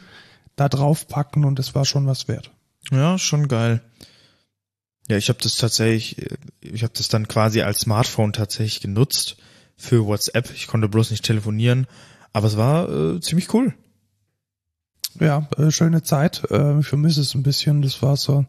da 0.55 0.69
drauf 0.69 1.07
packen 1.07 1.45
und 1.45 1.57
das 1.57 1.73
war 1.73 1.85
schon 1.85 2.05
was 2.05 2.27
wert. 2.27 2.51
Ja, 2.91 3.17
schon 3.17 3.47
geil. 3.47 3.81
Ja, 5.09 5.17
ich 5.17 5.29
habe 5.29 5.39
das 5.41 5.55
tatsächlich, 5.55 6.17
ich 6.61 6.83
habe 6.83 6.93
das 6.95 7.07
dann 7.07 7.27
quasi 7.27 7.61
als 7.61 7.79
Smartphone 7.79 8.33
tatsächlich 8.33 8.81
genutzt 8.81 9.37
für 9.75 10.05
WhatsApp. 10.05 10.51
Ich 10.53 10.67
konnte 10.67 10.87
bloß 10.87 11.09
nicht 11.09 11.25
telefonieren, 11.25 11.87
aber 12.33 12.47
es 12.47 12.57
war 12.57 12.89
äh, 12.89 13.19
ziemlich 13.19 13.53
cool. 13.53 13.73
Ja, 15.19 15.47
äh, 15.57 15.71
schöne 15.71 16.03
Zeit. 16.03 16.49
Äh, 16.49 16.79
ich 16.79 16.87
vermisse 16.87 17.21
es 17.21 17.35
ein 17.35 17.43
bisschen. 17.43 17.81
Das 17.81 18.01
war 18.01 18.15
so, 18.15 18.45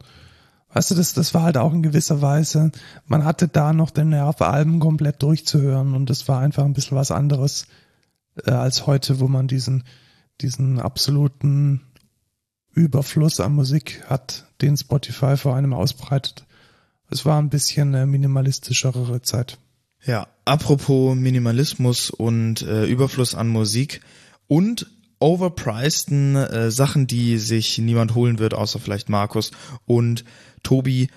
weißt 0.73 0.91
du, 0.93 0.95
das, 0.95 1.15
das 1.15 1.35
war 1.35 1.43
halt 1.43 1.57
auch 1.57 1.73
in 1.73 1.83
gewisser 1.83 2.23
Weise, 2.23 2.71
man 3.07 3.25
hatte 3.25 3.49
da 3.49 3.73
noch 3.73 3.91
den 3.91 4.11
Nerv, 4.11 4.41
Alben 4.41 4.81
komplett 4.81 5.23
durchzuhören 5.23 5.95
und 5.95 6.11
das 6.11 6.29
war 6.29 6.41
einfach 6.41 6.65
ein 6.65 6.75
bisschen 6.75 6.97
was 6.97 7.11
anderes 7.11 7.67
äh, 8.45 8.53
als 8.53 8.87
heute, 8.87 9.21
wo 9.21 9.29
man 9.29 9.49
diesen, 9.49 9.85
diesen 10.41 10.79
absoluten 10.79 11.83
Überfluss 12.73 13.41
an 13.41 13.55
Musik 13.55 14.05
hat, 14.07 14.47
den 14.61 14.77
Spotify 14.77 15.37
vor 15.37 15.57
einem 15.57 15.75
ausbreitet. 15.75 16.47
Es 17.11 17.27
war 17.27 17.41
ein 17.41 17.51
bisschen 17.51 17.95
eine 17.95 18.07
minimalistischere 18.07 19.21
Zeit. 19.23 19.59
Ja, 20.05 20.29
apropos 20.45 21.15
Minimalismus 21.15 22.11
und 22.11 22.63
äh, 22.63 22.87
Überfluss 22.87 23.35
an 23.35 23.49
Musik 23.49 24.01
und 24.49 24.87
overpriceden 25.19 26.37
äh, 26.37 26.71
Sachen, 26.71 27.07
die 27.07 27.37
sich 27.39 27.77
niemand 27.79 28.15
holen 28.15 28.39
wird, 28.39 28.55
außer 28.55 28.79
vielleicht 28.79 29.09
Markus 29.11 29.51
und 29.85 30.25
Tobi. 30.63 31.09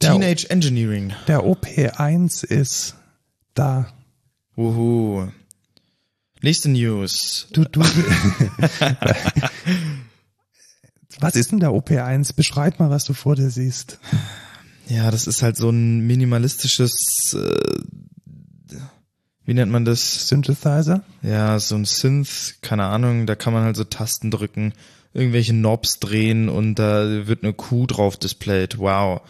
Der- 0.00 0.12
Teenage 0.12 0.48
Engineering. 0.48 1.12
Der 1.26 1.40
OP1 1.40 2.44
ist 2.44 2.94
da. 3.54 3.92
Wuhu. 4.54 5.26
Nächste 6.40 6.68
News. 6.68 7.48
Du, 7.52 7.64
du. 7.64 7.80
was 11.18 11.34
ist 11.34 11.50
denn 11.50 11.58
der 11.58 11.70
OP1? 11.70 12.36
Beschreib 12.36 12.78
mal, 12.78 12.90
was 12.90 13.02
du 13.04 13.12
vor 13.12 13.34
dir 13.34 13.50
siehst. 13.50 13.98
Ja, 14.88 15.10
das 15.10 15.26
ist 15.26 15.42
halt 15.42 15.56
so 15.56 15.70
ein 15.70 16.06
minimalistisches, 16.06 17.34
äh, 17.34 18.76
wie 19.44 19.54
nennt 19.54 19.70
man 19.72 19.84
das? 19.84 20.28
Synthesizer? 20.28 21.02
Ja, 21.22 21.58
so 21.58 21.74
ein 21.74 21.84
Synth, 21.84 22.56
keine 22.62 22.84
Ahnung, 22.84 23.26
da 23.26 23.34
kann 23.34 23.52
man 23.52 23.64
halt 23.64 23.76
so 23.76 23.84
Tasten 23.84 24.30
drücken, 24.30 24.72
irgendwelche 25.12 25.52
Knobs 25.52 26.00
drehen 26.00 26.48
und 26.48 26.74
da 26.76 27.26
wird 27.26 27.42
eine 27.42 27.52
Kuh 27.52 27.86
drauf 27.86 28.16
displayed. 28.16 28.78
Wow. 28.78 29.22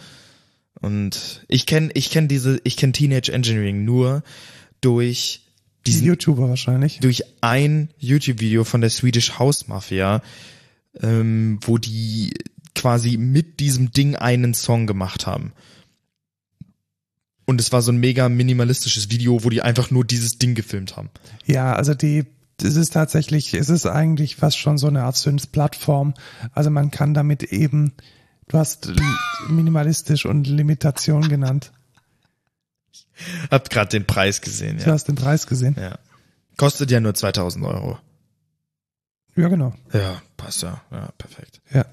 Und 0.80 1.44
ich 1.48 1.66
kenne 1.66 1.90
ich 1.94 2.10
kenn 2.10 2.28
diese, 2.28 2.60
ich 2.64 2.76
kenne 2.76 2.92
Teenage 2.92 3.32
Engineering 3.32 3.84
nur 3.84 4.22
durch 4.80 5.42
Die 5.86 5.90
diesen 5.90 6.06
YouTuber 6.06 6.48
wahrscheinlich. 6.48 7.00
durch 7.00 7.24
ein 7.40 7.90
YouTube-Video 7.98 8.64
von 8.64 8.80
der 8.80 8.90
Swedish 8.90 9.38
House 9.38 9.66
Mafia, 9.66 10.22
ähm, 11.00 11.58
wo 11.62 11.78
die 11.78 12.32
quasi 12.78 13.16
mit 13.16 13.60
diesem 13.60 13.90
Ding 13.92 14.16
einen 14.16 14.54
Song 14.54 14.86
gemacht 14.86 15.26
haben. 15.26 15.52
Und 17.44 17.60
es 17.60 17.72
war 17.72 17.82
so 17.82 17.92
ein 17.92 17.98
mega 17.98 18.28
minimalistisches 18.28 19.10
Video, 19.10 19.42
wo 19.42 19.50
die 19.50 19.62
einfach 19.62 19.90
nur 19.90 20.04
dieses 20.04 20.38
Ding 20.38 20.54
gefilmt 20.54 20.96
haben. 20.96 21.10
Ja, 21.46 21.72
also 21.74 21.94
die, 21.94 22.24
es 22.62 22.76
ist 22.76 22.92
tatsächlich, 22.92 23.54
es 23.54 23.68
ist 23.68 23.86
eigentlich 23.86 24.36
fast 24.36 24.58
schon 24.58 24.78
so 24.78 24.86
eine 24.86 25.02
Art 25.02 25.16
Synth-Plattform. 25.16 26.14
Also 26.52 26.70
man 26.70 26.90
kann 26.90 27.14
damit 27.14 27.42
eben, 27.44 27.94
du 28.48 28.58
hast 28.58 28.92
minimalistisch 29.48 30.26
und 30.26 30.46
Limitation 30.46 31.28
genannt. 31.28 31.72
Hab 33.50 33.70
gerade 33.70 33.88
den 33.90 34.06
Preis 34.06 34.40
gesehen, 34.40 34.76
Du 34.78 34.84
ja. 34.84 34.92
hast 34.92 35.08
den 35.08 35.16
Preis 35.16 35.46
gesehen. 35.46 35.74
ja. 35.78 35.98
Kostet 36.56 36.90
ja 36.90 37.00
nur 37.00 37.14
2000 37.14 37.64
Euro. 37.64 37.98
Ja, 39.36 39.46
genau. 39.48 39.72
Ja, 39.92 40.20
passt 40.36 40.62
ja. 40.62 40.82
Ja, 40.90 41.10
perfekt. 41.16 41.60
Ja. 41.72 41.84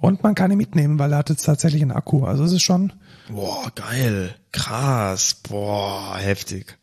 Und 0.00 0.22
man 0.22 0.34
kann 0.34 0.50
ihn 0.50 0.56
mitnehmen, 0.58 0.98
weil 0.98 1.12
er 1.12 1.18
hat 1.18 1.30
jetzt 1.30 1.44
tatsächlich 1.44 1.82
einen 1.82 1.92
Akku. 1.92 2.24
Also 2.24 2.44
es 2.44 2.52
ist 2.52 2.62
schon, 2.62 2.92
Boah, 3.28 3.70
geil. 3.74 4.34
Krass. 4.52 5.34
Boah, 5.34 6.16
heftig. 6.18 6.78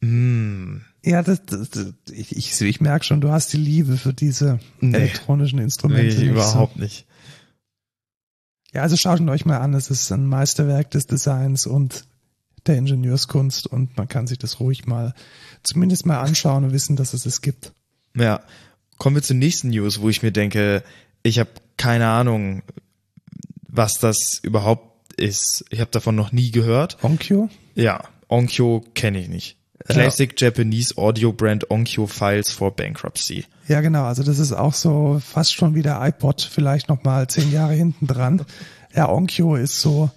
Mm. 0.00 0.78
ja, 1.04 1.22
das, 1.22 1.44
das, 1.44 1.70
das 1.70 1.92
ich, 2.10 2.34
ich, 2.36 2.60
ich 2.60 2.80
merke 2.80 3.04
schon, 3.04 3.20
du 3.20 3.30
hast 3.30 3.52
die 3.52 3.58
Liebe 3.58 3.96
für 3.98 4.14
diese 4.14 4.58
Nee. 4.80 4.96
elektronischen 4.96 5.58
Instrumente. 5.58 6.14
Nee, 6.14 6.20
nicht 6.20 6.30
überhaupt 6.30 6.78
nicht. 6.78 7.06
So. 7.06 8.76
Ja, 8.76 8.82
also 8.82 8.96
schaut 8.96 9.20
ihn 9.20 9.28
euch 9.28 9.44
mal 9.44 9.58
an. 9.58 9.74
Es 9.74 9.90
ist 9.90 10.10
ein 10.12 10.26
Meisterwerk 10.26 10.90
des 10.92 11.06
Designs 11.06 11.66
und 11.66 12.04
der 12.66 12.76
Ingenieurskunst 12.76 13.66
und 13.66 13.96
man 13.96 14.06
kann 14.08 14.26
sich 14.26 14.38
das 14.38 14.60
ruhig 14.60 14.86
mal 14.86 15.14
zumindest 15.62 16.06
mal 16.06 16.20
anschauen 16.20 16.64
und 16.64 16.72
wissen, 16.72 16.94
dass 16.94 17.14
es 17.14 17.26
es 17.26 17.40
gibt. 17.42 17.72
Ja, 18.14 18.42
kommen 18.96 19.16
wir 19.16 19.22
zur 19.22 19.36
nächsten 19.36 19.70
News, 19.70 20.00
wo 20.00 20.08
ich 20.08 20.22
mir 20.22 20.30
denke, 20.30 20.82
ich 21.22 21.38
habe 21.38 21.50
keine 21.80 22.08
Ahnung, 22.08 22.62
was 23.68 23.98
das 23.98 24.38
überhaupt 24.42 25.14
ist. 25.18 25.64
Ich 25.70 25.80
habe 25.80 25.90
davon 25.90 26.14
noch 26.14 26.30
nie 26.30 26.50
gehört. 26.50 26.98
Onkyo? 27.00 27.48
Ja, 27.74 28.04
Onkyo 28.28 28.84
kenne 28.92 29.18
ich 29.18 29.30
nicht. 29.30 29.56
Classic 29.88 30.38
ja. 30.38 30.48
Japanese 30.48 30.98
Audio 30.98 31.32
Brand 31.32 31.70
Onkyo 31.70 32.06
Files 32.06 32.52
for 32.52 32.76
Bankruptcy. 32.76 33.46
Ja, 33.66 33.80
genau. 33.80 34.04
Also 34.04 34.22
das 34.22 34.38
ist 34.38 34.52
auch 34.52 34.74
so 34.74 35.22
fast 35.24 35.54
schon 35.54 35.74
wie 35.74 35.80
der 35.80 36.02
iPod, 36.02 36.42
vielleicht 36.42 36.90
noch 36.90 37.02
mal 37.02 37.28
zehn 37.28 37.50
Jahre 37.50 37.72
hinten 37.72 38.06
dran. 38.06 38.44
Ja, 38.94 39.08
Onkyo 39.08 39.54
ist 39.54 39.80
so, 39.80 40.10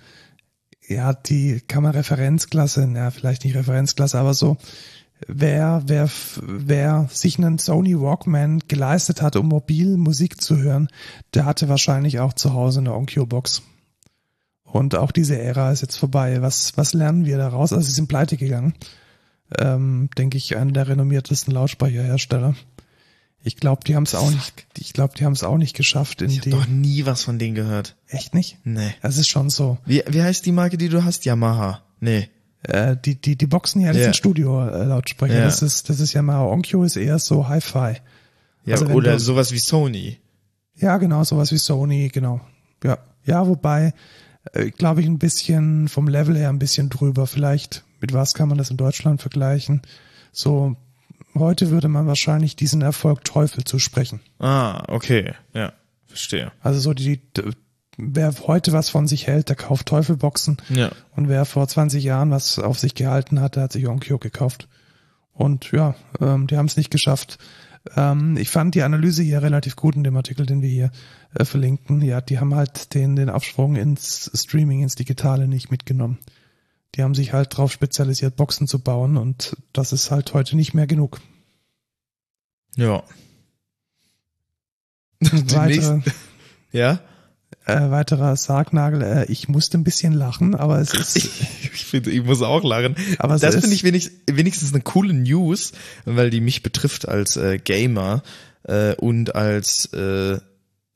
ja, 0.85 1.13
die 1.13 1.61
kann 1.65 1.83
man 1.83 1.93
Referenzklasse, 1.93 2.91
ja, 2.93 3.09
vielleicht 3.09 3.45
nicht 3.45 3.55
Referenzklasse, 3.55 4.19
aber 4.19 4.33
so, 4.33 4.57
wer, 5.27 5.83
wer, 5.85 6.09
wer 6.41 7.07
sich 7.11 7.37
einen 7.37 7.57
Sony 7.57 7.99
Walkman 7.99 8.59
geleistet 8.67 9.21
hat, 9.21 9.35
um 9.35 9.47
mobil 9.47 9.97
Musik 9.97 10.41
zu 10.41 10.57
hören, 10.57 10.89
der 11.33 11.45
hatte 11.45 11.69
wahrscheinlich 11.69 12.19
auch 12.19 12.33
zu 12.33 12.53
Hause 12.53 12.79
eine 12.79 12.93
Onkyo-Box. 12.93 13.63
Und 14.63 14.95
auch 14.95 15.11
diese 15.11 15.37
Ära 15.37 15.71
ist 15.71 15.81
jetzt 15.81 15.97
vorbei. 15.97 16.41
Was, 16.41 16.77
was 16.77 16.93
lernen 16.93 17.25
wir 17.25 17.37
daraus? 17.37 17.73
Also 17.73 17.85
sie 17.85 17.91
sind 17.91 18.07
pleite 18.07 18.37
gegangen. 18.37 18.73
Ähm, 19.59 20.09
denke 20.17 20.37
ich, 20.37 20.57
einer 20.57 20.71
der 20.71 20.87
renommiertesten 20.87 21.53
Lautsprecherhersteller. 21.53 22.55
Ich 23.43 23.57
glaube, 23.57 23.83
die 23.85 23.95
haben 23.95 24.03
es 24.03 24.15
auch 24.15 24.31
nicht. 24.31 24.65
Ich 24.77 24.93
glaube, 24.93 25.13
die 25.17 25.25
haben 25.25 25.33
es 25.33 25.43
auch 25.43 25.57
nicht 25.57 25.75
geschafft 25.75 26.21
in. 26.21 26.29
Ich 26.29 26.39
habe 26.39 26.49
noch 26.51 26.67
nie 26.67 27.05
was 27.05 27.23
von 27.23 27.37
denen 27.37 27.55
gehört. 27.55 27.97
Echt 28.07 28.33
nicht? 28.33 28.57
Nee. 28.63 28.95
Das 29.01 29.17
ist 29.17 29.27
schon 29.27 29.49
so. 29.49 29.77
Wie, 29.85 30.01
wie 30.07 30.23
heißt 30.23 30.45
die 30.45 30.53
Marke, 30.53 30.77
die 30.77 30.89
du 30.89 31.03
hast? 31.03 31.25
Yamaha. 31.25 31.83
Nee. 31.99 32.29
Äh, 32.63 32.95
die 33.03 33.15
die 33.15 33.35
die 33.35 33.47
Boxen 33.47 33.81
ja, 33.81 33.89
das 33.89 33.97
yeah. 33.97 34.03
sind 34.05 34.15
Studio-Lautsprecher. 34.15 35.33
Yeah. 35.33 35.45
Das 35.45 35.61
ist 35.61 35.89
das 35.89 35.99
ist 35.99 36.13
Yamaha. 36.13 36.45
Onkyo 36.45 36.83
ist 36.83 36.95
eher 36.95 37.19
so 37.19 37.47
Hi-Fi. 37.47 37.97
Ja, 38.65 38.75
also 38.75 38.87
oder 38.87 39.13
du, 39.13 39.19
sowas 39.19 39.51
wie 39.51 39.59
Sony. 39.59 40.17
Ja, 40.75 40.97
genau, 40.97 41.23
sowas 41.23 41.51
wie 41.51 41.57
Sony, 41.57 42.09
genau. 42.09 42.41
Ja, 42.83 42.99
ja, 43.25 43.45
wobei, 43.47 43.93
äh, 44.53 44.69
glaube 44.71 45.01
ich, 45.01 45.07
ein 45.07 45.19
bisschen 45.19 45.87
vom 45.87 46.07
Level 46.07 46.37
her 46.37 46.49
ein 46.49 46.59
bisschen 46.59 46.89
drüber. 46.89 47.27
Vielleicht 47.27 47.83
mit 47.99 48.13
was 48.13 48.33
kann 48.33 48.49
man 48.49 48.57
das 48.57 48.71
in 48.71 48.77
Deutschland 48.77 49.21
vergleichen? 49.21 49.81
So 50.31 50.75
Heute 51.35 51.71
würde 51.71 51.87
man 51.87 52.05
wahrscheinlich 52.05 52.55
diesen 52.55 52.81
Erfolg 52.81 53.23
Teufel 53.23 53.63
zusprechen. 53.63 54.19
Ah, 54.39 54.83
okay, 54.87 55.33
ja, 55.53 55.73
verstehe. 56.05 56.51
Also 56.61 56.79
so 56.79 56.93
die, 56.93 57.19
wer 57.97 58.33
heute 58.47 58.73
was 58.73 58.89
von 58.89 59.07
sich 59.07 59.27
hält, 59.27 59.49
der 59.49 59.55
kauft 59.55 59.87
Teufelboxen. 59.87 60.57
Ja. 60.69 60.91
Und 61.15 61.29
wer 61.29 61.45
vor 61.45 61.67
20 61.67 62.03
Jahren 62.03 62.31
was 62.31 62.59
auf 62.59 62.79
sich 62.79 62.95
gehalten 62.95 63.39
hat, 63.39 63.55
der 63.55 63.63
hat 63.63 63.73
sich 63.73 63.87
Onkyo 63.87 64.17
gekauft. 64.17 64.67
Und 65.33 65.71
ja, 65.71 65.95
ähm, 66.19 66.47
die 66.47 66.57
haben 66.57 66.67
es 66.67 66.77
nicht 66.77 66.91
geschafft. 66.91 67.39
Ähm, 67.95 68.37
ich 68.37 68.49
fand 68.49 68.75
die 68.75 68.83
Analyse 68.83 69.23
hier 69.23 69.41
relativ 69.41 69.75
gut 69.75 69.95
in 69.95 70.03
dem 70.03 70.15
Artikel, 70.15 70.45
den 70.45 70.61
wir 70.61 70.69
hier 70.69 70.91
äh, 71.33 71.45
verlinken. 71.45 72.01
Ja, 72.01 72.21
die 72.21 72.39
haben 72.39 72.55
halt 72.55 72.93
den, 72.93 73.15
den 73.15 73.29
Absprung 73.29 73.75
ins 73.75 74.31
Streaming, 74.33 74.81
ins 74.81 74.95
Digitale 74.95 75.47
nicht 75.47 75.71
mitgenommen 75.71 76.19
die 76.95 77.03
haben 77.03 77.15
sich 77.15 77.33
halt 77.33 77.55
drauf 77.57 77.71
spezialisiert, 77.71 78.35
Boxen 78.35 78.67
zu 78.67 78.79
bauen 78.79 79.17
und 79.17 79.57
das 79.73 79.93
ist 79.93 80.11
halt 80.11 80.33
heute 80.33 80.55
nicht 80.55 80.73
mehr 80.73 80.87
genug. 80.87 81.19
Ja. 82.75 83.03
Weitere, 85.19 86.01
ja? 86.71 86.99
Äh, 87.65 87.91
weiterer 87.91 88.35
Sargnagel, 88.35 89.01
äh, 89.01 89.25
ich 89.31 89.47
musste 89.47 89.77
ein 89.77 89.85
bisschen 89.85 90.11
lachen, 90.11 90.53
aber 90.53 90.79
es 90.79 90.93
ist. 90.93 91.15
ich 91.15 91.85
finde, 91.85 92.11
ich 92.11 92.23
muss 92.23 92.41
auch 92.41 92.63
lachen. 92.63 92.95
Aber 93.19 93.37
das 93.37 93.55
finde 93.55 93.73
ich 93.73 93.83
wenigstens, 93.83 94.19
wenigstens 94.29 94.73
eine 94.73 94.81
coole 94.81 95.13
News, 95.13 95.71
weil 96.03 96.29
die 96.29 96.41
mich 96.41 96.61
betrifft 96.61 97.07
als 97.07 97.37
äh, 97.37 97.59
Gamer 97.59 98.21
äh, 98.63 98.95
und 98.95 99.35
als 99.35 99.85
äh, 99.93 100.39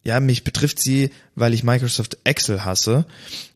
ja, 0.04 0.20
mich 0.20 0.44
betrifft 0.44 0.82
sie, 0.82 1.12
weil 1.36 1.54
ich 1.54 1.64
Microsoft 1.64 2.18
Excel 2.24 2.64
hasse. 2.64 3.06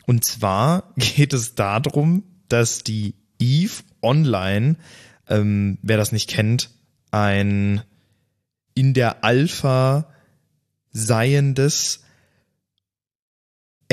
Und 0.06 0.24
zwar 0.26 0.94
geht 0.98 1.34
es 1.34 1.56
darum, 1.56 2.24
dass 2.50 2.84
die 2.84 3.16
Eve 3.40 3.84
Online, 4.02 4.76
ähm, 5.28 5.78
wer 5.82 5.98
das 5.98 6.12
nicht 6.12 6.30
kennt, 6.30 6.70
ein 7.12 7.82
in 8.74 8.94
der 8.94 9.24
Alpha 9.24 10.08
seiendes 10.92 12.02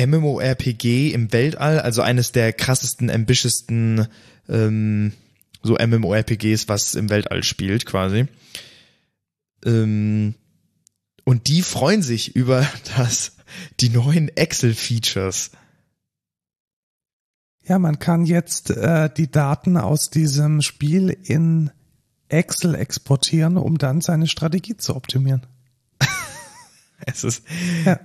MMORPG 0.07 1.12
im 1.12 1.32
Weltall, 1.32 1.80
also 1.80 2.03
eines 2.03 2.32
der 2.32 2.53
krassesten, 2.53 3.11
ambitioussten 3.11 4.07
ähm, 4.49 5.12
so 5.62 5.74
MMORPGs, 5.74 6.68
was 6.68 6.94
im 6.94 7.11
Weltall 7.11 7.42
spielt, 7.42 7.84
quasi. 7.86 8.26
Ähm, 9.64 10.34
und 11.24 11.49
die 11.49 11.62
freuen 11.62 12.03
sich 12.03 12.36
über 12.36 12.66
das, 12.96 13.32
die 13.80 13.90
neuen 13.90 14.28
Excel-Features. 14.28 15.51
Ja, 17.66 17.78
man 17.78 17.99
kann 17.99 18.24
jetzt 18.24 18.70
äh, 18.70 19.11
die 19.14 19.30
Daten 19.30 19.76
aus 19.76 20.09
diesem 20.09 20.62
Spiel 20.62 21.11
in 21.11 21.70
Excel 22.28 22.74
exportieren, 22.74 23.57
um 23.57 23.76
dann 23.76 24.01
seine 24.01 24.26
Strategie 24.26 24.76
zu 24.76 24.96
optimieren. 24.96 25.46
es 27.07 27.22
ist 27.22 27.44
ja. 27.84 28.01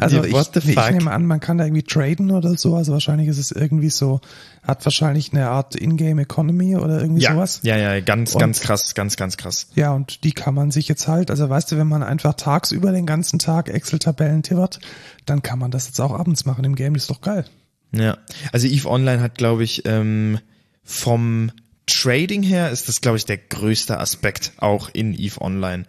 also 0.00 0.24
ich, 0.24 0.34
ich, 0.34 0.76
nehme 0.76 1.10
an, 1.10 1.26
man 1.26 1.40
kann 1.40 1.58
da 1.58 1.64
irgendwie 1.64 1.82
traden 1.82 2.30
oder 2.30 2.56
so. 2.56 2.74
Also 2.74 2.92
wahrscheinlich 2.92 3.28
ist 3.28 3.38
es 3.38 3.50
irgendwie 3.50 3.90
so, 3.90 4.20
hat 4.62 4.84
wahrscheinlich 4.86 5.32
eine 5.32 5.48
Art 5.50 5.76
Ingame 5.76 6.22
Economy 6.22 6.76
oder 6.76 7.00
irgendwie 7.00 7.22
ja. 7.22 7.32
sowas. 7.32 7.60
Ja, 7.62 7.76
ja, 7.76 8.00
ganz, 8.00 8.34
und, 8.34 8.40
ganz 8.40 8.60
krass, 8.60 8.94
ganz, 8.94 9.16
ganz 9.16 9.36
krass. 9.36 9.68
Ja, 9.74 9.92
und 9.92 10.24
die 10.24 10.32
kann 10.32 10.54
man 10.54 10.70
sich 10.70 10.88
jetzt 10.88 11.08
halt, 11.08 11.30
also 11.30 11.48
weißt 11.48 11.72
du, 11.72 11.76
wenn 11.76 11.88
man 11.88 12.02
einfach 12.02 12.34
tagsüber 12.34 12.90
den 12.92 13.06
ganzen 13.06 13.38
Tag 13.38 13.68
Excel-Tabellen 13.68 14.42
tippert, 14.42 14.80
dann 15.26 15.42
kann 15.42 15.58
man 15.58 15.70
das 15.70 15.86
jetzt 15.86 16.00
auch 16.00 16.18
abends 16.18 16.46
machen 16.46 16.64
im 16.64 16.74
Game. 16.74 16.94
Das 16.94 17.04
ist 17.04 17.10
doch 17.10 17.20
geil. 17.20 17.44
Ja, 17.92 18.18
also 18.52 18.66
Eve 18.66 18.88
Online 18.88 19.20
hat, 19.20 19.36
glaube 19.36 19.64
ich, 19.64 19.82
ähm, 19.86 20.38
vom 20.84 21.52
Trading 21.86 22.42
her 22.42 22.70
ist 22.70 22.88
das, 22.88 23.00
glaube 23.00 23.16
ich, 23.16 23.24
der 23.24 23.38
größte 23.38 23.98
Aspekt 23.98 24.52
auch 24.58 24.90
in 24.92 25.14
Eve 25.14 25.40
Online. 25.40 25.84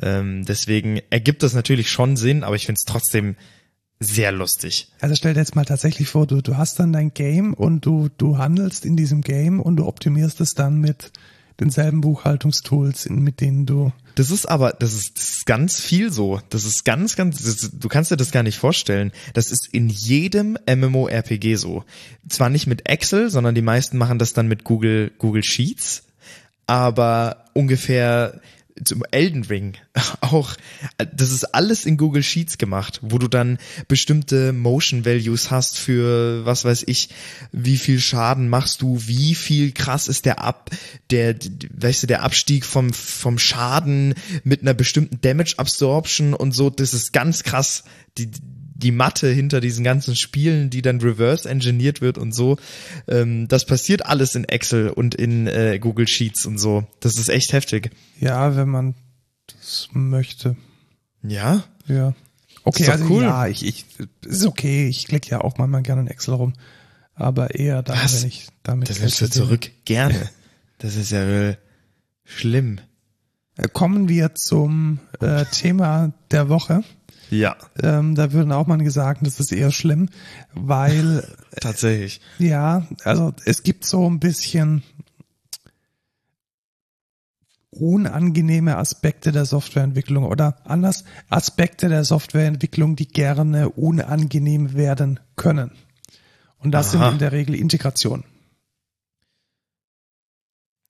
Ähm, 0.00 0.44
deswegen 0.44 1.00
ergibt 1.10 1.42
das 1.42 1.54
natürlich 1.54 1.90
schon 1.90 2.16
Sinn, 2.16 2.44
aber 2.44 2.56
ich 2.56 2.66
finde 2.66 2.78
es 2.78 2.84
trotzdem 2.84 3.36
sehr 4.00 4.32
lustig. 4.32 4.88
Also 5.00 5.14
stell 5.14 5.34
dir 5.34 5.40
jetzt 5.40 5.54
mal 5.54 5.64
tatsächlich 5.64 6.08
vor, 6.08 6.26
du, 6.26 6.40
du 6.40 6.56
hast 6.56 6.78
dann 6.80 6.92
dein 6.92 7.14
Game 7.14 7.54
und 7.54 7.86
du, 7.86 8.08
du 8.18 8.38
handelst 8.38 8.84
in 8.84 8.96
diesem 8.96 9.22
Game 9.22 9.60
und 9.60 9.76
du 9.76 9.86
optimierst 9.86 10.40
es 10.40 10.54
dann 10.54 10.80
mit 10.80 11.12
denselben 11.60 12.00
Buchhaltungstools, 12.00 13.08
mit 13.10 13.40
denen 13.40 13.66
du. 13.66 13.92
Das 14.16 14.30
ist 14.30 14.46
aber, 14.46 14.72
das 14.72 14.94
ist, 14.94 15.16
das 15.16 15.30
ist 15.30 15.46
ganz 15.46 15.80
viel 15.80 16.12
so. 16.12 16.40
Das 16.50 16.64
ist 16.64 16.84
ganz, 16.84 17.16
ganz, 17.16 17.42
das, 17.42 17.70
du 17.78 17.88
kannst 17.88 18.10
dir 18.10 18.16
das 18.16 18.32
gar 18.32 18.42
nicht 18.42 18.58
vorstellen. 18.58 19.12
Das 19.34 19.50
ist 19.50 19.68
in 19.72 19.88
jedem 19.88 20.58
MMORPG 20.66 21.54
so. 21.54 21.84
Zwar 22.28 22.50
nicht 22.50 22.66
mit 22.66 22.88
Excel, 22.88 23.30
sondern 23.30 23.54
die 23.54 23.62
meisten 23.62 23.96
machen 23.96 24.18
das 24.18 24.32
dann 24.32 24.48
mit 24.48 24.64
Google, 24.64 25.12
Google 25.18 25.44
Sheets. 25.44 26.04
Aber 26.66 27.44
ungefähr 27.54 28.40
zum 28.84 29.02
Elden 29.10 29.44
Ring 29.44 29.76
auch, 30.20 30.54
das 31.14 31.30
ist 31.30 31.54
alles 31.54 31.84
in 31.84 31.96
Google 31.96 32.22
Sheets 32.22 32.58
gemacht, 32.58 33.00
wo 33.02 33.18
du 33.18 33.28
dann 33.28 33.58
bestimmte 33.88 34.52
Motion 34.52 35.04
Values 35.04 35.50
hast 35.50 35.78
für, 35.78 36.44
was 36.44 36.64
weiß 36.64 36.84
ich, 36.86 37.10
wie 37.52 37.76
viel 37.76 38.00
Schaden 38.00 38.48
machst 38.48 38.82
du, 38.82 39.06
wie 39.06 39.34
viel 39.34 39.72
krass 39.72 40.08
ist 40.08 40.24
der 40.24 40.40
Ab, 40.42 40.70
der, 41.10 41.36
weißt 41.74 42.04
du, 42.04 42.06
der 42.06 42.22
Abstieg 42.22 42.64
vom, 42.64 42.92
vom 42.92 43.38
Schaden 43.38 44.14
mit 44.44 44.62
einer 44.62 44.74
bestimmten 44.74 45.20
Damage 45.20 45.54
Absorption 45.58 46.34
und 46.34 46.52
so, 46.52 46.70
das 46.70 46.94
ist 46.94 47.12
ganz 47.12 47.42
krass. 47.42 47.84
Die, 48.18 48.30
die 48.82 48.90
Matte 48.90 49.28
hinter 49.28 49.60
diesen 49.60 49.84
ganzen 49.84 50.16
Spielen, 50.16 50.70
die 50.70 50.82
dann 50.82 51.00
reverse 51.00 51.48
engineert 51.48 52.00
wird 52.00 52.18
und 52.18 52.34
so. 52.34 52.56
Ähm, 53.08 53.48
das 53.48 53.64
passiert 53.64 54.06
alles 54.06 54.34
in 54.34 54.44
Excel 54.44 54.90
und 54.90 55.14
in 55.14 55.46
äh, 55.46 55.78
Google 55.80 56.08
Sheets 56.08 56.46
und 56.46 56.58
so. 56.58 56.84
Das 57.00 57.18
ist 57.18 57.28
echt 57.28 57.52
heftig. 57.52 57.90
Ja, 58.18 58.56
wenn 58.56 58.68
man 58.68 58.94
das 59.46 59.88
möchte. 59.92 60.56
Ja? 61.22 61.64
Ja. 61.86 62.14
Okay, 62.64 62.88
also 62.88 63.04
cool. 63.06 63.22
ja, 63.24 63.46
ich, 63.46 63.66
ich, 63.66 63.86
ist 64.24 64.46
okay. 64.46 64.86
Ich 64.86 65.06
klicke 65.06 65.30
ja 65.30 65.40
auch 65.40 65.58
manchmal 65.58 65.82
gerne 65.82 66.02
in 66.02 66.06
Excel 66.06 66.34
rum. 66.34 66.52
Aber 67.14 67.54
eher 67.54 67.82
da, 67.82 67.94
wenn 67.94 68.28
ich 68.28 68.48
damit. 68.62 68.88
Das 68.88 69.00
nimmst 69.00 69.20
du 69.20 69.30
zurück. 69.30 69.70
Gerne. 69.84 70.30
Das 70.78 70.96
ist 70.96 71.10
ja 71.10 71.54
schlimm. 72.24 72.80
Äh, 73.56 73.68
kommen 73.72 74.08
wir 74.08 74.34
zum 74.34 74.98
äh, 75.20 75.44
Thema 75.46 76.12
der 76.30 76.48
Woche. 76.48 76.82
Ja. 77.32 77.56
Ähm, 77.82 78.14
da 78.14 78.32
würden 78.32 78.52
auch 78.52 78.66
mal 78.66 78.76
gesagt, 78.76 79.26
das 79.26 79.40
ist 79.40 79.52
eher 79.52 79.72
schlimm, 79.72 80.10
weil. 80.52 81.26
Tatsächlich. 81.60 82.20
Ja, 82.38 82.86
also 83.04 83.32
es 83.46 83.62
gibt 83.62 83.84
so 83.84 84.08
ein 84.08 84.20
bisschen. 84.20 84.82
unangenehme 87.74 88.76
Aspekte 88.76 89.32
der 89.32 89.46
Softwareentwicklung 89.46 90.24
oder 90.24 90.58
anders 90.64 91.04
Aspekte 91.30 91.88
der 91.88 92.04
Softwareentwicklung, 92.04 92.96
die 92.96 93.08
gerne 93.08 93.70
unangenehm 93.70 94.74
werden 94.74 95.20
können. 95.36 95.70
Und 96.58 96.72
das 96.72 96.94
Aha. 96.94 97.04
sind 97.04 97.12
in 97.14 97.18
der 97.18 97.32
Regel 97.32 97.54
Integrationen. 97.54 98.24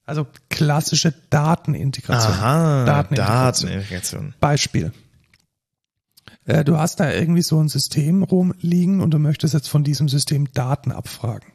Also 0.05 0.26
klassische 0.51 1.14
Datenintegration. 1.30 2.32
Aha, 2.32 2.84
Datenintegration. 2.84 3.70
Datenintegration. 3.70 4.34
Beispiel. 4.40 4.93
Äh, 6.45 6.64
Du 6.64 6.76
hast 6.76 7.01
da 7.01 7.12
irgendwie 7.12 7.43
so 7.43 7.61
ein 7.61 7.68
System 7.68 8.22
rumliegen 8.22 9.01
und 9.01 9.12
du 9.12 9.18
möchtest 9.18 9.55
jetzt 9.55 9.68
von 9.68 9.84
diesem 9.84 10.09
System 10.09 10.53
Daten 10.53 10.93
abfragen. 10.93 11.53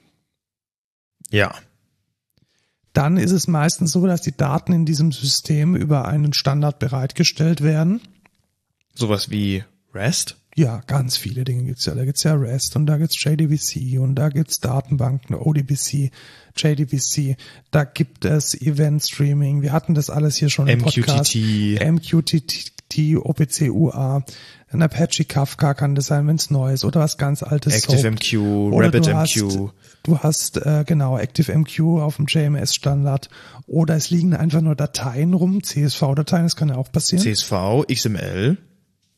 Ja. 1.29 1.53
Dann 2.93 3.17
ist 3.17 3.31
es 3.31 3.47
meistens 3.47 3.91
so, 3.91 4.05
dass 4.07 4.21
die 4.21 4.35
Daten 4.35 4.73
in 4.73 4.85
diesem 4.85 5.11
System 5.11 5.75
über 5.75 6.07
einen 6.07 6.33
Standard 6.33 6.79
bereitgestellt 6.79 7.61
werden. 7.61 8.01
Sowas 8.95 9.29
wie 9.29 9.63
REST? 9.93 10.37
Ja, 10.55 10.81
ganz 10.87 11.17
viele 11.17 11.43
Dinge 11.43 11.65
gibt's 11.65 11.85
ja. 11.85 11.93
Da 11.93 12.03
gibt's 12.03 12.23
ja 12.23 12.33
REST 12.33 12.75
und 12.77 12.87
da 12.87 12.97
gibt's 12.97 13.23
JDBC 13.23 13.99
und 13.99 14.15
da 14.15 14.29
gibt's 14.29 14.59
Datenbanken, 14.59 15.35
ODBC, 15.35 16.09
JDBC, 16.55 17.37
da 17.69 17.83
gibt 17.83 18.25
es 18.25 18.59
Event 18.59 19.03
Streaming. 19.03 19.61
Wir 19.61 19.71
hatten 19.71 19.93
das 19.93 20.09
alles 20.09 20.35
hier 20.37 20.49
schon 20.49 20.67
im 20.67 20.79
Podcast. 20.79 21.35
MQTT. 21.35 22.71
MQTT, 22.87 23.17
OPC 23.17 23.69
UA, 23.69 24.23
ein 24.69 24.81
Apache 24.81 25.25
Kafka 25.25 25.73
kann 25.73 25.95
das 25.95 26.07
sein, 26.07 26.27
wenn 26.27 26.35
es 26.35 26.49
neu 26.49 26.73
ist 26.73 26.83
oder 26.83 26.99
was 26.99 27.17
ganz 27.17 27.43
altes. 27.43 27.73
ActiveMQ, 27.73 28.73
RabbitMQ. 28.73 29.71
du 30.03 30.17
hast 30.19 30.57
äh, 30.57 30.83
genau 30.85 31.17
ActiveMQ 31.17 31.79
auf 32.01 32.17
dem 32.17 32.25
JMS-Standard 32.25 33.29
oder 33.65 33.95
es 33.95 34.09
liegen 34.09 34.33
einfach 34.33 34.61
nur 34.61 34.75
Dateien 34.75 35.33
rum, 35.33 35.63
CSV-Dateien, 35.63 36.43
das 36.43 36.55
kann 36.55 36.69
ja 36.69 36.75
auch 36.75 36.91
passieren. 36.91 37.23
CSV, 37.23 37.85
XML. 37.91 38.57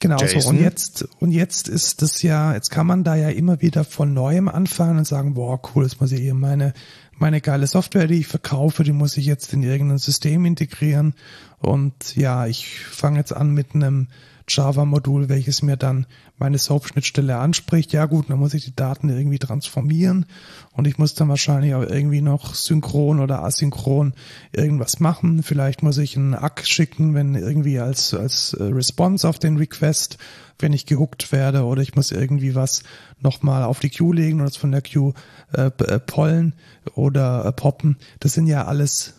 Genau 0.02 0.18
so. 0.18 0.26
JSON. 0.26 0.56
Und 0.56 0.62
jetzt, 0.62 1.08
und 1.20 1.32
jetzt 1.32 1.68
ist 1.68 2.02
das 2.02 2.22
ja, 2.22 2.54
jetzt 2.54 2.70
kann 2.70 2.88
man 2.88 3.04
da 3.04 3.16
ja 3.16 3.30
immer 3.30 3.62
wieder 3.62 3.84
von 3.84 4.14
neuem 4.14 4.48
anfangen 4.48 5.00
und 5.00 5.06
sagen, 5.06 5.34
boah, 5.34 5.60
cool, 5.76 5.84
das 5.84 6.00
muss 6.00 6.14
ich 6.14 6.22
hier 6.22 6.36
meine, 6.36 6.74
meine 7.20 7.42
geile 7.42 7.68
Software, 7.68 8.08
die 8.08 8.20
ich 8.20 8.28
verkaufe, 8.28 8.84
die 8.84 8.92
muss 8.92 9.18
ich 9.18 9.26
jetzt 9.26 9.54
in 9.54 9.64
irgendein 9.64 9.98
System 9.98 10.46
integrieren. 10.46 11.14
Und 11.60 12.16
ja, 12.16 12.48
ich 12.48 12.80
fange 12.80 13.20
jetzt 13.20 13.34
an 13.34 13.54
mit 13.54 13.76
einem 13.76 14.08
Java-Modul, 14.50 15.30
welches 15.30 15.62
mir 15.62 15.78
dann 15.78 16.06
meine 16.38 16.58
SOAP-Schnittstelle 16.58 17.38
anspricht. 17.38 17.94
Ja 17.94 18.06
gut, 18.06 18.30
dann 18.30 18.40
muss 18.40 18.54
ich 18.54 18.66
die 18.66 18.76
Daten 18.76 19.10
irgendwie 19.10 19.40
transformieren 19.40 20.26
und 20.72 20.88
ich 20.88 20.98
muss 20.98 21.14
dann 21.14 21.30
wahrscheinlich 21.30 21.74
auch 21.76 21.84
irgendwie 21.84 22.22
noch 22.22 22.56
synchron 22.56 23.20
oder 23.20 23.44
asynchron 23.44 24.14
irgendwas 24.52 25.00
machen. 25.00 25.44
Vielleicht 25.44 25.84
muss 25.84 25.98
ich 25.98 26.18
einen 26.18 26.34
ACK 26.34 26.66
schicken, 26.66 27.14
wenn 27.14 27.36
irgendwie 27.36 27.80
als, 27.80 28.14
als 28.14 28.54
äh, 28.54 28.64
Response 28.64 29.28
auf 29.28 29.40
den 29.40 29.58
Request, 29.58 30.18
wenn 30.58 30.74
ich 30.74 30.86
gehuckt 30.86 31.32
werde 31.32 31.64
oder 31.64 31.82
ich 31.82 31.96
muss 31.96 32.12
irgendwie 32.12 32.56
was 32.56 32.84
nochmal 33.20 33.64
auf 33.64 33.80
die 33.80 33.90
Queue 33.90 34.16
legen 34.16 34.40
oder 34.40 34.50
es 34.50 34.58
von 34.58 34.72
der 34.72 34.82
Queue 34.82 35.14
äh, 35.54 35.68
äh, 35.68 36.00
pollen 36.00 36.54
oder 36.96 37.46
äh, 37.46 37.52
poppen. 37.52 37.98
Das 38.20 38.34
sind 38.34 38.48
ja 38.48 38.66
alles 38.66 39.14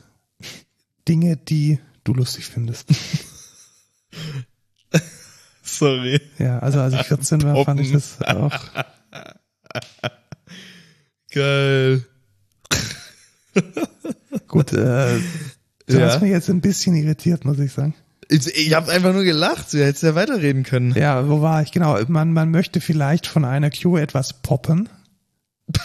Dinge, 1.08 1.36
die 1.36 1.78
du 2.04 2.14
lustig 2.14 2.46
findest. 2.46 2.88
Sorry. 5.80 6.20
Ja, 6.38 6.58
also 6.58 6.78
als 6.80 6.92
ich 6.94 7.02
14 7.02 7.42
war, 7.42 7.64
fand 7.64 7.80
ich 7.80 7.90
das 7.92 8.20
auch. 8.22 8.52
Geil. 11.32 12.04
Gut, 14.46 14.72
äh, 14.72 15.18
du 15.86 15.98
Ja. 15.98 16.06
hast 16.06 16.20
mich 16.20 16.30
jetzt 16.30 16.48
ein 16.50 16.60
bisschen 16.60 16.94
irritiert, 16.96 17.44
muss 17.44 17.58
ich 17.58 17.72
sagen. 17.72 17.94
Ich, 18.28 18.46
ich 18.46 18.74
habe 18.74 18.92
einfach 18.92 19.12
nur 19.12 19.24
gelacht. 19.24 19.72
Du 19.72 19.78
hättest 19.84 20.02
ja 20.02 20.14
weiterreden 20.14 20.62
können. 20.64 20.92
Ja, 20.94 21.28
wo 21.28 21.40
war 21.40 21.62
ich? 21.62 21.72
Genau, 21.72 21.98
man, 22.08 22.32
man 22.32 22.50
möchte 22.50 22.80
vielleicht 22.80 23.26
von 23.26 23.44
einer 23.44 23.70
Queue 23.70 24.00
etwas 24.02 24.34
poppen. 24.42 24.88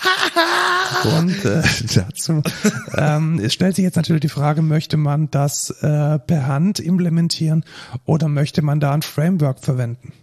Und 1.17 1.45
äh, 1.45 1.61
dazu 1.95 2.41
ähm, 2.97 3.39
es 3.39 3.53
stellt 3.53 3.75
sich 3.75 3.83
jetzt 3.83 3.95
natürlich 3.95 4.21
die 4.21 4.29
Frage, 4.29 4.61
möchte 4.61 4.97
man 4.97 5.29
das 5.31 5.69
äh, 5.81 6.19
per 6.19 6.47
Hand 6.47 6.79
implementieren 6.79 7.63
oder 8.05 8.27
möchte 8.27 8.61
man 8.61 8.79
da 8.79 8.93
ein 8.93 9.01
Framework 9.01 9.59
verwenden? 9.59 10.13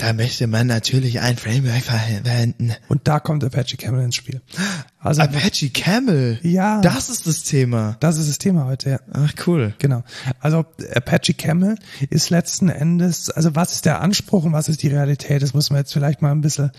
Da 0.00 0.14
möchte 0.14 0.46
man 0.46 0.66
natürlich 0.66 1.20
ein 1.20 1.36
Framework 1.36 1.82
verwenden. 1.82 2.72
Und 2.88 3.06
da 3.06 3.20
kommt 3.20 3.44
Apache 3.44 3.76
Camel 3.76 4.02
ins 4.02 4.14
Spiel. 4.14 4.40
Also 4.98 5.20
Apache 5.20 5.68
Camel. 5.68 6.38
ja, 6.42 6.80
Das 6.80 7.10
ist 7.10 7.26
das 7.26 7.42
Thema. 7.42 7.98
das 8.00 8.16
ist 8.16 8.30
das 8.30 8.38
Thema 8.38 8.64
heute, 8.64 8.90
ja. 8.90 9.00
Ach, 9.12 9.32
cool. 9.46 9.74
Genau. 9.78 10.02
Also 10.40 10.64
Apache 10.94 11.34
Camel 11.34 11.76
ist 12.08 12.30
letzten 12.30 12.70
Endes, 12.70 13.28
also 13.28 13.54
was 13.54 13.72
ist 13.72 13.84
der 13.84 14.00
Anspruch 14.00 14.44
und 14.44 14.54
was 14.54 14.70
ist 14.70 14.82
die 14.82 14.88
Realität? 14.88 15.42
Das 15.42 15.52
muss 15.52 15.68
man 15.68 15.80
jetzt 15.80 15.92
vielleicht 15.92 16.22
mal 16.22 16.32
ein 16.32 16.40
bisschen, 16.40 16.70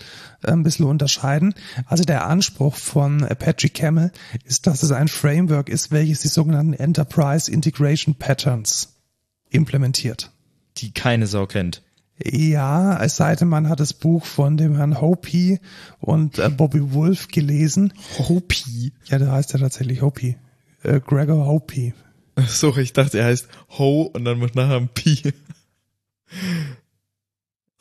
äh, 0.42 0.50
ein 0.50 0.64
bisschen 0.64 0.86
unterscheiden. 0.86 1.54
Also 1.86 2.02
der 2.02 2.26
Anspruch 2.26 2.74
von 2.74 3.22
Apache 3.22 3.68
Camel 3.68 4.10
ist, 4.44 4.66
dass 4.66 4.82
es 4.82 4.90
ein 4.90 5.06
Framework 5.06 5.68
ist, 5.68 5.92
welches 5.92 6.20
die 6.20 6.28
sogenannten 6.28 6.72
Enterprise 6.72 7.48
Integration 7.50 8.16
Patterns 8.16 8.94
implementiert. 9.50 10.32
Die 10.78 10.92
keine 10.92 11.28
Sau 11.28 11.46
kennt. 11.46 11.82
Ja, 12.24 13.02
es 13.02 13.16
sei 13.16 13.34
denn, 13.34 13.48
man 13.48 13.68
hat 13.68 13.80
das 13.80 13.92
Buch 13.92 14.24
von 14.24 14.56
dem 14.56 14.76
Herrn 14.76 15.00
Hopi 15.00 15.60
und 16.00 16.38
äh, 16.38 16.48
Bobby 16.50 16.92
Wolf 16.92 17.28
gelesen. 17.28 17.92
Hopi. 18.18 18.92
Ja, 19.06 19.18
der 19.18 19.32
heißt 19.32 19.52
ja 19.52 19.58
tatsächlich 19.58 20.02
Hopi. 20.02 20.36
Äh, 20.82 21.00
Gregor 21.00 21.46
Hopi. 21.46 21.94
So, 22.46 22.76
ich 22.76 22.92
dachte, 22.92 23.18
er 23.18 23.26
heißt 23.26 23.48
Ho 23.78 24.02
und 24.02 24.24
dann 24.24 24.38
muss 24.38 24.54
nachher 24.54 24.76
ein 24.76 24.88
Pi. 24.88 25.34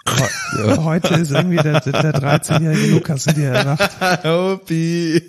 He- 0.07 0.77
Heute 0.77 1.13
ist 1.15 1.31
irgendwie 1.31 1.57
der, 1.57 1.79
der 1.79 2.13
13-jährige 2.13 2.87
Lukas 2.93 3.27
in 3.27 3.35
dir 3.35 3.49
erwacht. 3.51 4.23
Hopi. 4.23 5.21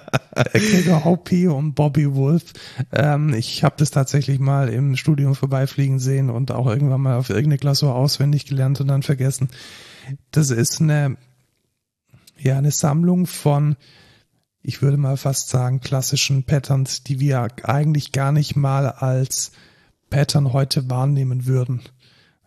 Gregor 0.52 1.04
Hopi 1.04 1.48
und 1.48 1.74
Bobby 1.74 2.14
Wolf. 2.14 2.44
Ähm, 2.92 3.34
ich 3.34 3.64
habe 3.64 3.74
das 3.78 3.90
tatsächlich 3.90 4.38
mal 4.38 4.68
im 4.68 4.96
Studium 4.96 5.34
vorbeifliegen 5.34 5.98
sehen 5.98 6.30
und 6.30 6.52
auch 6.52 6.66
irgendwann 6.66 7.00
mal 7.00 7.16
auf 7.16 7.28
irgendeine 7.30 7.58
Klausur 7.58 7.94
auswendig 7.94 8.46
gelernt 8.46 8.80
und 8.80 8.88
dann 8.88 9.02
vergessen. 9.02 9.48
Das 10.30 10.50
ist 10.50 10.80
eine, 10.80 11.16
ja, 12.38 12.56
eine 12.56 12.70
Sammlung 12.70 13.26
von, 13.26 13.76
ich 14.62 14.80
würde 14.80 14.96
mal 14.96 15.16
fast 15.16 15.48
sagen, 15.50 15.80
klassischen 15.80 16.44
Patterns, 16.44 17.02
die 17.02 17.20
wir 17.20 17.48
eigentlich 17.64 18.12
gar 18.12 18.32
nicht 18.32 18.56
mal 18.56 18.88
als 18.88 19.52
Pattern 20.08 20.52
heute 20.52 20.88
wahrnehmen 20.88 21.46
würden. 21.46 21.82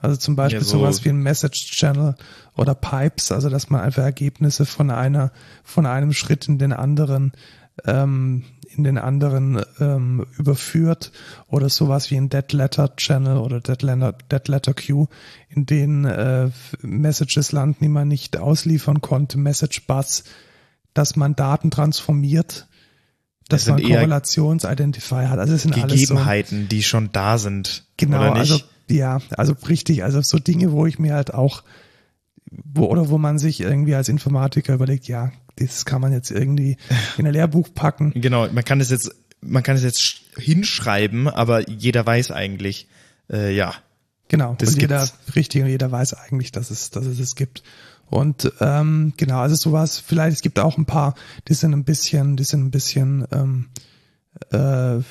Also 0.04 0.18
zum 0.18 0.36
Beispiel 0.36 0.60
Ja, 0.60 0.66
so- 0.66 0.80
sowas 0.80 1.06
wie 1.06 1.10
ein 1.10 1.18
Message 1.24 1.72
Channel 1.72 2.16
oder 2.58 2.76
Pipes, 2.76 3.32
also 3.32 3.50
dass 3.50 3.70
man 3.70 3.82
einfach 3.82 4.04
Ergebnisse 4.04 4.66
von 4.66 4.92
einer, 4.92 5.32
von 5.64 5.86
einem 5.86 6.14
Schritt 6.14 6.48
in 6.48 6.58
den 6.60 6.74
anderen, 6.74 7.32
ähm, 7.86 8.44
in 8.76 8.84
den 8.84 8.98
anderen 8.98 9.62
ähm, 9.80 10.26
überführt 10.38 11.12
oder 11.48 11.70
sowas 11.70 12.12
wie 12.12 12.18
ein 12.18 12.30
Dead 12.30 12.52
Letter 12.52 12.96
Channel 12.98 13.38
oder 13.38 13.62
Dead 13.62 13.82
Letter, 13.82 14.14
Dead 14.32 14.48
Letter 14.48 14.74
Queue, 14.74 15.08
in 15.50 15.66
denen 15.66 16.06
äh, 16.06 16.50
Messages 16.82 17.52
landen, 17.52 17.78
die 17.82 17.88
man 17.88 18.08
nicht 18.08 18.36
ausliefern 18.38 19.00
konnte, 19.02 19.38
Message 19.38 19.86
Bus, 19.88 20.24
dass 20.94 21.16
man 21.16 21.36
Daten 21.36 21.72
transformiert, 21.72 22.68
dass 23.48 23.66
Das 23.66 23.70
man 23.70 23.80
eher 23.80 24.00
Korrelationsidentifier 24.00 25.30
hat. 25.30 25.40
Also 25.40 25.54
es 25.54 25.62
sind 25.64 25.74
alles 25.76 25.92
so, 26.02 26.16
Gegebenheiten, 26.16 26.68
die 26.70 26.84
schon 26.84 27.12
da 27.12 27.38
sind. 27.38 27.86
Genau, 27.98 28.18
Oder 28.20 28.32
nicht? 28.42 28.52
also 28.52 28.60
ja, 28.90 29.20
also 29.38 29.54
richtig, 29.68 30.04
also 30.04 30.22
so 30.22 30.40
Dinge, 30.40 30.72
wo 30.72 30.86
ich 30.86 31.00
mir 31.00 31.14
halt 31.14 31.34
auch, 31.34 31.64
wo, 32.52 32.86
oder 32.86 33.10
wo 33.10 33.18
man 33.18 33.40
sich 33.40 33.62
irgendwie 33.62 33.96
als 33.96 34.10
Informatiker 34.10 34.74
überlegt, 34.74 35.08
ja, 35.08 35.32
das 35.56 35.86
kann 35.86 36.02
man 36.02 36.12
jetzt 36.12 36.32
irgendwie 36.32 36.78
in 37.18 37.26
ein 37.26 37.34
Lehrbuch 37.34 37.70
packen. 37.74 38.12
Genau, 38.16 38.48
man 38.52 38.64
kann 38.64 38.80
es 38.82 38.90
jetzt, 38.90 39.12
man 39.42 39.64
kann 39.64 39.76
es 39.76 39.84
jetzt 39.84 40.00
sch- 40.00 40.22
hinschreiben, 40.40 41.28
aber 41.28 41.70
jeder 41.70 42.06
weiß 42.06 42.32
eigentlich, 42.32 42.88
äh, 43.32 43.54
ja. 43.56 43.74
Genau, 44.30 44.56
Das 44.58 44.74
und 44.74 44.82
jeder, 44.82 45.08
richtig, 45.36 45.62
und 45.64 45.68
jeder 45.70 45.92
weiß 45.92 46.14
eigentlich, 46.16 46.52
dass 46.52 46.72
es, 46.72 46.90
dass 46.90 47.06
es 47.06 47.20
es 47.20 47.36
gibt. 47.36 47.62
Und 48.10 48.52
ähm, 48.62 49.14
genau, 49.18 49.40
also 49.40 49.56
sowas, 49.56 50.00
vielleicht, 50.00 50.38
es 50.38 50.42
gibt 50.42 50.60
auch 50.60 50.78
ein 50.78 50.86
paar, 50.86 51.16
die 51.48 51.54
sind 51.54 51.74
ein 51.74 51.84
bisschen, 51.84 52.36
die 52.38 52.44
sind 52.44 52.62
ein 52.66 52.72
bisschen 52.72 53.26
ähm, 53.32 53.70
äh, 54.52 55.02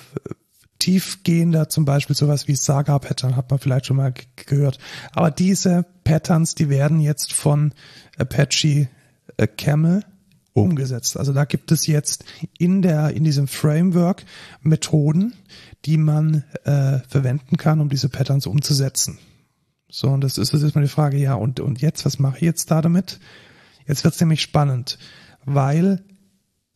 tiefgehender, 0.83 1.69
zum 1.69 1.85
Beispiel 1.85 2.17
sowas 2.17 2.49
wie 2.49 2.57
Saga-Pattern, 2.57 3.37
hat 3.37 3.51
man 3.51 3.61
vielleicht 3.61 3.87
schon 3.87 3.99
mal 3.99 4.13
gehört. 4.35 4.79
Aber 5.13 5.31
diese 5.31 5.87
Patterns, 6.03 6.57
die 6.57 6.69
werden 6.69 6.99
jetzt 6.99 7.33
von 7.33 7.73
Apache 8.19 8.89
äh, 9.37 9.47
Camel 9.47 10.05
umgesetzt. 10.55 11.17
Also 11.17 11.33
da 11.33 11.45
gibt 11.45 11.71
es 11.71 11.87
jetzt 11.87 12.25
in 12.59 12.83
der 12.83 13.11
in 13.11 13.23
diesem 13.23 13.47
Framework 13.47 14.25
Methoden, 14.61 15.35
die 15.85 15.99
man 15.99 16.43
äh, 16.65 16.99
verwenden 17.09 17.57
kann, 17.57 17.81
um 17.81 17.89
diese 17.89 18.09
Patterns 18.09 18.47
umzusetzen. 18.47 19.19
So, 19.89 20.09
und 20.09 20.23
das 20.23 20.37
ist 20.37 20.53
das 20.53 20.63
ist 20.63 20.75
mal 20.75 20.83
die 20.83 20.89
Frage, 20.89 21.17
ja, 21.17 21.35
und, 21.35 21.61
und 21.61 21.81
jetzt, 21.81 22.05
was 22.05 22.19
mache 22.19 22.39
ich 22.39 22.43
jetzt 22.43 22.73
da 22.73 22.83
damit? 22.83 23.21
Jetzt 23.87 24.03
wird's 24.03 24.21
nämlich 24.21 24.43
spannend, 24.43 24.99
weil 25.45 26.03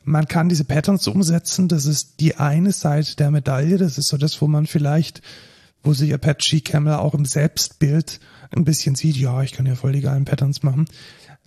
man 0.06 0.28
kann 0.28 0.48
diese 0.48 0.64
Patterns 0.64 1.06
umsetzen. 1.08 1.68
Das 1.68 1.84
ist 1.84 2.20
die 2.20 2.36
eine 2.36 2.72
Seite 2.72 3.16
der 3.16 3.30
Medaille. 3.30 3.76
Das 3.76 3.98
ist 3.98 4.08
so 4.08 4.16
das, 4.16 4.40
wo 4.40 4.46
man 4.46 4.66
vielleicht, 4.66 5.20
wo 5.82 5.92
sich 5.92 6.14
Apache 6.14 6.60
Camel 6.60 6.94
auch 6.94 7.14
im 7.14 7.24
Selbstbild 7.24 8.20
ein 8.54 8.64
bisschen 8.64 8.94
sieht, 8.94 9.16
ja, 9.16 9.42
ich 9.42 9.52
kann 9.52 9.66
ja 9.66 9.74
voll 9.74 9.92
die 9.92 10.00
geilen 10.00 10.24
Patterns 10.24 10.62
machen. 10.62 10.86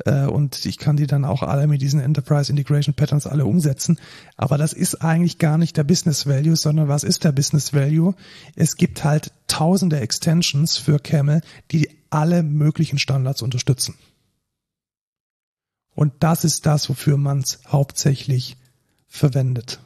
Äh, 0.05 0.26
und 0.26 0.66
ich 0.66 0.78
kann 0.78 0.97
die 0.97 1.07
dann 1.07 1.24
auch 1.24 1.41
alle 1.41 1.68
mit 1.68 1.82
diesen 1.82 2.01
Enterprise 2.01 2.51
Integration 2.51 2.93
Patterns 2.93 3.26
alle 3.26 3.45
umsetzen. 3.45 3.97
Aber 4.36 4.57
das 4.57 4.74
ist 4.74 4.95
eigentlich 4.95 5.38
gar 5.38 5.57
nicht 5.57 5.78
der 5.78 5.86
Business 5.86 6.28
Value, 6.28 6.57
sondern 6.57 6.89
was 6.89 7.05
ist 7.05 7.24
der 7.24 7.32
Business 7.32 7.74
Value? 7.74 8.14
Es 8.57 8.76
gibt 8.76 9.05
halt 9.05 9.32
tausende 9.47 10.01
Extensions 10.01 10.78
für 10.78 10.99
Camel, 10.99 11.41
die 11.72 11.89
alle 12.10 12.43
möglichen 12.43 12.99
Standards 12.99 13.41
unterstützen. 13.41 13.95
Und 16.00 16.14
das 16.22 16.45
ist 16.45 16.66
das, 16.66 16.88
wofür 16.88 17.18
man 17.18 17.39
es 17.39 17.60
hauptsächlich 17.68 18.56
verwendet. 19.10 19.82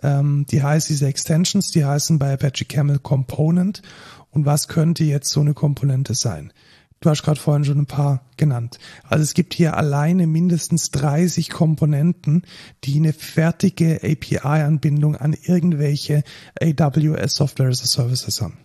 Ähm, 0.00 0.46
die 0.48 0.62
heißt 0.62 0.88
diese 0.90 1.08
Extensions, 1.08 1.72
die 1.72 1.84
heißen 1.84 2.20
bei 2.20 2.32
Apache 2.32 2.66
Camel 2.66 3.00
Component. 3.00 3.82
Und 4.30 4.46
was 4.46 4.68
könnte 4.68 5.02
jetzt 5.02 5.30
so 5.30 5.40
eine 5.40 5.54
Komponente 5.54 6.14
sein? 6.14 6.52
Du 7.00 7.10
hast 7.10 7.24
gerade 7.24 7.40
vorhin 7.40 7.64
schon 7.64 7.80
ein 7.80 7.86
paar 7.86 8.24
genannt. 8.36 8.78
Also 9.02 9.24
es 9.24 9.34
gibt 9.34 9.54
hier 9.54 9.76
alleine 9.76 10.28
mindestens 10.28 10.92
30 10.92 11.50
Komponenten, 11.50 12.44
die 12.84 12.94
eine 12.94 13.12
fertige 13.12 13.98
API-Anbindung 14.04 15.16
an 15.16 15.32
irgendwelche 15.32 16.22
AWS 16.60 17.34
Software 17.34 17.70
as 17.70 17.82
a 17.82 17.86
Services 17.86 18.40
haben. 18.40 18.58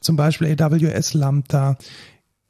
Zum 0.00 0.16
Beispiel 0.16 0.56
AWS 0.58 1.12
Lambda, 1.12 1.76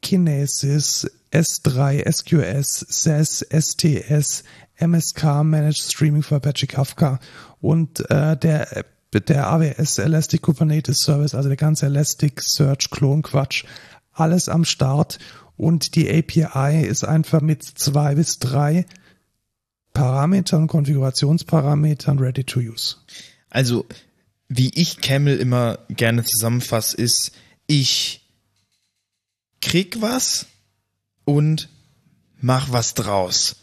Kinesis, 0.01 1.07
S3, 1.37 2.03
SQS, 2.11 2.85
SES, 2.89 3.45
STS, 3.51 4.43
MSK, 4.79 5.43
Managed 5.43 5.81
Streaming 5.81 6.23
für 6.23 6.37
Apache 6.37 6.65
Kafka 6.65 7.19
und 7.61 8.09
äh, 8.09 8.35
der 8.35 8.85
der 9.13 9.47
AWS 9.47 9.99
Elastic 9.99 10.41
Kubernetes 10.41 10.99
Service, 10.99 11.33
also 11.33 11.47
der 11.49 11.57
ganze 11.57 11.85
Elastic 11.85 12.41
Search 12.41 12.89
Klon 12.89 13.21
Quatsch, 13.21 13.63
alles 14.11 14.49
am 14.49 14.65
Start 14.65 15.19
und 15.55 15.95
die 15.95 16.09
API 16.09 16.85
ist 16.85 17.03
einfach 17.03 17.41
mit 17.41 17.63
zwei 17.63 18.15
bis 18.15 18.39
drei 18.39 18.85
Parametern, 19.93 20.67
Konfigurationsparametern 20.67 22.19
ready 22.19 22.43
to 22.43 22.59
use. 22.59 22.97
Also, 23.49 23.85
wie 24.49 24.69
ich 24.75 25.01
Camel 25.01 25.39
immer 25.39 25.79
gerne 25.89 26.23
zusammenfasse, 26.23 26.97
ist, 26.97 27.31
ich 27.65 28.21
krieg 29.61 30.01
was 30.01 30.45
und 31.27 31.67
mach 32.39 32.71
was 32.71 32.93
draus. 32.93 33.57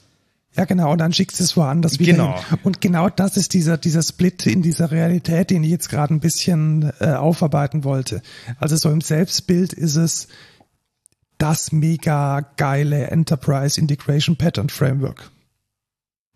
Ja, 0.54 0.66
genau, 0.66 0.92
und 0.92 0.98
dann 0.98 1.12
schickst 1.12 1.40
du 1.40 1.44
es 1.44 1.56
woanders 1.56 1.98
wieder. 1.98 2.12
Genau. 2.12 2.44
Hin. 2.48 2.58
Und 2.62 2.80
genau 2.80 3.08
das 3.08 3.36
ist 3.36 3.54
dieser, 3.54 3.78
dieser 3.78 4.02
Split 4.02 4.46
in 4.46 4.62
dieser 4.62 4.90
Realität, 4.90 5.50
den 5.50 5.64
ich 5.64 5.70
jetzt 5.70 5.88
gerade 5.88 6.14
ein 6.14 6.20
bisschen 6.20 6.92
äh, 7.00 7.06
aufarbeiten 7.06 7.82
wollte. 7.82 8.22
Also 8.58 8.76
so 8.76 8.90
im 8.90 9.00
Selbstbild 9.00 9.72
ist 9.72 9.96
es 9.96 10.28
das 11.38 11.72
mega 11.72 12.40
geile 12.56 13.08
Enterprise 13.08 13.80
Integration 13.80 14.36
Pattern 14.36 14.68
Framework. 14.68 15.32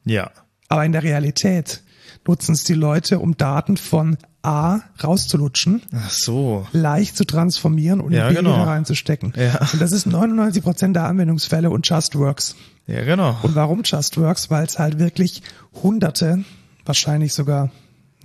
Ja. 0.05 0.33
Aber 0.69 0.85
in 0.85 0.93
der 0.93 1.03
Realität 1.03 1.83
nutzen 2.27 2.53
es 2.53 2.65
die 2.65 2.75
Leute, 2.75 3.21
um 3.21 3.37
Daten 3.37 3.77
von 3.77 4.17
A 4.43 4.81
rauszulutschen, 5.03 5.83
Ach 5.93 6.11
so. 6.11 6.67
leicht 6.73 7.17
zu 7.17 7.25
transformieren 7.25 8.01
und 8.01 8.13
Ja, 8.13 8.29
in 8.29 8.35
B 8.35 8.41
genau. 8.41 8.55
wieder 8.55 8.67
reinzustecken. 8.67 9.33
Ja. 9.37 9.59
Und 9.73 9.81
das 9.81 9.93
ist 9.93 10.07
99 10.07 10.63
Prozent 10.63 10.95
der 10.97 11.05
Anwendungsfälle 11.05 11.71
und 11.71 11.89
Just 11.89 12.15
Works. 12.17 12.55
Ja, 12.87 13.05
genau. 13.05 13.37
Und 13.43 13.55
warum 13.55 13.83
Just 13.85 14.17
Works? 14.17 14.51
Weil 14.51 14.65
es 14.65 14.79
halt 14.79 14.99
wirklich 14.99 15.43
hunderte, 15.83 16.45
wahrscheinlich 16.85 17.35
sogar 17.35 17.71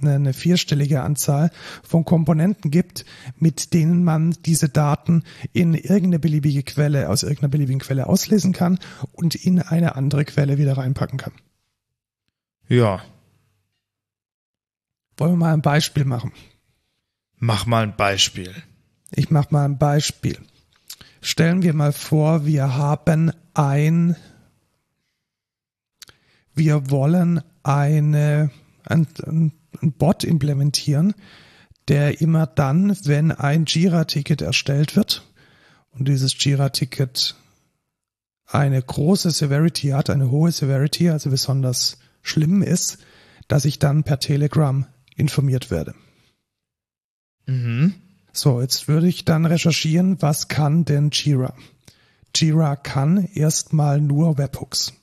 eine, 0.01 0.13
eine 0.15 0.33
vierstellige 0.33 1.01
Anzahl 1.01 1.51
von 1.83 2.05
Komponenten 2.05 2.71
gibt, 2.71 3.05
mit 3.39 3.73
denen 3.73 4.03
man 4.03 4.35
diese 4.45 4.69
Daten 4.69 5.23
in 5.51 5.73
irgendeine 5.73 6.19
beliebige 6.19 6.63
Quelle, 6.63 7.09
aus 7.09 7.23
irgendeiner 7.23 7.49
beliebigen 7.49 7.79
Quelle 7.79 8.07
auslesen 8.07 8.53
kann 8.53 8.79
und 9.13 9.35
in 9.35 9.59
eine 9.61 9.95
andere 9.95 10.25
Quelle 10.25 10.57
wieder 10.57 10.77
reinpacken 10.77 11.17
kann. 11.17 11.33
Ja. 12.67 13.01
Wollen 15.17 15.33
wir 15.33 15.37
mal 15.37 15.53
ein 15.53 15.61
Beispiel 15.61 16.05
machen? 16.05 16.31
Mach 17.37 17.65
mal 17.65 17.83
ein 17.83 17.95
Beispiel. 17.95 18.53
Ich 19.11 19.29
mache 19.29 19.49
mal 19.51 19.65
ein 19.65 19.77
Beispiel. 19.77 20.37
Stellen 21.21 21.61
wir 21.61 21.73
mal 21.73 21.93
vor, 21.93 22.45
wir 22.45 22.75
haben 22.75 23.31
ein, 23.53 24.15
wir 26.53 26.89
wollen 26.89 27.41
eine, 27.63 28.49
ein, 28.85 29.07
ein, 29.25 29.51
ein 29.81 29.91
Bot 29.93 30.23
implementieren, 30.23 31.13
der 31.87 32.21
immer 32.21 32.47
dann, 32.47 32.97
wenn 33.03 33.31
ein 33.31 33.65
Jira-Ticket 33.65 34.41
erstellt 34.41 34.95
wird 34.95 35.23
und 35.91 36.07
dieses 36.07 36.35
Jira-Ticket 36.43 37.35
eine 38.45 38.81
große 38.81 39.31
Severity 39.31 39.89
hat, 39.89 40.09
eine 40.09 40.31
hohe 40.31 40.51
Severity, 40.51 41.09
also 41.09 41.29
besonders 41.29 41.99
schlimm 42.21 42.61
ist, 42.61 42.99
dass 43.47 43.65
ich 43.65 43.79
dann 43.79 44.03
per 44.03 44.19
Telegram 44.19 44.85
informiert 45.15 45.71
werde. 45.71 45.93
Mhm. 47.45 47.95
So, 48.31 48.61
jetzt 48.61 48.87
würde 48.87 49.07
ich 49.07 49.25
dann 49.25 49.45
recherchieren, 49.45 50.21
was 50.21 50.47
kann 50.47 50.85
denn 50.85 51.11
Jira? 51.11 51.53
Jira 52.35 52.75
kann 52.75 53.25
erstmal 53.33 54.01
nur 54.01 54.37
Webhooks. 54.37 54.93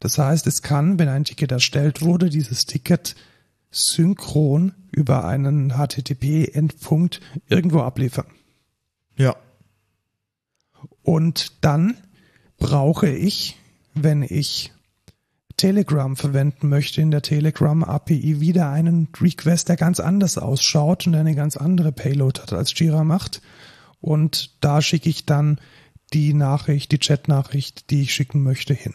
Das 0.00 0.18
heißt, 0.18 0.46
es 0.46 0.62
kann, 0.62 0.98
wenn 0.98 1.08
ein 1.08 1.24
Ticket 1.24 1.52
erstellt 1.52 2.02
wurde, 2.02 2.30
dieses 2.30 2.64
Ticket 2.64 3.14
synchron 3.70 4.74
über 4.90 5.24
einen 5.24 5.74
HTTP-Endpunkt 5.74 7.20
irgendwo 7.48 7.80
abliefern. 7.80 8.26
Ja. 9.16 9.36
Und 11.02 11.64
dann 11.64 11.96
brauche 12.58 13.08
ich, 13.08 13.58
wenn 13.94 14.22
ich 14.22 14.72
Telegram 15.56 16.16
verwenden 16.16 16.68
möchte, 16.68 17.00
in 17.00 17.10
der 17.10 17.22
Telegram 17.22 17.82
API 17.84 18.40
wieder 18.40 18.70
einen 18.70 19.08
Request, 19.20 19.68
der 19.68 19.76
ganz 19.76 20.00
anders 20.00 20.38
ausschaut 20.38 21.06
und 21.06 21.14
eine 21.14 21.34
ganz 21.34 21.56
andere 21.56 21.92
Payload 21.92 22.40
hat, 22.40 22.52
als 22.52 22.78
Jira 22.78 23.04
macht. 23.04 23.42
Und 24.00 24.62
da 24.62 24.82
schicke 24.82 25.08
ich 25.08 25.26
dann 25.26 25.60
die 26.12 26.34
Nachricht, 26.34 26.92
die 26.92 26.98
Chat-Nachricht, 26.98 27.90
die 27.90 28.02
ich 28.02 28.14
schicken 28.14 28.42
möchte, 28.42 28.74
hin. 28.74 28.94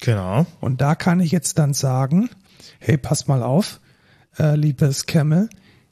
Genau. 0.00 0.46
Und 0.60 0.80
da 0.80 0.94
kann 0.94 1.20
ich 1.20 1.32
jetzt 1.32 1.58
dann 1.58 1.74
sagen, 1.74 2.28
hey, 2.78 2.98
pass 2.98 3.26
mal 3.26 3.42
auf, 3.42 3.80
äh, 4.38 4.54
liebes 4.56 5.06
Camel, 5.06 5.48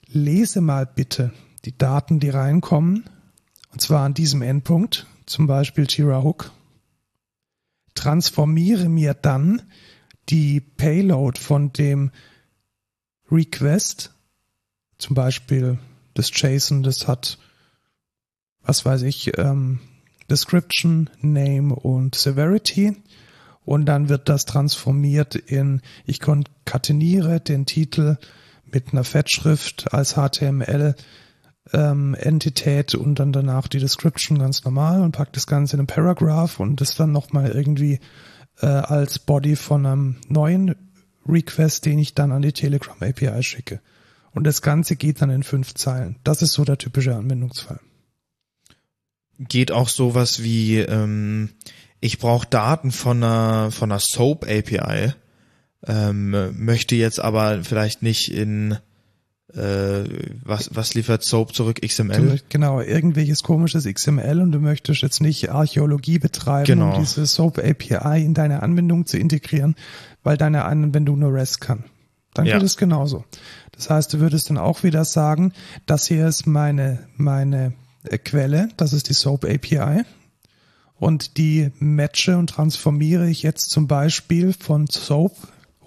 lese 0.07 0.61
mal 0.61 0.86
bitte 0.86 1.32
die 1.64 1.76
Daten, 1.76 2.20
die 2.20 2.30
reinkommen, 2.30 3.05
und 3.72 3.80
zwar 3.80 4.05
an 4.05 4.14
diesem 4.14 4.43
Endpunkt, 4.43 5.07
zum 5.26 5.47
Beispiel 5.47 5.86
Jira 5.88 6.22
Hook, 6.22 6.53
transformiere 7.95 8.88
mir 8.88 9.14
dann 9.14 9.62
die 10.28 10.61
Payload 10.61 11.38
von 11.38 11.72
dem 11.72 12.11
Request, 13.30 14.14
zum 14.99 15.14
Beispiel 15.14 15.78
das 16.14 16.30
JSON, 16.34 16.82
das 16.82 17.09
hat, 17.09 17.38
was 18.62 18.84
weiß 18.84 19.03
ich, 19.03 19.36
ähm, 19.38 19.80
Description, 20.30 21.11
Name 21.20 21.74
und 21.74 22.14
Severity. 22.14 22.97
Und 23.64 23.86
dann 23.86 24.09
wird 24.09 24.28
das 24.28 24.45
transformiert 24.45 25.34
in, 25.34 25.82
ich 26.05 26.20
konkateniere 26.20 27.40
den 27.40 27.64
Titel 27.64 28.16
mit 28.64 28.93
einer 28.93 29.05
Fettschrift 29.05 29.93
als 29.93 30.14
HTML 30.14 30.95
ähm, 31.73 32.15
Entität 32.15 32.95
und 32.95 33.19
dann 33.19 33.33
danach 33.33 33.69
die 33.69 33.79
Description 33.79 34.39
ganz 34.39 34.65
normal 34.65 35.03
und 35.03 35.13
packt 35.13 35.37
das 35.37 35.47
Ganze 35.47 35.77
in 35.77 35.81
einen 35.81 35.87
Paragraph 35.87 36.61
und 36.61 36.81
das 36.81 36.97
dann 36.97 37.13
nochmal 37.13 37.51
irgendwie 37.51 38.01
äh, 38.61 38.67
als 38.67 39.19
Body 39.19 39.57
von 39.57 39.87
einem 39.87 40.17
neuen 40.29 40.75
Request, 41.27 41.87
den 41.87 41.99
ich 41.99 42.15
dann 42.15 42.33
an 42.33 42.43
die 42.43 42.53
Telegram 42.53 42.97
API 43.01 43.43
schicke. 43.43 43.81
Und 44.33 44.45
das 44.45 44.63
Ganze 44.63 44.97
geht 44.97 45.21
dann 45.23 45.31
in 45.31 45.43
fünf 45.43 45.75
Zeilen. 45.75 46.17
Das 46.25 46.43
ist 46.43 46.53
so 46.53 46.65
der 46.65 46.79
typische 46.79 47.15
Anwendungsfall. 47.15 47.81
Geht 49.39 49.73
auch 49.73 49.89
sowas 49.89 50.43
wie, 50.43 50.79
ähm, 50.79 51.51
ich 52.01 52.19
brauche 52.19 52.47
Daten 52.49 52.91
von 52.91 53.23
einer, 53.23 53.71
von 53.71 53.91
einer 53.91 54.01
Soap 54.01 54.45
API, 54.45 55.13
ähm, 55.87 56.65
möchte 56.65 56.95
jetzt 56.95 57.21
aber 57.21 57.63
vielleicht 57.65 58.03
nicht 58.03 58.33
in 58.33 58.79
äh, 59.57 60.05
was, 60.45 60.71
was 60.75 60.95
liefert 60.95 61.23
Soap 61.25 61.55
zurück? 61.55 61.81
XML? 61.83 62.41
genau, 62.49 62.81
irgendwelches 62.81 63.43
komisches 63.43 63.85
XML 63.87 64.41
und 64.41 64.53
du 64.53 64.59
möchtest 64.61 65.03
jetzt 65.03 65.21
nicht 65.21 65.51
Archäologie 65.51 66.19
betreiben, 66.19 66.67
Genau. 66.67 66.95
um 66.95 67.01
diese 67.01 67.27
SOAP 67.27 67.59
API 67.59 68.25
in 68.25 68.35
deine 68.35 68.63
Anwendung 68.63 69.07
zu 69.07 69.19
integrieren, 69.19 69.75
weil 70.23 70.37
deine 70.37 70.65
Anwendung 70.65 71.19
nur 71.19 71.33
REST 71.35 71.61
kann. 71.61 71.85
Dann 72.35 72.47
Ja. 72.47 72.55
geht 72.57 72.65
es 72.67 72.77
genauso. 72.79 73.25
Das 73.73 73.91
heißt, 73.91 74.13
du 74.15 74.21
würdest 74.21 74.49
dann 74.49 74.59
auch 74.59 74.83
wieder 74.85 75.05
sagen, 75.05 75.53
das 75.87 76.07
hier 76.07 76.27
ist 76.27 76.47
meine, 76.47 77.01
meine 77.17 77.75
äh, 78.05 78.17
Quelle, 78.19 78.69
das 78.79 78.93
ist 78.95 79.09
die 79.09 79.15
SOAP 79.15 79.45
API. 79.45 80.03
Und 80.99 81.37
die 81.37 81.73
matche 81.81 82.37
und 82.39 82.49
transformiere 82.49 83.29
ich 83.29 83.43
jetzt 83.43 83.71
zum 83.71 83.89
Beispiel 83.89 84.53
von 84.53 84.87
Soap, 84.87 85.37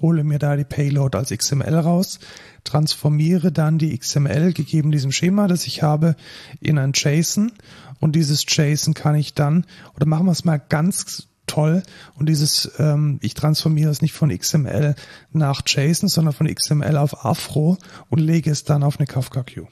hole 0.05 0.23
mir 0.23 0.37
da 0.37 0.55
die 0.55 0.63
Payload 0.63 1.17
als 1.17 1.31
XML 1.31 1.75
raus, 1.75 2.19
transformiere 2.63 3.51
dann 3.51 3.79
die 3.79 3.97
XML 3.97 4.53
gegeben 4.53 4.91
diesem 4.91 5.11
Schema, 5.11 5.47
das 5.47 5.65
ich 5.65 5.81
habe, 5.81 6.15
in 6.61 6.77
ein 6.77 6.91
JSON 6.93 7.51
und 7.99 8.15
dieses 8.15 8.45
JSON 8.47 8.93
kann 8.93 9.15
ich 9.15 9.33
dann, 9.33 9.65
oder 9.95 10.05
machen 10.05 10.27
wir 10.27 10.31
es 10.31 10.45
mal 10.45 10.59
ganz 10.59 11.27
toll 11.47 11.81
und 12.15 12.29
dieses, 12.29 12.71
ähm, 12.77 13.17
ich 13.23 13.33
transformiere 13.33 13.89
es 13.89 14.03
nicht 14.03 14.13
von 14.13 14.29
XML 14.29 14.93
nach 15.31 15.63
JSON, 15.65 16.07
sondern 16.07 16.35
von 16.35 16.53
XML 16.53 16.97
auf 16.97 17.25
Afro 17.25 17.77
und 18.09 18.19
lege 18.19 18.51
es 18.51 18.63
dann 18.63 18.83
auf 18.83 18.99
eine 18.99 19.07
Kafka 19.07 19.41
Queue. 19.41 19.67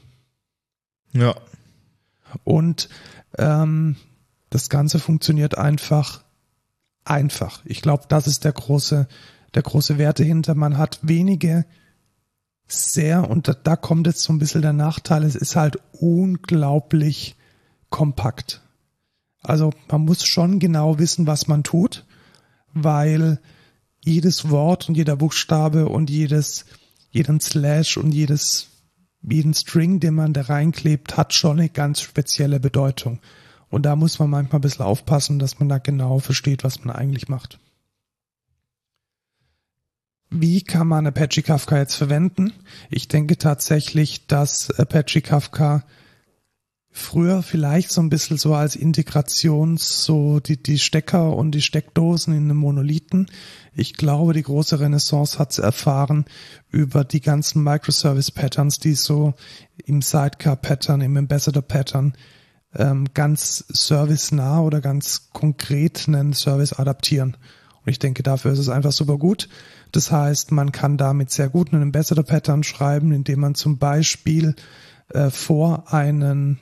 Ja. 1.12 1.36
Und 2.44 2.90
ähm, 3.38 3.98
das 4.50 4.70
Ganze 4.70 4.98
funktioniert 4.98 5.58
einfach 5.60 6.24
einfach. 7.06 7.62
Ich 7.66 7.82
glaube, 7.82 8.06
das 8.08 8.28
ist 8.28 8.46
der 8.46 8.54
große, 8.54 9.08
der 9.54 9.62
große 9.62 9.98
Wert 9.98 10.20
dahinter. 10.20 10.56
Man 10.56 10.78
hat 10.78 11.00
wenige 11.02 11.66
sehr, 12.68 13.30
und 13.30 13.48
da, 13.48 13.54
da 13.54 13.76
kommt 13.76 14.08
jetzt 14.08 14.24
so 14.24 14.34
ein 14.34 14.40
bisschen 14.40 14.62
der 14.62 14.74
Nachteil, 14.74 15.24
es 15.24 15.36
ist 15.36 15.56
halt 15.56 15.78
unglaublich 15.92 17.36
kompakt. 17.90 18.62
Also 19.44 19.72
man 19.92 20.06
muss 20.06 20.26
schon 20.26 20.60
genau 20.60 21.00
wissen, 21.00 21.28
was 21.28 21.48
man 21.48 21.64
tut, 21.64 22.06
weil 22.74 23.40
jedes 24.04 24.50
Wort 24.50 24.90
und 24.90 24.96
jeder 24.96 25.18
Buchstabe 25.18 25.88
und 25.88 26.10
jedes, 26.10 26.66
jeden 27.12 27.40
Slash 27.40 27.98
und 27.98 28.12
jedes, 28.12 28.68
jeden 29.22 29.54
String, 29.54 30.00
den 30.00 30.16
man 30.16 30.34
da 30.34 30.42
reinklebt, 30.42 31.18
hat 31.18 31.34
schon 31.34 31.60
eine 31.60 31.70
ganz 31.70 32.02
spezielle 32.02 32.60
Bedeutung. 32.60 33.20
Und 33.70 33.86
da 33.86 33.96
muss 33.96 34.20
man 34.20 34.30
manchmal 34.30 34.60
ein 34.60 34.62
bisschen 34.62 34.86
aufpassen, 34.86 35.40
dass 35.40 35.60
man 35.60 35.70
da 35.70 35.78
genau 35.78 36.20
versteht, 36.20 36.64
was 36.64 36.84
man 36.84 36.96
eigentlich 36.96 37.28
macht. 37.28 37.60
Wie 40.36 40.64
kann 40.64 40.88
man 40.88 41.06
Apache 41.06 41.44
Kafka 41.44 41.78
jetzt 41.78 41.94
verwenden? 41.94 42.54
Ich 42.90 43.08
denke 43.08 43.38
tatsächlich, 43.38 44.26
dass 44.26 44.72
Apache 44.72 45.22
Kafka 45.22 45.84
früher 46.90 47.44
vielleicht 47.44 47.92
so 47.92 48.02
ein 48.02 48.10
bisschen 48.10 48.38
so 48.38 48.56
als 48.56 48.76
Integrations, 48.76 50.04
so 50.04 50.40
die, 50.40 50.62
die 50.62 50.80
Stecker 50.80 51.36
und 51.36 51.52
die 51.52 51.62
Steckdosen 51.62 52.34
in 52.34 52.46
einem 52.46 52.58
Monolithen. 52.58 53.30
Ich 53.76 53.94
glaube, 53.94 54.34
die 54.34 54.42
große 54.42 54.80
Renaissance 54.80 55.38
hat 55.38 55.56
erfahren 55.60 56.26
über 56.72 57.04
die 57.04 57.22
ganzen 57.22 57.64
Microservice-Patterns, 57.64 58.80
die 58.80 58.96
so 58.96 59.36
im 59.86 60.02
Sidecar-Pattern, 60.02 61.02
im 61.02 61.16
Ambassador-Pattern 61.16 62.14
ähm, 62.74 63.06
ganz 63.14 63.66
servicenah 63.70 64.62
oder 64.62 64.82
ganz 64.82 65.30
konkret 65.32 66.08
einen 66.08 66.34
Service 66.34 66.74
adaptieren. 66.74 67.38
Und 67.86 67.92
ich 67.92 68.00
denke, 68.00 68.24
dafür 68.24 68.54
ist 68.54 68.60
es 68.60 68.70
einfach 68.70 68.94
super 68.94 69.18
gut. 69.18 69.50
Das 69.94 70.12
heißt, 70.12 70.52
man 70.52 70.72
kann 70.72 70.98
damit 70.98 71.30
sehr 71.30 71.50
gut 71.50 71.72
einen 71.72 71.84
Ambassador-Pattern 71.84 72.64
schreiben, 72.64 73.12
indem 73.12 73.40
man 73.40 73.54
zum 73.54 73.78
Beispiel 73.78 74.56
äh, 75.10 75.30
vor 75.30 75.94
einen 75.94 76.60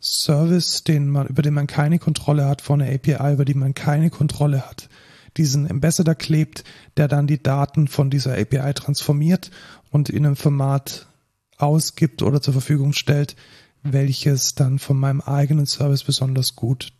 Service, 0.00 0.84
den 0.84 1.08
man, 1.08 1.26
über 1.26 1.42
den 1.42 1.54
man 1.54 1.66
keine 1.66 1.98
Kontrolle 1.98 2.46
hat, 2.46 2.62
vor 2.62 2.76
einer 2.76 2.86
API, 2.86 3.32
über 3.32 3.44
die 3.44 3.54
man 3.54 3.74
keine 3.74 4.10
Kontrolle 4.10 4.64
hat, 4.64 4.88
diesen 5.36 5.68
Ambassador 5.68 6.14
klebt, 6.14 6.62
der 6.96 7.08
dann 7.08 7.26
die 7.26 7.42
Daten 7.42 7.88
von 7.88 8.10
dieser 8.10 8.38
API 8.38 8.72
transformiert 8.74 9.50
und 9.90 10.08
in 10.08 10.24
einem 10.24 10.36
Format 10.36 11.08
ausgibt 11.56 12.22
oder 12.22 12.40
zur 12.40 12.52
Verfügung 12.52 12.92
stellt, 12.92 13.34
welches 13.82 14.54
dann 14.54 14.78
von 14.78 14.96
meinem 14.96 15.20
eigenen 15.20 15.66
Service 15.66 16.04
besonders 16.04 16.54
gut 16.54 16.92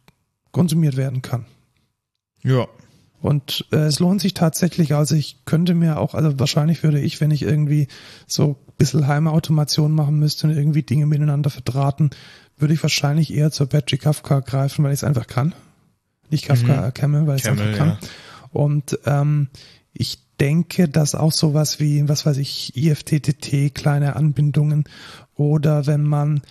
konsumiert 0.50 0.96
werden 0.96 1.22
kann. 1.22 1.46
Ja. 2.42 2.66
Und 3.20 3.66
äh, 3.72 3.76
es 3.78 3.98
lohnt 3.98 4.20
sich 4.20 4.34
tatsächlich, 4.34 4.94
also 4.94 5.14
ich 5.14 5.44
könnte 5.44 5.74
mir 5.74 5.98
auch, 5.98 6.14
also 6.14 6.38
wahrscheinlich 6.38 6.82
würde 6.82 7.00
ich, 7.00 7.20
wenn 7.20 7.32
ich 7.32 7.42
irgendwie 7.42 7.88
so 8.26 8.50
ein 8.50 8.74
bisschen 8.78 9.08
Heimautomation 9.08 9.92
machen 9.92 10.18
müsste 10.18 10.46
und 10.46 10.56
irgendwie 10.56 10.82
Dinge 10.82 11.06
miteinander 11.06 11.50
verdrahten, 11.50 12.10
würde 12.56 12.74
ich 12.74 12.82
wahrscheinlich 12.82 13.34
eher 13.34 13.50
zur 13.50 13.66
Apache 13.66 13.98
Kafka 13.98 14.40
greifen, 14.40 14.84
weil 14.84 14.92
ich 14.92 15.00
es 15.00 15.04
einfach 15.04 15.26
kann. 15.26 15.54
Nicht 16.30 16.44
Kafka, 16.44 16.86
mhm. 16.86 16.94
Camel, 16.94 17.26
weil 17.26 17.36
ich 17.36 17.42
es 17.42 17.48
einfach 17.48 17.76
kann. 17.76 17.88
Ja. 17.88 17.98
Und 18.52 18.98
ähm, 19.04 19.48
ich 19.92 20.18
denke, 20.38 20.88
dass 20.88 21.14
auch 21.14 21.32
sowas 21.32 21.80
wie, 21.80 22.08
was 22.08 22.24
weiß 22.24 22.36
ich, 22.36 22.76
IFTTT, 22.76 23.74
kleine 23.74 24.14
Anbindungen 24.14 24.84
oder 25.34 25.86
wenn 25.86 26.04
man 26.04 26.42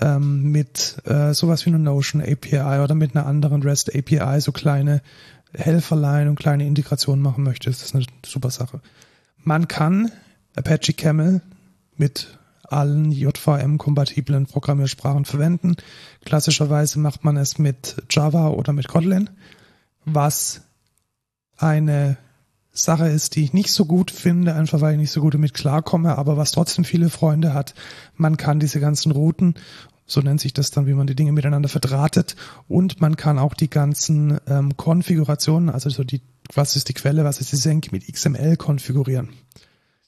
ähm, 0.00 0.50
mit 0.50 0.98
äh, 1.04 1.32
sowas 1.32 1.64
wie 1.64 1.70
einer 1.70 1.78
Notion 1.78 2.22
API 2.22 2.80
oder 2.82 2.94
mit 2.94 3.14
einer 3.14 3.26
anderen 3.26 3.62
REST 3.62 3.94
API 3.94 4.40
so 4.40 4.52
kleine 4.52 5.02
Helferlein 5.54 6.28
und 6.28 6.38
kleine 6.38 6.66
Integrationen 6.66 7.22
machen 7.22 7.44
möchte, 7.44 7.70
ist 7.70 7.82
das 7.82 7.94
eine 7.94 8.04
super 8.24 8.50
Sache. 8.50 8.80
Man 9.38 9.68
kann 9.68 10.12
Apache 10.56 10.92
Camel 10.92 11.40
mit 11.96 12.38
allen 12.62 13.10
JVM-kompatiblen 13.10 14.46
Programmiersprachen 14.46 15.24
verwenden. 15.24 15.76
Klassischerweise 16.24 16.98
macht 16.98 17.24
man 17.24 17.36
es 17.36 17.58
mit 17.58 17.96
Java 18.10 18.48
oder 18.48 18.72
mit 18.72 18.88
Kotlin, 18.88 19.30
was 20.04 20.62
eine 21.56 22.16
Sache 22.72 23.08
ist, 23.08 23.34
die 23.34 23.42
ich 23.42 23.52
nicht 23.52 23.72
so 23.72 23.84
gut 23.84 24.10
finde, 24.12 24.54
einfach 24.54 24.80
weil 24.80 24.92
ich 24.92 25.00
nicht 25.00 25.10
so 25.10 25.20
gut 25.20 25.34
damit 25.34 25.54
klarkomme, 25.54 26.16
aber 26.16 26.36
was 26.36 26.52
trotzdem 26.52 26.84
viele 26.84 27.10
Freunde 27.10 27.52
hat. 27.52 27.74
Man 28.14 28.36
kann 28.36 28.60
diese 28.60 28.78
ganzen 28.78 29.10
Routen 29.10 29.54
so 30.10 30.20
nennt 30.20 30.40
sich 30.40 30.52
das 30.52 30.72
dann, 30.72 30.86
wie 30.86 30.94
man 30.94 31.06
die 31.06 31.14
Dinge 31.14 31.32
miteinander 31.32 31.68
verdrahtet. 31.68 32.34
Und 32.68 33.00
man 33.00 33.16
kann 33.16 33.38
auch 33.38 33.54
die 33.54 33.70
ganzen 33.70 34.38
ähm, 34.48 34.76
Konfigurationen, 34.76 35.70
also 35.70 35.88
so 35.88 36.02
die, 36.02 36.20
was 36.52 36.74
ist 36.74 36.88
die 36.88 36.94
Quelle, 36.94 37.24
was 37.24 37.40
ist 37.40 37.52
die 37.52 37.56
Senke 37.56 37.90
mit 37.92 38.12
XML 38.12 38.56
konfigurieren. 38.56 39.30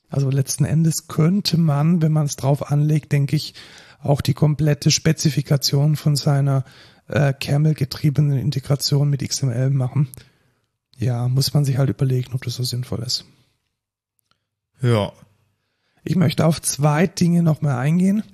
Also 0.09 0.29
letzten 0.29 0.65
Endes 0.65 1.07
könnte 1.07 1.57
man, 1.57 2.03
wenn 2.03 2.13
man 2.13 2.27
es 2.27 2.37
drauf 2.37 2.71
anlegt, 2.71 3.13
denke 3.13 3.37
ich, 3.37 3.55
auch 4.01 4.21
die 4.21 4.35
komplette 4.35 4.91
Spezifikation 4.91 5.95
von 5.95 6.17
seiner 6.17 6.65
äh, 7.07 7.33
Camel 7.33 7.75
getriebenen 7.75 8.39
Integration 8.39 9.09
mit 9.09 9.27
XML 9.27 9.71
machen. 9.71 10.09
Ja, 10.99 11.29
muss 11.29 11.55
man 11.55 11.65
sich 11.65 11.79
halt 11.79 11.91
überlegen, 11.91 12.33
ob 12.35 12.43
das 12.43 12.55
so 12.55 12.65
sinnvoll 12.65 13.05
ist. 13.05 13.25
Ja. 14.83 15.13
Ich 16.03 16.17
möchte 16.17 16.45
auf 16.45 16.61
zwei 16.61 17.07
Dinge 17.07 17.45
nochmal 17.45 17.79
eingehen. 17.79 18.25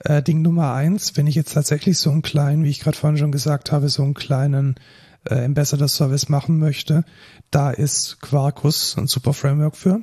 Äh, 0.00 0.22
Ding 0.22 0.42
Nummer 0.42 0.72
eins, 0.72 1.16
wenn 1.16 1.26
ich 1.26 1.34
jetzt 1.34 1.54
tatsächlich 1.54 1.98
so 1.98 2.10
einen 2.10 2.22
kleinen, 2.22 2.64
wie 2.64 2.70
ich 2.70 2.80
gerade 2.80 2.96
vorhin 2.96 3.18
schon 3.18 3.32
gesagt 3.32 3.72
habe, 3.72 3.88
so 3.88 4.02
einen 4.02 4.14
kleinen 4.14 4.76
äh, 5.24 5.44
Ambassador 5.44 5.88
Service 5.88 6.28
machen 6.28 6.58
möchte, 6.58 7.04
da 7.50 7.70
ist 7.70 8.20
Quarkus 8.20 8.96
ein 8.98 9.06
super 9.06 9.32
Framework 9.32 9.76
für, 9.76 10.00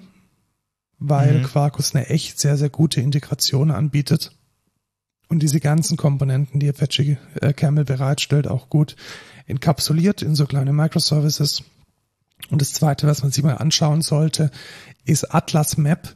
weil 1.00 1.40
mhm. 1.40 1.44
Quarkus 1.44 1.94
eine 1.94 2.08
echt 2.08 2.40
sehr, 2.40 2.58
sehr 2.58 2.70
gute 2.70 3.02
Integration 3.02 3.72
anbietet 3.72 4.36
und 5.30 5.40
diese 5.40 5.60
ganzen 5.60 5.98
Komponenten, 5.98 6.60
die 6.60 6.70
Apache 6.70 7.18
äh, 7.42 7.54
Camel 7.54 7.86
bereitstellt, 7.86 8.48
auch 8.48 8.70
gut 8.70 8.96
enkapsuliert 9.48 10.22
in 10.22 10.36
so 10.36 10.46
kleine 10.46 10.74
Microservices. 10.74 11.64
Und 12.50 12.62
das 12.62 12.74
zweite, 12.74 13.08
was 13.08 13.24
man 13.24 13.32
sich 13.32 13.44
mal 13.44 13.58
anschauen 13.58 14.02
sollte, 14.02 14.52
ist 15.06 15.34
Atlas 15.34 15.78
Map, 15.78 16.16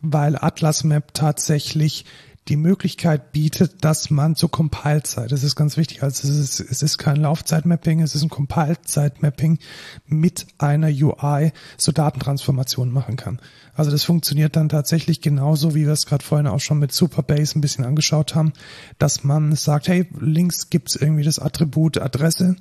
weil 0.00 0.36
Atlas 0.36 0.84
Map 0.84 1.14
tatsächlich 1.14 2.04
die 2.48 2.56
Möglichkeit 2.56 3.30
bietet, 3.30 3.84
dass 3.84 4.10
man 4.10 4.34
zur 4.34 4.50
Compile-Zeit, 4.50 5.30
das 5.30 5.44
ist 5.44 5.54
ganz 5.54 5.76
wichtig, 5.76 6.02
also 6.02 6.28
es 6.28 6.36
ist, 6.36 6.60
es 6.60 6.82
ist 6.82 6.98
kein 6.98 7.16
Laufzeit-Mapping, 7.16 8.00
es 8.00 8.16
ist 8.16 8.22
ein 8.22 8.30
Compile-Zeit-Mapping 8.30 9.58
mit 10.06 10.46
einer 10.58 10.88
UI 10.88 11.52
so 11.76 11.92
Datentransformationen 11.92 12.92
machen 12.92 13.16
kann. 13.16 13.40
Also 13.74 13.92
das 13.92 14.02
funktioniert 14.02 14.56
dann 14.56 14.68
tatsächlich 14.68 15.20
genauso, 15.20 15.74
wie 15.74 15.86
wir 15.86 15.92
es 15.92 16.06
gerade 16.06 16.24
vorhin 16.24 16.48
auch 16.48 16.60
schon 16.60 16.80
mit 16.80 16.92
Superbase 16.92 17.58
ein 17.58 17.60
bisschen 17.60 17.84
angeschaut 17.84 18.34
haben, 18.34 18.52
dass 18.98 19.22
man 19.22 19.54
sagt, 19.54 19.86
hey, 19.86 20.08
links 20.18 20.68
gibt's 20.68 20.96
irgendwie 20.96 21.24
das 21.24 21.38
Attribut 21.38 21.98
Adresse 21.98 22.56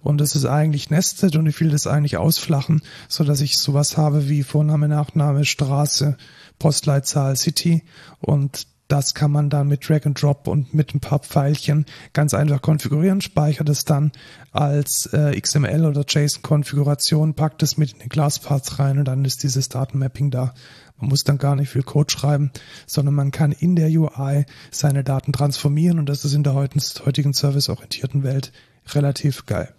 und 0.00 0.20
es 0.20 0.34
ist 0.34 0.44
eigentlich 0.44 0.90
nested 0.90 1.36
und 1.36 1.46
ich 1.46 1.58
will 1.60 1.70
das 1.70 1.86
eigentlich 1.86 2.18
ausflachen, 2.18 2.82
so 3.08 3.24
dass 3.24 3.40
ich 3.40 3.56
sowas 3.56 3.96
habe 3.96 4.28
wie 4.28 4.42
Vorname, 4.42 4.88
Nachname, 4.88 5.44
Straße, 5.44 6.16
Postleitzahl, 6.58 7.36
City 7.36 7.82
und 8.20 8.66
das 8.92 9.14
kann 9.14 9.30
man 9.30 9.48
dann 9.48 9.68
mit 9.68 9.88
Drag 9.88 10.04
and 10.04 10.20
Drop 10.20 10.46
und 10.46 10.74
mit 10.74 10.94
ein 10.94 11.00
paar 11.00 11.20
Pfeilchen 11.20 11.86
ganz 12.12 12.34
einfach 12.34 12.60
konfigurieren, 12.60 13.22
speichert 13.22 13.70
es 13.70 13.86
dann 13.86 14.12
als 14.50 15.08
äh, 15.14 15.40
XML 15.40 15.86
oder 15.86 16.04
JSON-Konfiguration, 16.06 17.32
packt 17.32 17.62
es 17.62 17.78
mit 17.78 17.92
in 17.92 18.00
den 18.00 18.10
Classpaths 18.10 18.78
rein 18.78 18.98
und 18.98 19.06
dann 19.06 19.24
ist 19.24 19.44
dieses 19.44 19.70
Datenmapping 19.70 20.30
da. 20.30 20.52
Man 20.98 21.08
muss 21.08 21.24
dann 21.24 21.38
gar 21.38 21.56
nicht 21.56 21.70
viel 21.70 21.82
Code 21.82 22.12
schreiben, 22.12 22.52
sondern 22.86 23.14
man 23.14 23.30
kann 23.30 23.52
in 23.52 23.76
der 23.76 23.88
UI 23.88 24.44
seine 24.70 25.02
Daten 25.04 25.32
transformieren 25.32 25.98
und 25.98 26.06
das 26.06 26.26
ist 26.26 26.34
in 26.34 26.42
der 26.42 26.52
heutigen 26.52 27.32
serviceorientierten 27.32 28.24
Welt 28.24 28.52
relativ 28.90 29.46
geil. 29.46 29.74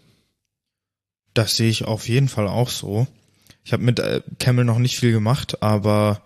Das 1.36 1.55
sehe 1.55 1.70
ich 1.70 1.86
auf 1.86 2.09
jeden 2.09 2.30
Fall 2.30 2.47
auch 2.47 2.70
so. 2.70 3.05
Ich 3.64 3.74
habe 3.74 3.84
mit 3.84 3.99
äh, 3.99 4.22
Camel 4.39 4.66
noch 4.66 4.80
nicht 4.80 4.97
viel 4.97 5.11
gemacht, 5.11 5.61
aber 5.61 6.24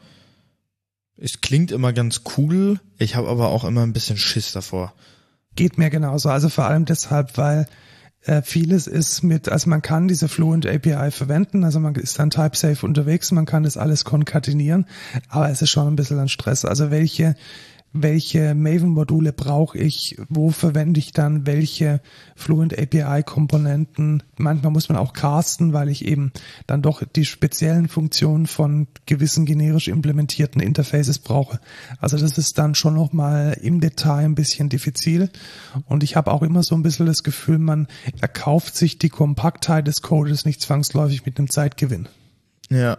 es 1.17 1.41
klingt 1.41 1.71
immer 1.71 1.93
ganz 1.93 2.21
cool, 2.37 2.79
ich 2.97 3.15
habe 3.15 3.27
aber 3.27 3.49
auch 3.49 3.63
immer 3.63 3.83
ein 3.83 3.93
bisschen 3.93 4.17
Schiss 4.17 4.51
davor. 4.51 4.93
Geht 5.55 5.77
mir 5.77 5.89
genauso. 5.89 6.29
Also 6.29 6.49
vor 6.49 6.65
allem 6.65 6.85
deshalb, 6.85 7.37
weil 7.37 7.67
Äh, 8.25 8.41
vieles 8.41 8.87
ist 8.87 9.23
mit, 9.23 9.47
also 9.47 9.69
man 9.69 9.81
kann 9.81 10.09
diese 10.09 10.27
Fluent 10.27 10.65
API 10.65 11.11
verwenden, 11.11 11.63
also 11.63 11.79
man 11.79 11.95
ist 11.95 12.19
dann 12.19 12.29
type-safe 12.29 12.85
unterwegs, 12.85 13.31
man 13.31 13.45
kann 13.45 13.63
das 13.63 13.77
alles 13.77 14.03
konkatenieren, 14.03 14.85
aber 15.29 15.49
es 15.49 15.61
ist 15.61 15.69
schon 15.69 15.87
ein 15.87 15.95
bisschen 15.95 16.19
ein 16.19 16.27
Stress. 16.27 16.65
Also 16.65 16.91
welche 16.91 17.35
welche 18.03 18.55
Maven-Module 18.55 19.33
brauche 19.33 19.77
ich, 19.77 20.17
wo 20.29 20.49
verwende 20.49 20.99
ich 20.99 21.11
dann 21.11 21.45
welche 21.45 22.01
Fluent 22.35 22.77
API-Komponenten. 22.77 24.23
Manchmal 24.37 24.71
muss 24.71 24.89
man 24.89 24.97
auch 24.97 25.13
casten, 25.13 25.73
weil 25.73 25.89
ich 25.89 26.05
eben 26.05 26.31
dann 26.65 26.81
doch 26.81 27.03
die 27.03 27.25
speziellen 27.25 27.87
Funktionen 27.87 28.47
von 28.47 28.87
gewissen 29.05 29.45
generisch 29.45 29.87
implementierten 29.87 30.61
Interfaces 30.61 31.19
brauche. 31.19 31.59
Also 31.99 32.17
das 32.17 32.37
ist 32.37 32.57
dann 32.57 32.75
schon 32.75 32.95
nochmal 32.95 33.57
im 33.61 33.79
Detail 33.79 34.25
ein 34.25 34.35
bisschen 34.35 34.69
diffizil. 34.69 35.29
Und 35.85 36.03
ich 36.03 36.15
habe 36.15 36.31
auch 36.31 36.43
immer 36.43 36.63
so 36.63 36.75
ein 36.75 36.83
bisschen 36.83 37.05
das 37.05 37.23
Gefühl, 37.23 37.57
man 37.57 37.87
erkauft 38.21 38.75
sich 38.75 38.97
die 38.97 39.09
Kompaktheit 39.09 39.87
des 39.87 40.01
Codes 40.01 40.45
nicht 40.45 40.61
zwangsläufig 40.61 41.25
mit 41.25 41.37
einem 41.37 41.49
Zeitgewinn. 41.49 42.07
Ja, 42.69 42.97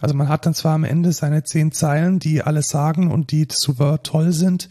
also 0.00 0.14
man 0.14 0.28
hat 0.28 0.46
dann 0.46 0.54
zwar 0.54 0.74
am 0.74 0.84
Ende 0.84 1.12
seine 1.12 1.44
zehn 1.44 1.72
Zeilen, 1.72 2.18
die 2.18 2.42
alles 2.42 2.68
sagen 2.68 3.10
und 3.10 3.30
die 3.32 3.46
super 3.50 4.02
toll 4.02 4.32
sind. 4.32 4.68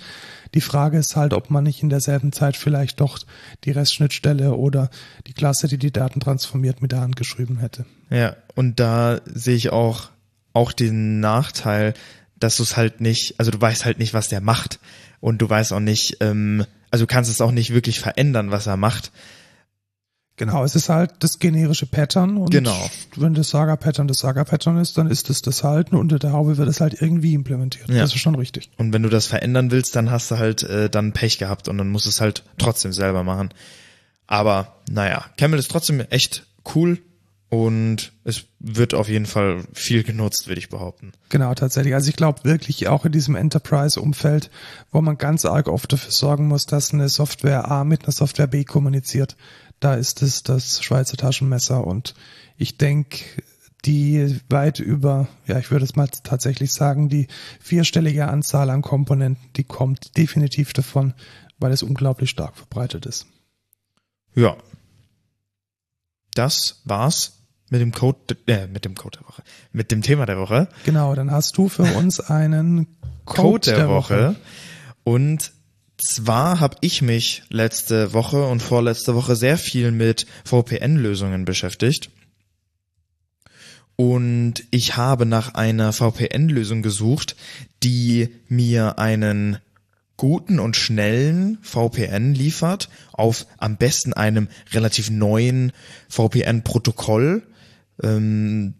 Die 0.53 0.61
Frage 0.61 0.97
ist 0.97 1.15
halt, 1.15 1.34
ob 1.34 1.49
man 1.49 1.63
nicht 1.63 1.84
in 1.84 1.89
derselben 1.89 2.32
Zeit 2.32 2.55
vielleicht 2.55 3.01
doch 3.01 3.19
die 3.63 3.71
Restschnittstelle 3.71 4.53
oder 4.53 4.89
die 5.28 5.34
Klasse, 5.34 5.67
die 5.67 5.78
die 5.78 5.91
Daten 5.91 6.19
transformiert, 6.19 6.82
mit 6.82 6.91
der 6.91 7.01
Hand 7.01 7.15
geschrieben 7.15 7.57
hätte. 7.57 7.86
Ja, 8.09 8.36
und 8.55 8.80
da 8.80 9.19
sehe 9.25 9.55
ich 9.55 9.71
auch, 9.71 10.09
auch 10.53 10.71
den 10.71 11.19
Nachteil, 11.19 11.93
dass 12.39 12.57
du 12.57 12.63
es 12.63 12.78
halt 12.78 13.01
nicht, 13.01 13.39
also 13.39 13.51
du 13.51 13.59
weißt 13.59 13.86
halt 13.86 13.99
nicht, 13.99 14.13
was 14.13 14.30
der 14.30 14.41
macht. 14.41 14.80
Und 15.19 15.41
du 15.41 15.49
weißt 15.49 15.73
auch 15.73 15.80
nicht, 15.80 16.17
ähm, 16.21 16.63
also 16.91 17.05
du 17.05 17.07
kannst 17.07 17.30
es 17.30 17.41
auch 17.41 17.51
nicht 17.51 17.73
wirklich 17.73 17.99
verändern, 17.99 18.51
was 18.51 18.67
er 18.67 18.78
macht. 18.78 19.11
Genau, 20.38 20.64
es 20.64 20.76
ist 20.76 20.88
halt 20.90 21.12
das 21.20 21.40
generische 21.40 21.88
Pattern 21.88 22.38
und 22.38 22.52
Genau. 22.52 22.90
wenn 23.16 23.34
das 23.34 23.50
Saga-Pattern 23.50 24.08
das 24.08 24.20
Saga-Pattern 24.20 24.78
ist, 24.78 24.98
dann 24.98 25.10
ist 25.10 25.32
es 25.32 25.42
das 25.42 25.64
halt 25.64 25.92
und 25.92 25.98
unter 25.98 26.20
der 26.20 26.32
Haube 26.32 26.58
wird 26.58 26.70
es 26.70 26.80
halt 26.80 27.02
irgendwie 27.02 27.34
implementiert. 27.34 27.90
Ja. 27.90 28.02
Das 28.02 28.14
ist 28.14 28.22
schon 28.22 28.36
richtig. 28.36 28.70
Und 28.78 28.94
wenn 28.94 29.02
du 29.02 29.10
das 29.10 29.26
verändern 29.26 29.72
willst, 29.72 29.96
dann 29.96 30.12
hast 30.12 30.30
du 30.30 30.38
halt 30.38 30.62
äh, 30.64 30.90
dann 30.92 31.12
Pech 31.12 31.40
gehabt 31.40 31.68
und 31.68 31.80
dann 31.80 31.90
musst 31.90 32.06
du 32.06 32.10
es 32.10 32.22
halt 32.22 32.44
trotzdem 32.60 32.94
selber 32.94 33.24
machen. 33.24 33.50
Aber 34.28 34.76
naja, 34.90 35.26
Camel 35.38 35.58
ist 35.58 35.72
trotzdem 35.72 36.02
echt 36.02 36.46
cool 36.76 37.00
und 37.50 38.12
es 38.26 38.44
wird 38.60 38.94
auf 38.94 39.08
jeden 39.08 39.26
Fall 39.26 39.64
viel 39.74 40.04
genutzt, 40.04 40.48
würde 40.48 40.60
ich 40.60 40.68
behaupten. 40.70 41.14
Genau, 41.30 41.54
tatsächlich. 41.54 41.94
Also 41.96 42.10
ich 42.10 42.16
glaube 42.18 42.44
wirklich 42.44 42.90
auch 42.90 43.06
in 43.06 43.14
diesem 43.14 43.36
Enterprise-Umfeld, 43.36 44.52
wo 44.92 45.02
man 45.02 45.18
ganz 45.18 45.46
arg 45.46 45.68
oft 45.68 45.92
dafür 45.92 46.12
sorgen 46.12 46.48
muss, 46.48 46.66
dass 46.66 46.94
eine 46.94 47.08
Software 47.10 47.72
A 47.72 47.86
mit 47.86 48.04
einer 48.04 48.12
Software 48.12 48.48
B 48.48 48.66
kommuniziert. 48.66 49.38
Da 49.80 49.93
ist 49.95 50.21
es 50.21 50.43
das 50.43 50.84
Schweizer 50.84 51.17
Taschenmesser 51.17 51.86
und 51.86 52.15
ich 52.57 52.78
denke, 52.78 53.19
die 53.86 54.39
weit 54.49 54.80
über, 54.80 55.28
ja, 55.45 55.59
ich 55.59 55.71
würde 55.71 55.86
es 55.86 55.95
mal 55.95 56.07
tatsächlich 56.07 56.73
sagen, 56.73 57.09
die 57.09 57.28
vierstellige 57.59 58.28
Anzahl 58.28 58.69
an 58.69 58.82
Komponenten, 58.82 59.49
die 59.55 59.63
kommt 59.63 60.17
definitiv 60.17 60.73
davon, 60.73 61.13
weil 61.59 61.71
es 61.71 61.84
unglaublich 61.84 62.30
stark 62.30 62.57
verbreitet 62.57 63.05
ist. 63.05 63.28
Ja. 64.36 64.57
Das 66.34 66.82
war's 66.86 67.38
mit 67.69 67.82
dem 67.82 67.91
Code, 67.91 68.38
äh, 68.47 68.67
mit 68.67 68.86
dem 68.86 68.95
Code 68.95 69.19
der 69.19 69.28
Woche, 69.28 69.43
mit 69.71 69.91
dem 69.91 70.01
Thema 70.01 70.25
der 70.25 70.38
Woche. 70.38 70.69
Genau, 70.86 71.15
dann 71.15 71.32
hast 71.32 71.57
du 71.57 71.69
für 71.69 71.84
uns 71.84 72.19
einen 72.19 72.88
Code, 73.25 73.71
der, 73.71 73.89
Woche. 73.89 74.36
Und 75.03 75.51
zwar 75.98 76.60
habe 76.60 76.78
ich 76.82 77.02
mich 77.02 77.43
letzte 77.50 78.14
Woche 78.14 78.43
und 78.45 78.62
vorletzte 78.62 79.16
Woche 79.16 79.36
sehr 79.36 79.58
viel 79.58 79.91
mit 79.91 80.26
VPN-Lösungen 80.45 81.45
beschäftigt. 81.45 82.10
Und 83.95 84.64
ich 84.70 84.95
habe 84.95 85.26
nach 85.26 85.56
einer 85.56 85.91
VPN-Lösung 85.91 86.84
gesucht, 86.84 87.36
die 87.84 88.30
mir 88.48 89.00
einen 89.00 89.58
guten 90.18 90.60
und 90.60 90.76
schnellen 90.76 91.58
VPN 91.62 92.34
liefert, 92.34 92.89
auf 93.12 93.48
am 93.58 93.78
besten 93.78 94.14
einem 94.14 94.50
relativ 94.72 95.10
neuen 95.10 95.72
VPN-Protokoll. 96.10 97.43
Ähm, 98.04 98.76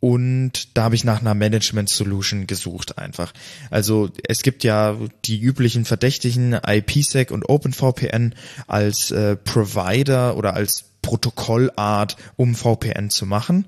und 0.00 0.76
da 0.76 0.84
habe 0.84 0.94
ich 0.94 1.04
nach 1.04 1.20
einer 1.20 1.34
Management 1.34 1.88
Solution 1.88 2.46
gesucht 2.46 2.98
einfach. 2.98 3.32
Also 3.70 4.10
es 4.28 4.42
gibt 4.42 4.62
ja 4.62 4.96
die 5.24 5.40
üblichen 5.40 5.84
Verdächtigen 5.84 6.58
IPsec 6.66 7.30
und 7.30 7.48
OpenVPN 7.48 8.34
als 8.66 9.10
äh, 9.10 9.36
Provider 9.36 10.36
oder 10.36 10.54
als 10.54 10.84
Protokollart, 11.02 12.16
um 12.36 12.54
VPN 12.54 13.10
zu 13.10 13.26
machen. 13.26 13.66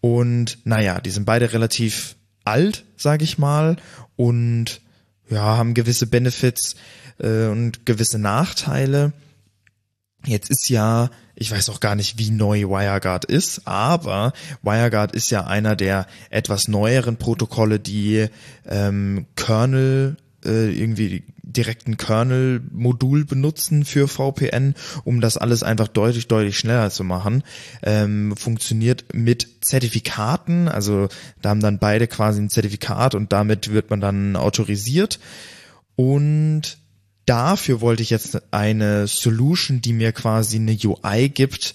Und 0.00 0.58
naja, 0.64 1.00
die 1.00 1.10
sind 1.10 1.24
beide 1.24 1.52
relativ 1.52 2.16
alt, 2.44 2.84
sage 2.96 3.24
ich 3.24 3.38
mal, 3.38 3.76
und 4.14 4.80
ja, 5.28 5.56
haben 5.56 5.74
gewisse 5.74 6.06
Benefits 6.06 6.76
äh, 7.18 7.46
und 7.46 7.86
gewisse 7.86 8.18
Nachteile. 8.18 9.12
Jetzt 10.24 10.50
ist 10.50 10.68
ja, 10.68 11.10
ich 11.36 11.50
weiß 11.50 11.68
auch 11.68 11.80
gar 11.80 11.94
nicht, 11.94 12.18
wie 12.18 12.30
neu 12.30 12.62
WireGuard 12.62 13.26
ist, 13.26 13.68
aber 13.68 14.32
WireGuard 14.62 15.14
ist 15.14 15.30
ja 15.30 15.46
einer 15.46 15.76
der 15.76 16.06
etwas 16.30 16.66
neueren 16.66 17.18
Protokolle, 17.18 17.78
die 17.78 18.26
ähm, 18.66 19.26
Kernel 19.36 20.16
äh, 20.44 20.70
irgendwie 20.72 21.24
direkten 21.42 21.96
Kernel-Modul 21.96 23.24
benutzen 23.24 23.84
für 23.84 24.08
VPN, 24.08 24.74
um 25.04 25.20
das 25.20 25.36
alles 25.36 25.62
einfach 25.62 25.88
deutlich, 25.88 26.26
deutlich 26.26 26.58
schneller 26.58 26.90
zu 26.90 27.04
machen. 27.04 27.44
Ähm, 27.82 28.34
funktioniert 28.36 29.04
mit 29.14 29.64
Zertifikaten, 29.64 30.68
also 30.68 31.08
da 31.42 31.50
haben 31.50 31.60
dann 31.60 31.78
beide 31.78 32.08
quasi 32.08 32.40
ein 32.40 32.50
Zertifikat 32.50 33.14
und 33.14 33.32
damit 33.32 33.72
wird 33.72 33.90
man 33.90 34.00
dann 34.00 34.36
autorisiert. 34.36 35.20
Und 35.96 36.78
dafür 37.26 37.80
wollte 37.80 38.02
ich 38.02 38.10
jetzt 38.10 38.40
eine 38.52 39.06
Solution, 39.06 39.80
die 39.82 39.92
mir 39.92 40.12
quasi 40.12 40.56
eine 40.56 40.78
UI 40.82 41.28
gibt, 41.28 41.74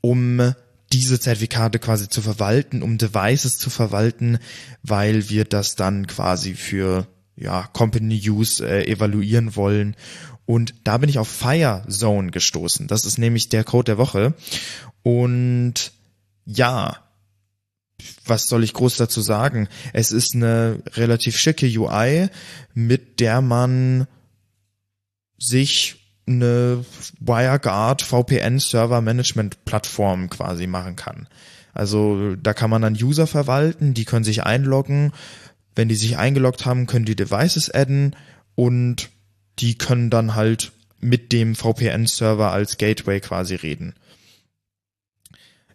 um 0.00 0.54
diese 0.92 1.18
Zertifikate 1.18 1.78
quasi 1.78 2.08
zu 2.08 2.22
verwalten, 2.22 2.82
um 2.82 2.98
Devices 2.98 3.58
zu 3.58 3.70
verwalten, 3.70 4.38
weil 4.82 5.28
wir 5.28 5.44
das 5.44 5.74
dann 5.74 6.06
quasi 6.06 6.54
für 6.54 7.06
ja, 7.36 7.68
Company 7.72 8.20
Use 8.28 8.66
äh, 8.66 8.86
evaluieren 8.86 9.56
wollen. 9.56 9.96
Und 10.44 10.74
da 10.84 10.98
bin 10.98 11.08
ich 11.08 11.18
auf 11.18 11.28
Firezone 11.28 12.30
gestoßen. 12.30 12.88
Das 12.88 13.04
ist 13.04 13.18
nämlich 13.18 13.48
der 13.48 13.64
Code 13.64 13.84
der 13.84 13.98
Woche. 13.98 14.34
Und 15.02 15.92
ja, 16.44 16.98
was 18.26 18.48
soll 18.48 18.64
ich 18.64 18.74
groß 18.74 18.96
dazu 18.96 19.20
sagen? 19.20 19.68
Es 19.92 20.12
ist 20.12 20.34
eine 20.34 20.82
relativ 20.94 21.36
schicke 21.36 21.66
UI, 21.66 22.28
mit 22.74 23.20
der 23.20 23.40
man 23.40 24.06
sich 25.42 25.96
eine 26.26 26.84
WireGuard 27.20 28.02
VPN 28.02 28.60
Server 28.60 29.00
Management 29.00 29.64
Plattform 29.64 30.30
quasi 30.30 30.66
machen 30.66 30.96
kann. 30.96 31.26
Also 31.74 32.36
da 32.36 32.54
kann 32.54 32.70
man 32.70 32.82
dann 32.82 32.94
User 32.94 33.26
verwalten, 33.26 33.94
die 33.94 34.04
können 34.04 34.24
sich 34.24 34.44
einloggen. 34.44 35.12
Wenn 35.74 35.88
die 35.88 35.94
sich 35.94 36.18
eingeloggt 36.18 36.66
haben, 36.66 36.86
können 36.86 37.06
die 37.06 37.16
Devices 37.16 37.70
adden 37.70 38.14
und 38.54 39.10
die 39.58 39.76
können 39.76 40.10
dann 40.10 40.34
halt 40.34 40.72
mit 41.00 41.32
dem 41.32 41.54
VPN 41.54 42.06
Server 42.06 42.52
als 42.52 42.78
Gateway 42.78 43.20
quasi 43.20 43.54
reden. 43.54 43.94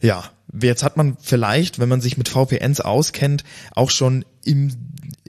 Ja, 0.01 0.31
jetzt 0.61 0.83
hat 0.83 0.95
man 0.95 1.17
vielleicht, 1.19 1.79
wenn 1.79 1.89
man 1.89 2.01
sich 2.01 2.17
mit 2.17 2.29
VPNs 2.29 2.79
auskennt, 2.79 3.43
auch 3.71 3.89
schon 3.89 4.23
im 4.45 4.71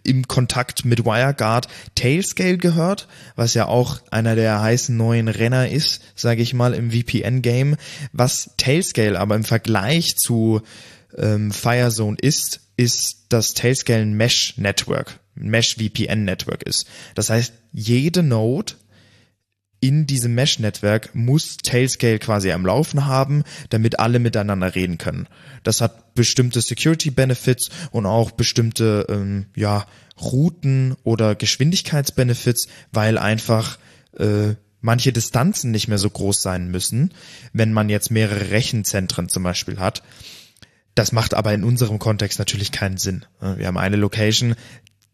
im 0.09 0.27
Kontakt 0.27 0.85
mit 0.85 1.05
WireGuard 1.05 1.69
Tailscale 1.95 2.59
gehört, 2.59 3.07
was 3.37 3.55
ja 3.55 3.67
auch 3.67 4.01
einer 4.11 4.35
der 4.35 4.61
heißen 4.61 4.97
neuen 4.97 5.29
Renner 5.29 5.69
ist, 5.69 6.03
sage 6.15 6.43
ich 6.43 6.55
mal, 6.55 6.75
im 6.75 6.91
VPN-Game. 6.91 7.77
Was 8.13 8.51
Tailscale 8.57 9.19
aber 9.19 9.37
im 9.37 9.45
Vergleich 9.45 10.17
zu 10.17 10.63
ähm, 11.17 11.53
Firezone 11.53 12.17
ist, 12.21 12.61
ist, 12.77 13.27
dass 13.29 13.55
Tailscale 13.55 14.03
ein 14.03 14.15
Mesh-Network, 14.15 15.21
Mesh-VPN-Network 15.35 16.63
ist. 16.63 16.87
Das 17.15 17.31
heißt, 17.31 17.53
jede 17.73 18.23
Node 18.23 18.75
in 19.81 20.07
diesem 20.07 20.35
Mesh-Netzwerk 20.35 21.15
muss 21.15 21.57
Tailscale 21.59 22.19
quasi 22.19 22.51
am 22.51 22.67
Laufen 22.67 23.07
haben, 23.07 23.45
damit 23.71 23.99
alle 24.01 24.19
miteinander 24.19 24.75
reden 24.75 24.99
können. 24.99 25.29
Das 25.63 25.81
hat 25.81 26.15
bestimmte 26.15 26.61
Security-Benefits 26.61 27.71
und 27.91 28.07
auch 28.07 28.33
bestimmte 28.33 29.07
ähm, 29.09 29.47
ja, 29.55 29.87
Routen 30.21 30.97
oder 31.05 31.35
Geschwindigkeitsbenefits, 31.35 32.67
weil 32.93 33.19
einfach 33.19 33.79
äh, 34.19 34.55
manche 34.81 35.13
Distanzen 35.13 35.71
nicht 35.71 35.89
mehr 35.89 35.99
so 35.99 36.11
groß 36.11 36.43
sein 36.43 36.71
müssen, 36.71 37.13
wenn 37.53 37.73
man 37.73 37.89
jetzt 37.89 38.11
mehrere 38.11 38.51
Rechenzentren 38.51 39.29
zum 39.29 39.43
Beispiel 39.43 39.79
hat. 39.79 40.03
Das 40.95 41.13
macht 41.13 41.35
aber 41.35 41.55
in 41.55 41.63
unserem 41.63 42.01
Kontext 42.01 42.41
natürlich 42.41 42.73
keinen 42.73 42.97
Sinn. 42.97 43.25
Wir 43.41 43.69
haben 43.69 43.79
eine 43.79 43.95
Location, 43.95 44.57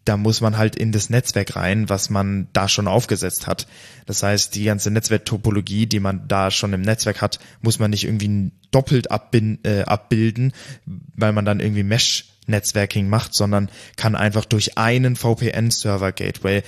da 0.05 0.17
muss 0.17 0.41
man 0.41 0.59
halt 0.59 0.77
in 0.77 0.93
das 0.93 1.11
Netzwerk 1.11 1.57
rein, 1.57 1.89
was 1.89 2.11
man 2.11 2.49
da 2.53 2.69
schon 2.69 2.89
aufgesetzt 2.89 3.47
hat. 3.47 3.67
Das 4.07 4.23
heißt, 4.23 4.55
die 4.55 4.65
ganze 4.65 4.91
Netzwerktopologie, 4.91 5.87
die 5.87 6.01
man 6.01 6.29
da 6.29 6.51
schon 6.51 6.73
im 6.73 6.83
Netzwerk 6.83 7.23
hat, 7.23 7.39
muss 7.63 7.79
man 7.79 7.91
nicht 7.91 8.05
irgendwie 8.05 8.53
doppelt 8.71 9.09
äh, 9.11 9.83
abbilden, 9.83 10.53
weil 10.85 11.33
man 11.33 11.45
dann 11.45 11.61
irgendwie 11.61 11.85
Mesh 11.85 12.27
Netzwerking 12.47 13.09
macht, 13.09 13.35
sondern 13.35 13.71
kann 13.97 14.15
einfach 14.15 14.45
durch 14.45 14.77
einen 14.77 15.17
VPN-Server 15.17 16.13
Gateway 16.13 16.63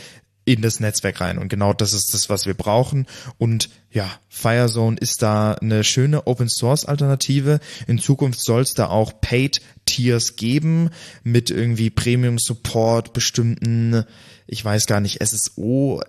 in 0.46 0.62
das 0.62 0.80
Netzwerk 0.80 1.20
rein. 1.20 1.38
Und 1.38 1.48
genau 1.48 1.74
das 1.74 1.92
ist 1.92 2.14
das, 2.14 2.30
was 2.30 2.46
wir 2.46 2.54
brauchen. 2.54 3.06
Und 3.36 3.68
ja, 3.90 4.08
Firezone 4.28 4.96
ist 4.96 5.20
da 5.20 5.54
eine 5.54 5.84
schöne 5.84 6.26
Open 6.26 6.48
Source 6.48 6.84
Alternative. 6.84 7.60
In 7.86 7.98
Zukunft 7.98 8.40
soll 8.40 8.62
es 8.62 8.74
da 8.74 8.86
auch 8.86 9.20
Paid 9.20 9.60
Tiers 9.86 10.36
geben 10.36 10.90
mit 11.24 11.50
irgendwie 11.50 11.90
Premium 11.90 12.38
Support, 12.38 13.12
bestimmten, 13.12 14.04
ich 14.46 14.64
weiß 14.64 14.86
gar 14.86 15.00
nicht, 15.00 15.20
SSO 15.20 16.00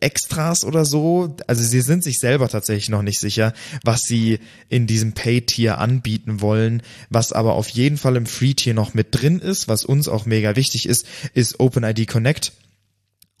Extras 0.00 0.64
oder 0.64 0.84
so. 0.84 1.36
Also 1.46 1.62
sie 1.62 1.80
sind 1.80 2.02
sich 2.02 2.18
selber 2.18 2.48
tatsächlich 2.48 2.88
noch 2.88 3.02
nicht 3.02 3.20
sicher, 3.20 3.52
was 3.84 4.02
sie 4.02 4.40
in 4.68 4.88
diesem 4.88 5.12
Paid 5.12 5.48
Tier 5.48 5.78
anbieten 5.78 6.40
wollen. 6.40 6.82
Was 7.10 7.32
aber 7.32 7.54
auf 7.54 7.68
jeden 7.68 7.96
Fall 7.96 8.16
im 8.16 8.26
Free 8.26 8.54
Tier 8.54 8.74
noch 8.74 8.92
mit 8.92 9.08
drin 9.12 9.38
ist, 9.38 9.68
was 9.68 9.84
uns 9.84 10.08
auch 10.08 10.26
mega 10.26 10.56
wichtig 10.56 10.86
ist, 10.88 11.06
ist 11.34 11.60
OpenID 11.60 12.08
Connect 12.08 12.52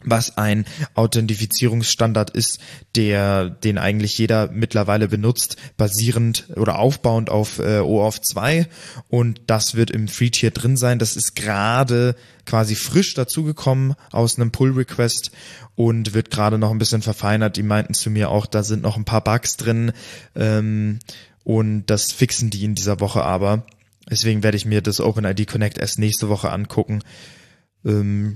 was 0.04 0.38
ein 0.38 0.64
Authentifizierungsstandard 0.94 2.30
ist, 2.30 2.60
der 2.94 3.50
den 3.50 3.78
eigentlich 3.78 4.16
jeder 4.16 4.48
mittlerweile 4.52 5.08
benutzt, 5.08 5.56
basierend 5.76 6.46
oder 6.54 6.78
aufbauend 6.78 7.30
auf 7.30 7.58
äh, 7.58 7.80
OAuth 7.80 8.24
2 8.24 8.68
und 9.08 9.40
das 9.48 9.74
wird 9.74 9.90
im 9.90 10.06
Free 10.06 10.30
Tier 10.30 10.52
drin 10.52 10.76
sein. 10.76 11.00
Das 11.00 11.16
ist 11.16 11.34
gerade 11.34 12.14
quasi 12.46 12.76
frisch 12.76 13.14
dazugekommen 13.14 13.94
aus 14.12 14.38
einem 14.38 14.52
Pull 14.52 14.70
Request 14.70 15.32
und 15.74 16.14
wird 16.14 16.30
gerade 16.30 16.58
noch 16.58 16.70
ein 16.70 16.78
bisschen 16.78 17.02
verfeinert. 17.02 17.56
Die 17.56 17.64
meinten 17.64 17.94
zu 17.94 18.10
mir 18.10 18.30
auch, 18.30 18.46
da 18.46 18.62
sind 18.62 18.82
noch 18.82 18.96
ein 18.96 19.04
paar 19.04 19.24
Bugs 19.24 19.56
drin 19.56 19.92
ähm, 20.36 21.00
und 21.42 21.86
das 21.86 22.12
fixen 22.12 22.50
die 22.50 22.64
in 22.64 22.76
dieser 22.76 23.00
Woche 23.00 23.24
aber. 23.24 23.64
Deswegen 24.08 24.42
werde 24.42 24.56
ich 24.56 24.64
mir 24.64 24.80
das 24.80 25.00
OpenID 25.00 25.46
Connect 25.46 25.76
erst 25.76 25.98
nächste 25.98 26.28
Woche 26.28 26.50
angucken 26.50 27.02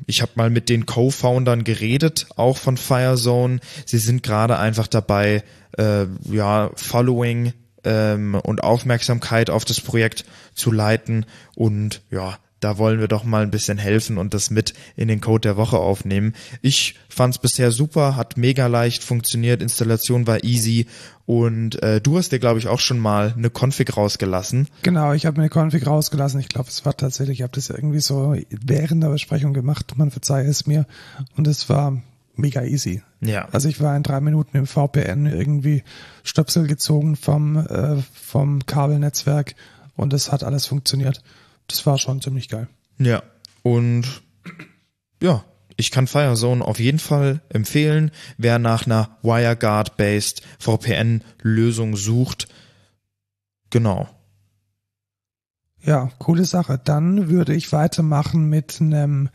ich 0.06 0.22
habe 0.22 0.32
mal 0.36 0.50
mit 0.50 0.68
den 0.68 0.86
Co-Foundern 0.86 1.64
geredet, 1.64 2.26
auch 2.36 2.56
von 2.56 2.76
Firezone. 2.76 3.60
Sie 3.84 3.98
sind 3.98 4.22
gerade 4.22 4.58
einfach 4.58 4.86
dabei, 4.86 5.42
äh, 5.76 6.06
ja, 6.30 6.70
Following 6.74 7.52
ähm, 7.84 8.34
und 8.34 8.62
Aufmerksamkeit 8.62 9.50
auf 9.50 9.64
das 9.64 9.80
Projekt 9.80 10.24
zu 10.54 10.70
leiten 10.70 11.26
und 11.54 12.02
ja, 12.10 12.38
da 12.64 12.78
wollen 12.78 13.00
wir 13.00 13.08
doch 13.08 13.24
mal 13.24 13.42
ein 13.42 13.50
bisschen 13.50 13.78
helfen 13.78 14.18
und 14.18 14.34
das 14.34 14.50
mit 14.50 14.74
in 14.96 15.08
den 15.08 15.20
Code 15.20 15.40
der 15.40 15.56
Woche 15.56 15.78
aufnehmen. 15.78 16.34
Ich 16.60 16.96
fand's 17.08 17.38
bisher 17.38 17.72
super, 17.72 18.16
hat 18.16 18.36
mega 18.36 18.66
leicht 18.66 19.02
funktioniert, 19.02 19.62
Installation 19.62 20.26
war 20.26 20.44
easy 20.44 20.86
und 21.26 21.82
äh, 21.82 22.00
du 22.00 22.18
hast 22.18 22.32
dir, 22.32 22.38
glaube 22.38 22.58
ich, 22.58 22.68
auch 22.68 22.80
schon 22.80 22.98
mal 22.98 23.34
eine 23.36 23.50
Config 23.50 23.96
rausgelassen. 23.96 24.68
Genau, 24.82 25.12
ich 25.12 25.26
habe 25.26 25.40
mir 25.40 25.44
eine 25.44 25.50
Config 25.50 25.86
rausgelassen. 25.86 26.40
Ich 26.40 26.48
glaube, 26.48 26.68
es 26.68 26.84
war 26.84 26.96
tatsächlich, 26.96 27.38
ich 27.38 27.42
habe 27.42 27.54
das 27.54 27.70
irgendwie 27.70 28.00
so 28.00 28.36
während 28.50 29.02
der 29.02 29.08
Besprechung 29.08 29.52
gemacht, 29.52 29.94
man 29.96 30.10
verzeihe 30.10 30.46
es 30.46 30.66
mir. 30.66 30.86
Und 31.36 31.46
es 31.46 31.68
war 31.68 32.02
mega 32.34 32.62
easy. 32.62 33.02
Ja. 33.20 33.48
Also 33.52 33.68
ich 33.68 33.80
war 33.80 33.96
in 33.96 34.02
drei 34.02 34.20
Minuten 34.20 34.56
im 34.56 34.66
VPN 34.66 35.26
irgendwie 35.26 35.84
Stöpsel 36.24 36.66
gezogen 36.66 37.16
vom, 37.16 37.56
äh, 37.56 38.02
vom 38.14 38.66
Kabelnetzwerk 38.66 39.54
und 39.96 40.12
es 40.12 40.32
hat 40.32 40.42
alles 40.42 40.66
funktioniert 40.66 41.22
das 41.66 41.84
war 41.86 41.98
schon 41.98 42.20
ziemlich 42.20 42.48
geil. 42.48 42.68
Ja. 42.98 43.22
Und 43.62 44.22
ja, 45.22 45.44
ich 45.76 45.90
kann 45.90 46.06
Firezone 46.06 46.64
auf 46.64 46.78
jeden 46.78 46.98
Fall 46.98 47.40
empfehlen. 47.48 48.10
Wer 48.36 48.58
nach 48.58 48.86
einer 48.86 49.18
WireGuard-based 49.22 50.42
VPN-Lösung 50.58 51.96
sucht, 51.96 52.48
genau. 53.70 54.08
Ja, 55.84 56.10
coole 56.18 56.44
Sache. 56.44 56.80
Dann 56.82 57.28
würde 57.28 57.54
ich 57.54 57.72
weitermachen 57.72 58.48
mit 58.48 58.80
einem 58.80 59.30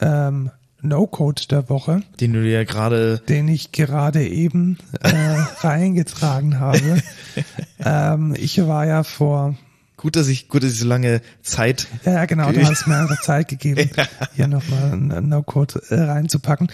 ähm, 0.00 0.50
No-Code 0.82 1.42
der 1.48 1.68
Woche. 1.68 2.02
Den 2.20 2.32
du 2.32 2.42
dir 2.42 2.64
gerade. 2.64 3.18
Den 3.28 3.48
ich 3.48 3.72
gerade 3.72 4.26
eben 4.26 4.78
äh, 5.00 5.10
reingetragen 5.60 6.58
habe. 6.58 7.02
ähm, 7.78 8.34
ich 8.36 8.66
war 8.66 8.86
ja 8.86 9.04
vor 9.04 9.56
Gut, 9.96 10.16
dass 10.16 10.28
ich, 10.28 10.48
gut, 10.48 10.62
dass 10.62 10.72
ich 10.72 10.78
so 10.78 10.86
lange 10.86 11.22
Zeit. 11.42 11.86
Ja, 12.04 12.12
ja 12.12 12.24
genau, 12.26 12.52
du 12.52 12.62
hast 12.66 12.86
mir 12.86 12.98
einfach 12.98 13.20
Zeit 13.22 13.48
gegeben, 13.48 13.90
ja. 13.96 14.06
hier 14.34 14.46
nochmal 14.46 14.92
einen 14.92 15.28
No-Code 15.28 15.82
äh, 15.88 16.00
reinzupacken. 16.02 16.68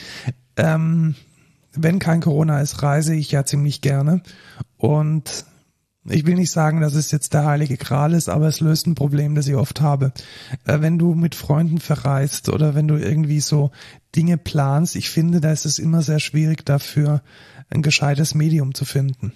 Ähm, 0.57 1.15
wenn 1.75 1.99
kein 1.99 2.21
Corona 2.21 2.61
ist, 2.61 2.83
reise 2.83 3.15
ich 3.15 3.31
ja 3.31 3.45
ziemlich 3.45 3.81
gerne. 3.81 4.23
Und 4.77 5.47
ich 6.05 6.27
will 6.27 6.35
nicht 6.35 6.51
sagen, 6.51 6.81
dass 6.81 6.95
es 6.95 7.13
jetzt 7.13 7.33
der 7.33 7.45
heilige 7.45 7.77
Gral 7.77 8.13
ist, 8.13 8.29
aber 8.29 8.49
es 8.49 8.59
löst 8.59 8.89
ein 8.89 8.97
Problem, 8.97 9.37
das 9.37 9.47
ich 9.47 9.55
oft 9.55 9.81
habe. 9.81 10.13
Äh, 10.65 10.81
wenn 10.81 10.99
du 10.99 11.15
mit 11.15 11.37
Freunden 11.37 11.79
verreist 11.79 12.49
oder 12.49 12.75
wenn 12.75 12.89
du 12.89 12.97
irgendwie 12.97 13.41
so 13.41 13.71
Dinge 14.17 14.37
planst, 14.37 14.97
ich 14.97 15.11
finde, 15.11 15.41
da 15.41 15.53
ist 15.53 15.65
es 15.65 15.79
immer 15.79 16.03
sehr 16.03 16.19
schwierig 16.19 16.67
dafür, 16.67 17.23
ein 17.71 17.83
gescheites 17.83 18.35
Medium 18.35 18.75
zu 18.75 18.85
finden. 18.85 19.33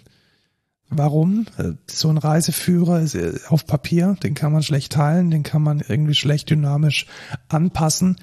Warum? 0.88 1.46
Äh, 1.58 1.72
so 1.90 2.08
ein 2.08 2.18
Reiseführer 2.18 3.00
ist 3.00 3.14
äh, 3.14 3.34
auf 3.48 3.66
Papier, 3.66 4.16
den 4.22 4.34
kann 4.34 4.52
man 4.52 4.62
schlecht 4.62 4.92
teilen, 4.92 5.30
den 5.30 5.42
kann 5.42 5.62
man 5.62 5.80
irgendwie 5.80 6.14
schlecht 6.14 6.50
dynamisch 6.50 7.06
anpassen. 7.48 8.16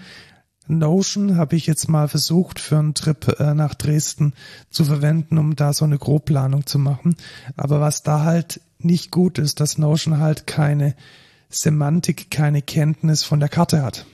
Notion 0.68 1.36
habe 1.36 1.58
ich 1.58 1.68
jetzt 1.68 1.90
mal 1.90 2.08
versucht 2.08 2.60
für 2.60 2.80
einen 2.80 2.94
Trip 2.94 3.40
äh, 3.40 3.54
nach 3.54 3.74
Dresden 3.74 4.34
zu 4.70 4.86
verwenden, 4.86 5.38
um 5.38 5.56
da 5.56 5.74
so 5.74 5.84
eine 5.84 5.98
Grobplanung 5.98 6.66
zu 6.66 6.80
machen. 6.80 7.16
Aber 7.58 7.82
was 7.82 8.04
da 8.04 8.24
halt 8.24 8.62
nicht 8.80 9.12
gut 9.12 9.40
ist, 9.40 9.60
dass 9.60 9.78
Notion 9.78 10.20
halt 10.20 10.48
keine 10.48 10.96
Semantik, 11.50 12.32
keine 12.32 12.62
Kenntnis 12.62 13.24
von 13.24 13.40
der 13.40 13.50
Karte 13.50 13.84
hat. 13.84 14.06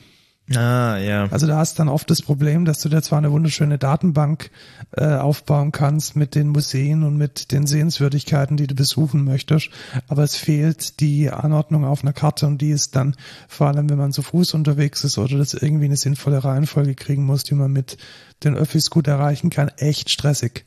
Ah, 0.56 0.98
ja. 0.98 1.28
Also 1.30 1.46
da 1.46 1.58
hast 1.58 1.78
dann 1.78 1.90
oft 1.90 2.10
das 2.10 2.24
Problem, 2.24 2.66
dass 2.66 2.80
du 2.80 2.90
dir 2.90 3.04
zwar 3.04 3.20
eine 3.20 3.32
wunderschöne 3.32 3.78
Datenbank 3.78 4.50
äh, 4.98 5.06
aufbauen 5.06 5.72
kannst 5.72 6.16
mit 6.16 6.34
den 6.34 6.50
Museen 6.50 7.04
und 7.04 7.18
mit 7.18 7.52
den 7.52 7.68
Sehenswürdigkeiten, 7.68 8.58
die 8.58 8.66
du 8.66 8.74
besuchen 8.74 9.24
möchtest, 9.24 9.70
aber 10.08 10.24
es 10.24 10.36
fehlt 10.36 11.00
die 11.02 11.30
Anordnung 11.30 11.86
auf 11.86 12.02
einer 12.02 12.14
Karte 12.14 12.48
und 12.48 12.62
die 12.62 12.72
ist 12.72 12.96
dann, 12.96 13.16
vor 13.48 13.68
allem 13.68 13.90
wenn 13.90 14.00
man 14.00 14.12
zu 14.12 14.24
Fuß 14.24 14.56
unterwegs 14.56 15.04
ist 15.04 15.20
oder 15.20 15.38
das 15.38 15.54
irgendwie 15.54 15.86
eine 15.86 15.98
sinnvolle 15.98 16.44
Reihenfolge 16.44 16.96
kriegen 16.96 17.26
muss, 17.26 17.44
die 17.44 17.56
man 17.56 17.72
mit 17.72 17.98
den 18.44 18.56
Öffis 18.56 18.90
gut 18.90 19.08
erreichen 19.08 19.52
kann, 19.52 19.70
echt 19.78 20.10
stressig. 20.10 20.66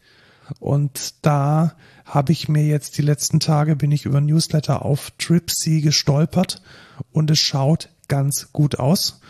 Und 0.60 1.14
da 1.22 1.74
habe 2.04 2.30
ich 2.30 2.48
mir 2.48 2.64
jetzt 2.64 2.98
die 2.98 3.02
letzten 3.02 3.40
Tage, 3.40 3.74
bin 3.74 3.90
ich 3.90 4.04
über 4.04 4.20
Newsletter 4.20 4.84
auf 4.84 5.12
Tripsy 5.18 5.80
gestolpert 5.80 6.62
und 7.10 7.30
es 7.30 7.40
schaut 7.40 7.88
ganz 8.06 8.52
gut 8.52 8.78
aus 8.78 9.20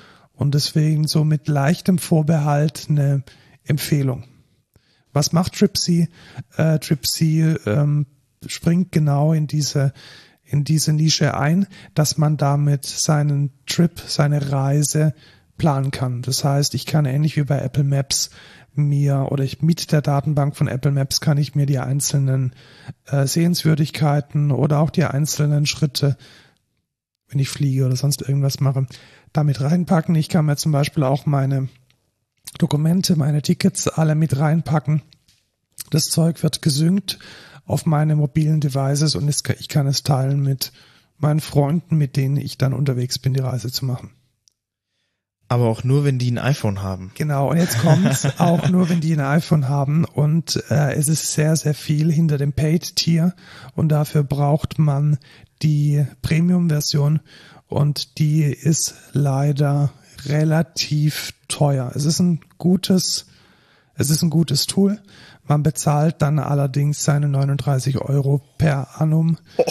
und 0.43 0.55
deswegen 0.55 1.07
so 1.07 1.25
mit 1.25 1.49
leichtem 1.49 1.99
Vorbehalt 1.99 2.87
eine 2.89 3.23
Empfehlung. 3.65 4.25
Was 5.13 5.33
macht 5.33 5.55
Tripsy? 5.55 6.09
Äh, 6.57 6.79
Tripsy 6.79 7.57
ähm, 7.67 8.07
springt 8.47 8.93
genau 8.93 9.33
in 9.33 9.47
diese 9.47 9.93
in 10.45 10.65
diese 10.65 10.93
Nische 10.93 11.35
ein, 11.35 11.67
dass 11.95 12.19
man 12.19 12.37
damit 12.37 12.85
seinen 12.85 13.53
Trip, 13.67 13.99
seine 14.07 14.53
Reise 14.53 15.15
planen 15.57 15.91
kann. 15.91 16.21
Das 16.21 16.45
heißt, 16.45 16.75
ich 16.75 16.85
kann 16.85 17.07
ähnlich 17.07 17.37
wie 17.37 17.45
bei 17.45 17.59
Apple 17.59 17.85
Maps 17.85 18.31
mir 18.75 19.29
oder 19.31 19.45
ich 19.45 19.63
mit 19.63 19.93
der 19.93 20.03
Datenbank 20.03 20.57
von 20.57 20.69
Apple 20.69 20.93
Maps 20.93 21.21
kann 21.21 21.39
ich 21.39 21.55
mir 21.55 21.67
die 21.67 21.79
einzelnen 21.79 22.55
äh, 23.07 23.27
Sehenswürdigkeiten 23.27 24.51
oder 24.51 24.81
auch 24.81 24.91
die 24.91 25.05
einzelnen 25.05 25.67
Schritte, 25.67 26.17
wenn 27.29 27.39
ich 27.39 27.49
fliege 27.49 27.87
oder 27.87 27.97
sonst 27.97 28.23
irgendwas 28.23 28.61
mache, 28.61 28.87
damit 29.33 29.61
reinpacken. 29.61 30.15
Ich 30.15 30.29
kann 30.29 30.47
mir 30.47 30.57
zum 30.57 30.73
Beispiel 30.73 31.05
auch 31.05 31.27
meine 31.27 31.69
Dokumente, 32.59 33.17
meine 33.17 33.43
Tickets 33.43 33.89
alle 33.89 34.15
mit 34.15 34.39
reinpacken. 34.39 35.03
Das 35.91 36.05
Zeug 36.07 36.43
wird 36.43 36.63
gesynkt 36.63 37.19
auf 37.65 37.87
meine 37.87 38.17
mobilen 38.17 38.61
Devices 38.61 39.15
und 39.15 39.29
ich 39.29 39.69
kann 39.69 39.87
es 39.87 40.03
teilen 40.03 40.41
mit 40.41 40.73
meinen 41.19 41.41
Freunden, 41.41 41.97
mit 41.97 42.17
denen 42.17 42.37
ich 42.37 42.59
dann 42.59 42.73
unterwegs 42.73 43.19
bin, 43.19 43.35
die 43.35 43.41
Reise 43.41 43.71
zu 43.71 43.85
machen. 43.85 44.11
Aber 45.49 45.67
auch 45.67 45.85
nur, 45.85 46.05
wenn 46.05 46.19
die 46.19 46.31
ein 46.31 46.39
iPhone 46.39 46.81
haben. 46.81 47.13
Genau, 47.15 47.51
und 47.51 47.59
jetzt 47.59 47.79
kommt's 47.81 48.27
auch 48.39 48.71
nur, 48.71 48.89
wenn 48.89 49.03
die 49.03 49.13
ein 49.13 49.21
iPhone 49.21 49.69
haben. 49.69 50.07
Und 50.07 50.65
äh, 50.71 50.95
es 50.95 51.09
ist 51.09 51.35
sehr, 51.35 51.57
sehr 51.57 51.75
viel 51.75 52.11
hinter 52.11 52.39
dem 52.39 52.55
Paid-Tier. 52.55 53.35
Und 53.75 53.91
dafür 53.91 54.25
braucht 54.25 54.79
man 54.79 55.19
die 55.61 56.07
Premium-Version 56.23 57.21
und 57.73 58.19
die 58.19 58.43
ist 58.45 58.95
leider 59.13 59.91
relativ 60.27 61.33
teuer. 61.49 61.91
Es 61.95 62.05
ist 62.05 62.21
ein 62.21 62.41
gutes, 62.59 63.27
es 63.97 64.11
ist 64.11 64.23
ein 64.23 64.31
gutes 64.31 64.67
Tool. 64.67 65.01
Man 65.45 65.63
bezahlt 65.63 66.21
dann 66.21 66.39
allerdings 66.39 67.03
seine 67.03 67.29
39 67.29 67.99
Euro 67.99 68.43
per 68.59 69.01
annum. 69.01 69.39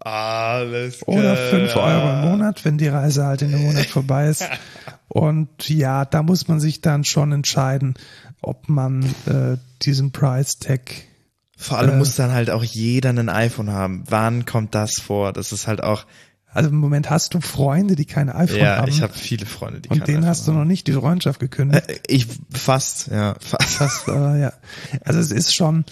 Alles 0.00 1.00
klar. 1.00 1.16
Oder 1.18 1.36
5 1.36 1.76
Euro 1.76 2.10
im 2.12 2.30
Monat, 2.30 2.64
wenn 2.64 2.78
die 2.78 2.86
Reise 2.88 3.26
halt 3.26 3.42
in 3.42 3.52
einem 3.52 3.64
Monat 3.64 3.86
vorbei 3.86 4.28
ist. 4.28 4.48
Und 5.08 5.68
ja, 5.68 6.04
da 6.04 6.22
muss 6.22 6.46
man 6.46 6.60
sich 6.60 6.80
dann 6.80 7.04
schon 7.04 7.32
entscheiden, 7.32 7.94
ob 8.42 8.68
man 8.68 9.02
äh, 9.26 9.56
diesen 9.82 10.12
Price 10.12 10.58
Tag 10.60 10.82
Vor 11.56 11.78
allem 11.78 11.94
Äh. 11.94 11.96
muss 11.96 12.14
dann 12.16 12.32
halt 12.32 12.50
auch 12.50 12.62
jeder 12.64 13.10
ein 13.10 13.28
iPhone 13.28 13.70
haben. 13.72 14.04
Wann 14.08 14.44
kommt 14.44 14.74
das 14.74 14.98
vor? 15.00 15.32
Das 15.32 15.52
ist 15.52 15.66
halt 15.66 15.82
auch, 15.82 16.04
Also 16.52 16.68
im 16.70 16.76
Moment 16.76 17.10
hast 17.10 17.34
du 17.34 17.40
Freunde, 17.40 17.96
die 17.96 18.04
kein 18.04 18.28
iPhone 18.30 18.58
ja, 18.58 18.76
haben. 18.76 18.88
ich 18.88 19.02
habe 19.02 19.12
viele 19.14 19.46
Freunde, 19.46 19.80
die 19.80 19.88
und 19.88 20.06
denen 20.06 20.18
iPhone 20.18 20.28
hast 20.28 20.46
du 20.48 20.52
noch 20.52 20.64
nicht 20.64 20.86
die 20.86 20.92
Freundschaft 20.92 21.40
gekündigt. 21.40 21.88
Äh, 21.88 21.98
Ich 22.08 22.26
fast, 22.52 23.08
ja, 23.08 23.34
fast. 23.40 23.80
Das, 23.80 24.04
äh, 24.08 24.40
ja. 24.40 24.52
Also 25.04 25.18
es 25.18 25.30
ist 25.32 25.54
schon, 25.54 25.84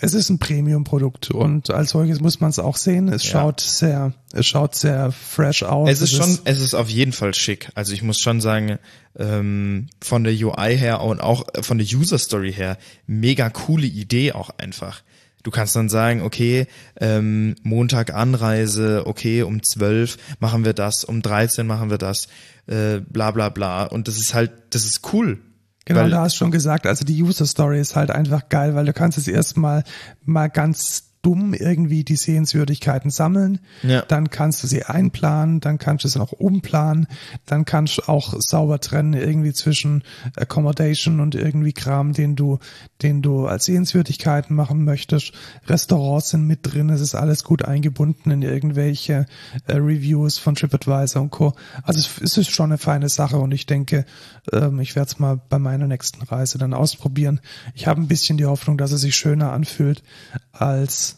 es 0.00 0.14
ist 0.14 0.28
ein 0.30 0.38
Premium-Produkt 0.38 1.30
und 1.30 1.70
als 1.70 1.90
solches 1.90 2.20
muss 2.20 2.40
man 2.40 2.50
es 2.50 2.58
auch 2.58 2.76
sehen. 2.76 3.08
Es 3.08 3.24
Ja. 3.24 3.30
schaut 3.30 3.60
sehr, 3.60 4.12
es 4.32 4.46
schaut 4.46 4.74
sehr 4.74 5.10
fresh 5.10 5.64
aus. 5.64 5.90
Es 5.90 6.00
ist 6.00 6.12
schon, 6.14 6.38
es 6.44 6.60
ist 6.60 6.74
auf 6.74 6.88
jeden 6.88 7.12
Fall 7.12 7.34
schick. 7.34 7.70
Also 7.74 7.92
ich 7.92 8.02
muss 8.02 8.18
schon 8.20 8.40
sagen, 8.40 8.78
ähm, 9.18 9.88
von 10.00 10.24
der 10.24 10.32
UI 10.32 10.76
her 10.76 11.00
und 11.02 11.20
auch 11.20 11.46
von 11.62 11.78
der 11.78 11.86
User 11.86 12.18
Story 12.18 12.52
her, 12.52 12.78
mega 13.06 13.50
coole 13.50 13.86
Idee 13.86 14.32
auch 14.32 14.50
einfach. 14.58 15.02
Du 15.42 15.50
kannst 15.50 15.74
dann 15.74 15.88
sagen, 15.88 16.22
okay, 16.22 16.68
ähm, 17.00 17.56
Montag 17.64 18.14
Anreise, 18.14 19.02
okay, 19.06 19.42
um 19.42 19.62
12 19.62 20.16
machen 20.38 20.64
wir 20.64 20.72
das, 20.72 21.02
um 21.02 21.20
13 21.20 21.66
machen 21.66 21.90
wir 21.90 21.98
das, 21.98 22.28
äh, 22.68 23.00
bla 23.00 23.32
bla 23.32 23.48
bla. 23.48 23.84
Und 23.84 24.06
das 24.06 24.18
ist 24.18 24.34
halt, 24.34 24.52
das 24.70 24.84
ist 24.84 25.12
cool. 25.12 25.40
Genau, 25.84 26.00
Weil- 26.00 26.10
du 26.10 26.18
hast 26.18 26.36
schon 26.36 26.50
gesagt, 26.50 26.86
also 26.86 27.04
die 27.04 27.20
User 27.22 27.46
Story 27.46 27.80
ist 27.80 27.96
halt 27.96 28.10
einfach 28.10 28.48
geil, 28.48 28.74
weil 28.74 28.84
du 28.84 28.92
kannst 28.92 29.18
jetzt 29.18 29.28
erstmal 29.28 29.82
mal 30.24 30.48
ganz 30.48 31.11
dumm 31.22 31.54
irgendwie 31.54 32.02
die 32.04 32.16
Sehenswürdigkeiten 32.16 33.10
sammeln, 33.10 33.60
Ja. 33.82 34.02
dann 34.02 34.28
kannst 34.30 34.62
du 34.62 34.66
sie 34.66 34.84
einplanen, 34.84 35.60
dann 35.60 35.78
kannst 35.78 36.04
du 36.04 36.08
sie 36.08 36.18
noch 36.18 36.32
umplanen, 36.32 37.06
dann 37.46 37.64
kannst 37.64 37.98
du 37.98 38.08
auch 38.08 38.34
sauber 38.38 38.80
trennen 38.80 39.14
irgendwie 39.14 39.52
zwischen 39.52 40.02
Accommodation 40.36 41.20
und 41.20 41.34
irgendwie 41.36 41.72
Kram, 41.72 42.12
den 42.12 42.34
du, 42.36 42.58
den 43.02 43.22
du 43.22 43.46
als 43.46 43.64
Sehenswürdigkeiten 43.66 44.56
machen 44.56 44.84
möchtest. 44.84 45.32
Restaurants 45.66 46.30
sind 46.30 46.46
mit 46.46 46.60
drin, 46.62 46.90
es 46.90 47.00
ist 47.00 47.14
alles 47.14 47.44
gut 47.44 47.64
eingebunden 47.64 48.30
in 48.32 48.42
irgendwelche 48.42 49.26
äh, 49.66 49.74
Reviews 49.76 50.38
von 50.38 50.54
TripAdvisor 50.56 51.22
und 51.22 51.30
Co. 51.30 51.54
Also 51.84 52.00
es, 52.00 52.20
es 52.20 52.36
ist 52.36 52.50
schon 52.50 52.70
eine 52.70 52.78
feine 52.78 53.08
Sache 53.08 53.36
und 53.38 53.52
ich 53.52 53.66
denke, 53.66 54.04
ähm, 54.52 54.80
ich 54.80 54.96
werde 54.96 55.08
es 55.08 55.18
mal 55.18 55.40
bei 55.48 55.58
meiner 55.60 55.86
nächsten 55.86 56.22
Reise 56.22 56.58
dann 56.58 56.74
ausprobieren. 56.74 57.40
Ich 57.74 57.86
habe 57.86 58.00
ein 58.00 58.08
bisschen 58.08 58.38
die 58.38 58.46
Hoffnung, 58.46 58.76
dass 58.76 58.90
es 58.90 59.02
sich 59.02 59.14
schöner 59.14 59.52
anfühlt 59.52 60.02
als 60.50 61.11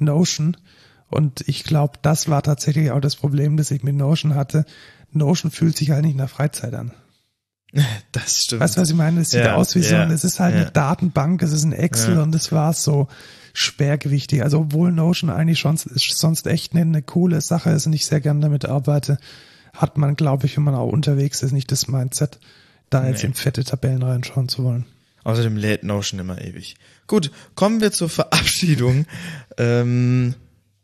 Notion. 0.00 0.56
Und 1.08 1.42
ich 1.48 1.64
glaube, 1.64 1.98
das 2.02 2.28
war 2.28 2.42
tatsächlich 2.42 2.90
auch 2.92 3.00
das 3.00 3.16
Problem, 3.16 3.56
das 3.56 3.70
ich 3.70 3.82
mit 3.82 3.94
Notion 3.96 4.34
hatte. 4.34 4.64
Notion 5.12 5.50
fühlt 5.50 5.76
sich 5.76 5.90
halt 5.90 6.04
nicht 6.04 6.16
nach 6.16 6.30
Freizeit 6.30 6.74
an. 6.74 6.92
Das 8.12 8.42
stimmt. 8.44 8.60
Weißt 8.62 8.76
du, 8.76 8.80
was 8.80 8.90
ich 8.90 8.96
meine? 8.96 9.20
Es 9.20 9.30
sieht 9.30 9.44
Ja, 9.44 9.54
aus 9.54 9.74
wie 9.76 9.82
so, 9.82 9.94
ja, 9.94 10.02
ein, 10.02 10.10
es 10.10 10.24
ist 10.24 10.40
halt 10.40 10.54
ja. 10.54 10.62
eine 10.62 10.70
Datenbank, 10.72 11.40
es 11.42 11.52
ist 11.52 11.62
ein 11.64 11.72
Excel 11.72 12.18
und 12.18 12.34
es 12.34 12.50
war 12.50 12.72
so 12.72 13.06
schwergewichtig. 13.54 14.42
Also 14.42 14.60
obwohl 14.60 14.90
Notion 14.92 15.30
eigentlich 15.30 15.60
schon 15.60 15.76
sonst 15.76 16.46
echt 16.46 16.72
eine, 16.72 16.82
eine 16.82 17.02
coole 17.02 17.40
Sache 17.40 17.70
ist 17.70 17.86
und 17.86 17.92
ich 17.92 18.06
sehr 18.06 18.20
gern 18.20 18.40
damit 18.40 18.64
arbeite, 18.64 19.18
hat 19.72 19.98
man, 19.98 20.16
glaube 20.16 20.46
ich, 20.46 20.56
wenn 20.56 20.64
man 20.64 20.74
auch 20.74 20.90
unterwegs 20.90 21.42
ist, 21.42 21.52
nicht 21.52 21.70
das 21.70 21.86
Mindset, 21.88 22.40
da 22.90 23.06
jetzt 23.06 23.22
Nee. 23.22 23.28
in 23.28 23.34
fette 23.34 23.62
Tabellen 23.64 24.02
reinschauen 24.02 24.48
zu 24.48 24.64
wollen. 24.64 24.86
Außerdem 25.22 25.56
lädt 25.56 25.84
Notion 25.84 26.18
immer 26.18 26.40
ewig. 26.40 26.76
Gut, 27.10 27.32
kommen 27.56 27.80
wir 27.80 27.90
zur 27.90 28.08
Verabschiedung. 28.08 29.04
ähm, 29.58 30.34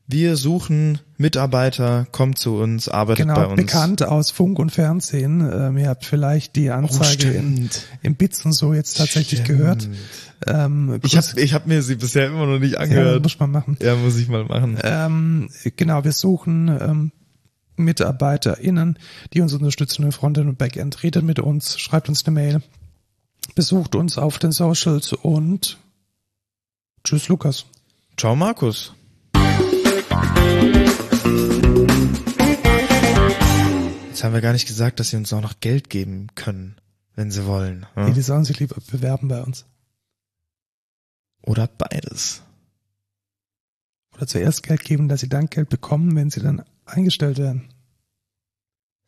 wir 0.09 0.37
suchen 0.37 0.99
Mitarbeiter, 1.19 2.09
kommt 2.11 2.37
zu 2.39 2.57
uns, 2.57 2.89
arbeitet 2.89 3.29
bei 3.29 3.35
Genau, 3.35 3.51
uns. 3.51 3.57
bekannt 3.61 4.03
aus 4.03 4.33
Funk 4.33 4.59
und 4.59 4.71
Fernsehen. 4.73 5.41
Ähm, 5.41 5.79
ihr 5.79 5.89
habt 5.89 6.05
vielleicht 6.05 6.57
die 6.57 6.71
Anzeige 6.71 7.31
in, 7.31 7.55
stimmt. 7.69 7.83
im 8.03 8.17
Bits 8.17 8.45
und 8.45 8.53
so 8.55 8.75
jetzt 8.75 8.97
tatsächlich 8.97 9.41
Stimmt. 9.43 9.59
gehört. 9.61 9.89
Ähm, 10.49 10.99
Ich 11.05 11.17
habe 11.17 11.41
ich 11.41 11.55
hab 11.55 11.69
mir 11.69 11.81
sie 11.83 11.95
bisher 11.95 12.27
immer 12.27 12.47
noch 12.47 12.59
nicht 12.59 12.73
ja, 12.75 12.81
angehört. 12.81 13.23
muss 13.23 13.39
man 13.39 13.53
machen. 13.53 13.77
Ja, 13.81 13.95
muss 13.95 14.17
ich 14.17 14.27
mal 14.29 14.45
machen. 14.47 14.79
Ähm, 14.83 15.49
genau, 15.77 16.03
wir 16.03 16.13
suchen 16.13 16.69
ähm, 16.69 17.13
MitarbeiterInnen, 17.77 18.99
die 19.33 19.43
uns 19.43 19.53
unterstützen 19.53 20.03
im 20.03 20.11
Frontend 20.13 20.49
und 20.49 20.59
Backend. 20.59 21.05
Redet 21.05 21.23
mit 21.23 21.39
uns, 21.39 21.79
schreibt 21.79 22.09
uns 22.09 22.27
eine 22.27 22.35
Mail, 22.35 22.63
besucht 23.55 23.95
uns 23.95 24.19
auf 24.19 24.39
den 24.39 24.51
Socials 24.51 25.13
und 25.13 25.79
tschüss 27.07 27.29
Lukas. 27.29 27.65
Ciao, 28.17 28.35
Markus. 28.35 28.93
Jetzt 34.09 34.25
haben 34.25 34.33
wir 34.35 34.41
gar 34.41 34.53
nicht 34.53 34.67
gesagt, 34.67 34.99
dass 35.01 35.11
sie 35.11 35.17
uns 35.17 35.33
auch 35.33 35.41
noch 35.43 35.61
Geld 35.61 35.91
geben 35.91 36.29
können, 36.35 36.77
wenn 37.15 37.31
sie 37.31 37.45
wollen. 37.47 37.87
Nee, 37.97 38.03
Ja? 38.09 38.11
die 38.11 38.23
sollen 38.23 38.45
sich 38.45 38.59
lieber 38.59 38.77
bewerben 38.91 39.29
bei 39.29 39.43
uns. 39.43 39.67
Oder 41.43 41.67
beides. 41.67 42.43
Oder 44.15 44.27
zuerst 44.27 44.63
Geld 44.63 44.85
geben, 44.85 45.09
dass 45.09 45.21
sie 45.21 45.29
dann 45.29 45.47
Geld 45.47 45.69
bekommen, 45.69 46.17
wenn 46.17 46.31
sie 46.31 46.41
dann 46.41 46.65
eingestellt 46.87 47.39
werden. 47.39 47.69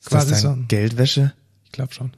Ist 0.00 0.12
das 0.12 0.26
Quasi 0.28 0.42
dann 0.42 0.60
so 0.60 0.64
Geldwäsche? 0.68 1.32
Ich 1.64 1.72
glaube 1.72 1.94
schon. 1.94 2.12